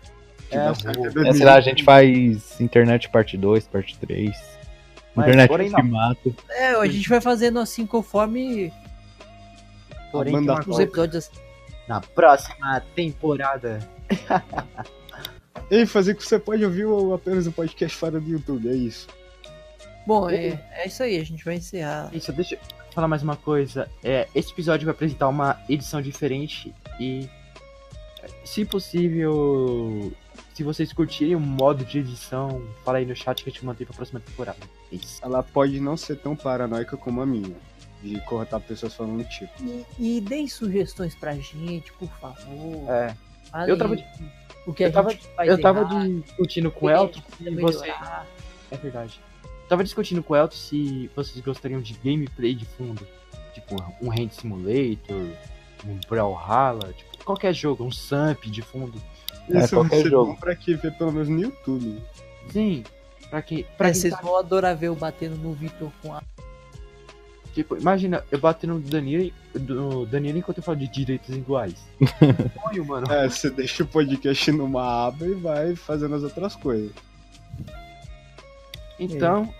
É, 0.51 0.71
Tipo, 0.71 1.27
É, 1.27 1.33
sei 1.33 1.45
lá, 1.45 1.55
a 1.55 1.61
gente 1.61 1.83
faz 1.83 2.61
internet 2.61 3.09
parte 3.09 3.35
2, 3.37 3.67
parte 3.67 3.97
3. 3.99 4.31
Mas 5.15 5.27
Internet 5.27 5.71
não. 5.71 5.83
mata. 5.83 6.29
é, 6.51 6.67
a 6.75 6.85
gente 6.85 7.09
vai 7.09 7.19
fazendo 7.19 7.59
assim 7.59 7.85
conforme 7.85 8.71
porém 10.11 10.35
os 10.67 10.79
episódios. 10.79 11.31
Na 11.87 11.99
próxima 12.01 12.81
temporada. 12.95 13.79
E 15.69 15.85
fazer 15.85 16.15
que 16.15 16.23
você 16.23 16.39
pode 16.39 16.63
ouvir 16.63 16.85
o- 16.85 17.13
apenas 17.13 17.45
o 17.45 17.51
podcast 17.51 17.97
fora 17.97 18.19
do 18.21 18.29
YouTube, 18.29 18.69
é 18.69 18.73
isso. 18.73 19.07
Bom, 20.07 20.29
é, 20.29 20.57
é 20.71 20.87
isso 20.87 21.03
aí, 21.03 21.19
a 21.19 21.23
gente 21.25 21.43
vai 21.43 21.55
encerrar. 21.55 22.09
Isso, 22.13 22.31
deixa 22.31 22.55
eu 22.55 22.59
falar 22.91 23.09
mais 23.09 23.21
uma 23.21 23.35
coisa. 23.35 23.89
É, 24.01 24.25
esse 24.33 24.51
episódio 24.53 24.85
vai 24.85 24.93
apresentar 24.95 25.27
uma 25.27 25.59
edição 25.67 26.01
diferente 26.01 26.73
e, 26.97 27.29
se 28.45 28.63
possível, 28.63 30.13
se 30.53 30.63
vocês 30.63 30.93
curtirem 30.93 31.35
o 31.35 31.39
modo 31.41 31.83
de 31.83 31.99
edição, 31.99 32.65
fala 32.85 32.99
aí 32.99 33.05
no 33.05 33.13
chat 33.15 33.43
que 33.43 33.49
a 33.49 33.51
gente 33.53 33.65
mantém 33.65 33.85
pra 33.85 33.93
próxima 33.95 34.21
temporada. 34.21 34.57
É 34.91 34.95
Isso. 34.95 35.19
Ela 35.21 35.43
pode 35.43 35.77
não 35.81 35.97
ser 35.97 36.15
tão 36.15 36.37
paranoica 36.37 36.95
como 36.95 37.21
a 37.21 37.25
minha, 37.25 37.53
de 38.01 38.17
cortar 38.21 38.61
pessoas 38.61 38.93
falando 38.93 39.25
tipo. 39.25 39.51
E, 39.61 39.85
e 40.17 40.21
deem 40.21 40.47
sugestões 40.47 41.13
pra 41.15 41.33
gente, 41.33 41.91
por 41.99 42.09
favor. 42.13 42.89
É, 42.89 43.13
Falem 43.51 43.69
eu 43.69 43.77
tava 43.77 43.97
de- 43.97 44.05
o 44.65 44.73
que 44.73 44.85
a 44.85 44.87
eu 44.87 44.93
tava- 44.93 45.09
gente 45.11 45.27
faz 45.35 45.49
eu 45.49 45.59
tava 45.61 45.85
discutindo 46.23 46.71
com 46.71 46.85
o 46.85 46.89
Elton 46.89 47.21
e 47.41 47.49
você. 47.55 47.89
É 48.71 48.77
verdade. 48.77 49.19
Eu 49.67 49.69
tava 49.69 49.83
discutindo 49.83 50.23
com 50.23 50.33
o 50.33 50.37
Elton 50.37 50.55
se 50.55 51.09
vocês 51.13 51.43
gostariam 51.43 51.81
de 51.81 51.93
gameplay 52.03 52.55
de 52.55 52.63
fundo. 52.65 53.05
Tipo, 53.53 53.75
um 54.01 54.09
Hand 54.09 54.29
Simulator, 54.31 55.27
um 55.85 55.99
Brawlhalla, 56.09 56.93
tipo, 56.93 57.25
qualquer 57.25 57.53
jogo, 57.53 57.83
um 57.83 57.91
Samp 57.91 58.45
de 58.45 58.61
fundo. 58.61 58.97
É, 59.49 59.59
Isso 59.59 59.75
vai 59.75 59.83
qualquer 59.89 60.03
ser 60.03 60.09
jogo. 60.09 60.31
bom 60.33 60.39
pra 60.39 60.55
que 60.55 60.73
ver 60.75 60.93
pelo 60.97 61.11
menos 61.11 61.27
no 61.27 61.41
YouTube. 61.41 62.01
Sim, 62.49 62.83
pra 63.29 63.41
quem. 63.41 63.65
Pra 63.77 63.89
É, 63.89 63.93
vocês 63.93 64.13
tá- 64.13 64.21
vão 64.21 64.37
adorar 64.39 64.75
ver 64.75 64.87
eu 64.87 64.95
batendo 64.95 65.35
no 65.35 65.51
Vitor 65.53 65.91
com 66.01 66.13
a. 66.13 66.21
Tipo, 67.53 67.75
imagina, 67.75 68.23
eu 68.31 68.39
batendo 68.39 68.75
no 68.75 68.79
Danilo, 68.79 69.33
no 69.55 70.05
Danilo 70.05 70.37
enquanto 70.37 70.59
eu 70.59 70.63
falo 70.63 70.77
de 70.77 70.87
direitos 70.87 71.35
iguais. 71.35 71.75
Sonho, 72.63 72.85
mano. 72.85 73.11
É, 73.11 73.27
você 73.27 73.49
deixa 73.49 73.83
o 73.83 73.87
podcast 73.87 74.49
numa 74.51 75.07
aba 75.07 75.25
e 75.25 75.33
vai 75.33 75.75
fazendo 75.75 76.13
as 76.15 76.23
outras 76.23 76.55
coisas. 76.55 76.91
Então, 78.99 79.53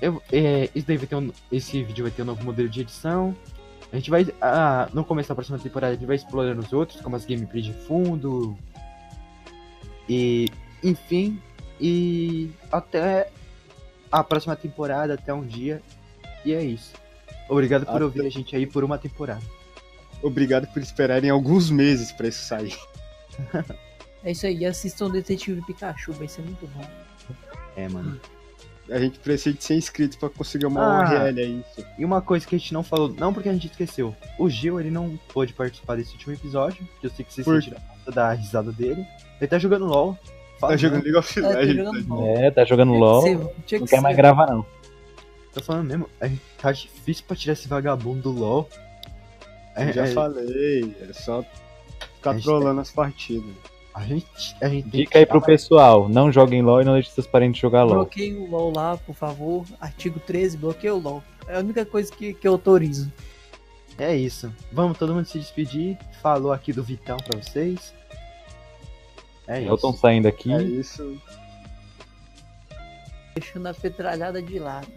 eu, 0.00 0.22
é, 0.32 0.68
isso 0.74 0.86
daí 0.86 0.96
vai 0.96 1.06
ter 1.06 1.16
um, 1.16 1.30
esse 1.50 1.82
vídeo 1.82 2.04
vai 2.04 2.10
ter 2.10 2.22
um 2.22 2.26
novo 2.26 2.44
modelo 2.44 2.68
de 2.68 2.80
edição. 2.82 3.34
A 3.92 3.96
gente 3.96 4.10
vai, 4.10 4.26
ah, 4.42 4.88
no 4.92 5.04
começo 5.04 5.28
da 5.28 5.34
próxima 5.34 5.58
temporada, 5.58 5.92
a 5.92 5.96
gente 5.96 6.06
vai 6.06 6.16
explorando 6.16 6.60
os 6.60 6.72
outros, 6.72 7.00
como 7.00 7.16
as 7.16 7.24
gameplays 7.24 7.64
de 7.64 7.72
fundo. 7.72 8.56
E, 10.08 10.48
enfim, 10.82 11.40
E 11.80 12.50
até 12.72 13.30
a 14.10 14.24
próxima 14.24 14.56
temporada, 14.56 15.14
até 15.14 15.32
um 15.32 15.44
dia. 15.44 15.82
E 16.44 16.52
é 16.54 16.62
isso. 16.64 16.92
Obrigado 17.48 17.84
por 17.84 17.96
Até- 17.96 18.04
ouvir 18.04 18.26
a 18.26 18.30
gente 18.30 18.56
aí 18.56 18.66
por 18.66 18.82
uma 18.82 18.98
temporada. 18.98 19.42
Obrigado 20.22 20.66
por 20.72 20.82
esperarem 20.82 21.28
alguns 21.30 21.70
meses 21.70 22.12
pra 22.12 22.28
isso 22.28 22.44
sair. 22.44 22.76
É 24.24 24.32
isso 24.32 24.44
aí, 24.44 24.64
assistam 24.66 25.08
Detetive 25.08 25.62
Pikachu, 25.62 26.12
vai 26.14 26.26
ser 26.26 26.42
muito 26.42 26.66
bom. 26.66 26.84
É, 27.76 27.88
mano. 27.88 28.20
A 28.90 28.98
gente 28.98 29.18
precisa 29.18 29.56
de 29.56 29.64
100 29.64 29.78
inscritos 29.78 30.16
pra 30.16 30.28
conseguir 30.28 30.66
uma 30.66 31.02
Ah. 31.02 31.10
URL, 31.24 31.40
é 31.40 31.44
isso. 31.44 31.86
E 31.98 32.04
uma 32.04 32.22
coisa 32.22 32.46
que 32.46 32.54
a 32.54 32.58
gente 32.58 32.72
não 32.72 32.82
falou, 32.84 33.08
não 33.18 33.32
porque 33.34 33.48
a 33.48 33.52
gente 33.52 33.66
esqueceu. 33.66 34.14
O 34.38 34.48
Gil, 34.48 34.78
ele 34.78 34.90
não 34.90 35.18
pôde 35.32 35.52
participar 35.52 35.96
desse 35.96 36.12
último 36.12 36.34
episódio, 36.34 36.86
que 37.00 37.06
eu 37.06 37.10
sei 37.10 37.24
que 37.24 37.32
vocês 37.34 37.44
Por- 37.44 37.60
sentiram 37.62 37.80
falta 37.80 38.12
da 38.12 38.32
risada 38.32 38.70
dele. 38.70 39.04
Ele 39.40 39.48
tá 39.48 39.58
jogando 39.58 39.86
LOL. 39.86 40.16
Fala, 40.60 40.72
Tá 40.72 40.76
jogando 40.78 41.02
League 41.02 41.18
of 41.18 41.40
tá 41.42 41.48
Legends. 41.48 41.76
jogando 41.76 41.98
né? 41.98 42.04
LOL. 42.08 42.36
É, 42.38 42.50
tá 42.50 42.64
jogando 42.64 42.92
LOL. 42.94 43.22
Que 43.24 43.34
Não 43.34 43.48
que 43.62 43.78
quer 43.80 43.86
ser. 43.96 44.00
mais 44.00 44.16
gravar, 44.16 44.46
não. 44.50 44.64
Tô 45.52 45.60
falando 45.62 45.86
mesmo, 45.88 46.08
é, 46.20 46.30
tá 46.60 46.70
difícil 46.72 47.24
pra 47.26 47.36
tirar 47.36 47.52
esse 47.54 47.66
vagabundo 47.66 48.22
do 48.22 48.30
LOL. 48.30 48.68
É, 49.74 49.88
Eu 49.88 49.92
já 49.92 50.04
é, 50.06 50.12
falei, 50.12 50.96
é 51.00 51.12
só 51.12 51.44
ficar 52.14 52.40
trolando 52.40 52.80
as 52.80 52.90
partidas. 52.90 53.54
A 53.96 54.02
gente, 54.02 54.54
a 54.60 54.68
gente 54.68 54.90
tem 54.90 55.00
Dica 55.00 55.12
que 55.12 55.18
aí 55.18 55.24
pro 55.24 55.40
pessoal, 55.40 56.06
não 56.06 56.30
joguem 56.30 56.60
LOL 56.60 56.82
e 56.82 56.84
não 56.84 56.92
deixe 56.92 57.10
seus 57.10 57.26
parentes 57.26 57.58
jogar 57.58 57.82
LOL. 57.82 57.94
Bloqueie 57.94 58.34
o 58.34 58.46
LOL 58.50 58.70
lá, 58.76 58.98
por 58.98 59.14
favor. 59.14 59.64
Artigo 59.80 60.20
13, 60.20 60.58
bloqueia 60.58 60.94
o 60.94 60.98
LOL. 61.00 61.24
É 61.48 61.56
a 61.56 61.60
única 61.60 61.86
coisa 61.86 62.12
que, 62.12 62.34
que 62.34 62.46
eu 62.46 62.52
autorizo. 62.52 63.10
É 63.96 64.14
isso. 64.14 64.52
Vamos 64.70 64.98
todo 64.98 65.14
mundo 65.14 65.24
se 65.24 65.38
despedir. 65.38 65.96
Falou 66.20 66.52
aqui 66.52 66.74
do 66.74 66.84
Vitão 66.84 67.16
pra 67.16 67.40
vocês. 67.40 67.94
É 69.48 69.62
Elton 69.62 69.90
isso. 69.90 69.98
saindo 69.98 70.28
aqui. 70.28 70.52
É 70.52 70.62
isso. 70.62 71.18
Deixando 73.34 73.66
a 73.66 73.72
petralhada 73.72 74.42
de 74.42 74.58
lado. 74.58 74.88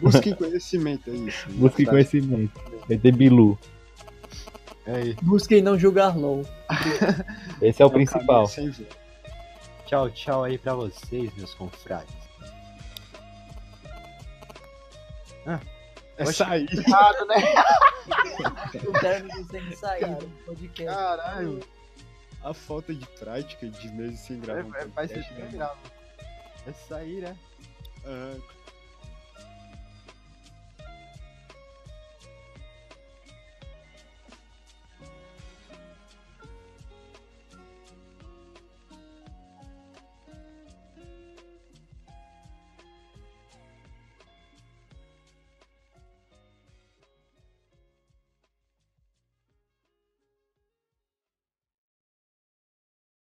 Busquem 0.00 0.34
conhecimento, 0.34 1.10
é 1.10 1.14
isso. 1.14 1.50
Busque 1.50 1.84
Tá? 1.84 1.90
conhecimento. 1.90 2.58
Vai 2.88 2.96
ter 2.96 3.12
Bilu. 3.12 3.58
É 4.86 5.00
isso. 5.00 5.18
Busquem 5.22 5.62
não 5.62 5.78
jogar 5.78 6.16
LOL. 6.16 6.44
Esse 7.60 7.82
é 7.82 7.86
o 7.86 7.88
É 7.88 7.92
principal. 7.92 8.46
Tchau, 9.86 10.10
tchau 10.10 10.44
aí 10.44 10.58
pra 10.58 10.74
vocês, 10.74 11.32
meus 11.36 11.54
confrades. 11.54 12.14
É 16.18 16.24
Oxe. 16.24 16.34
sair. 16.34 16.68
O 18.86 18.92
término 19.00 19.44
sem 19.50 19.76
sair 19.76 20.14
do 20.16 20.26
podcast. 20.44 20.96
Caralho. 20.96 21.60
A 22.42 22.54
falta 22.54 22.94
de 22.94 23.06
prática 23.18 23.68
de 23.68 23.88
meses 23.92 24.20
sem 24.20 24.38
gravar. 24.40 24.64
um 24.64 24.70
Vai, 24.70 24.86
vai 24.86 25.08
ser 25.08 25.14
podcast, 25.14 25.42
né? 25.42 25.48
grave. 25.52 25.80
É 26.66 26.72
sair, 26.72 27.20
né? 27.22 27.36
Ah, 28.04 28.34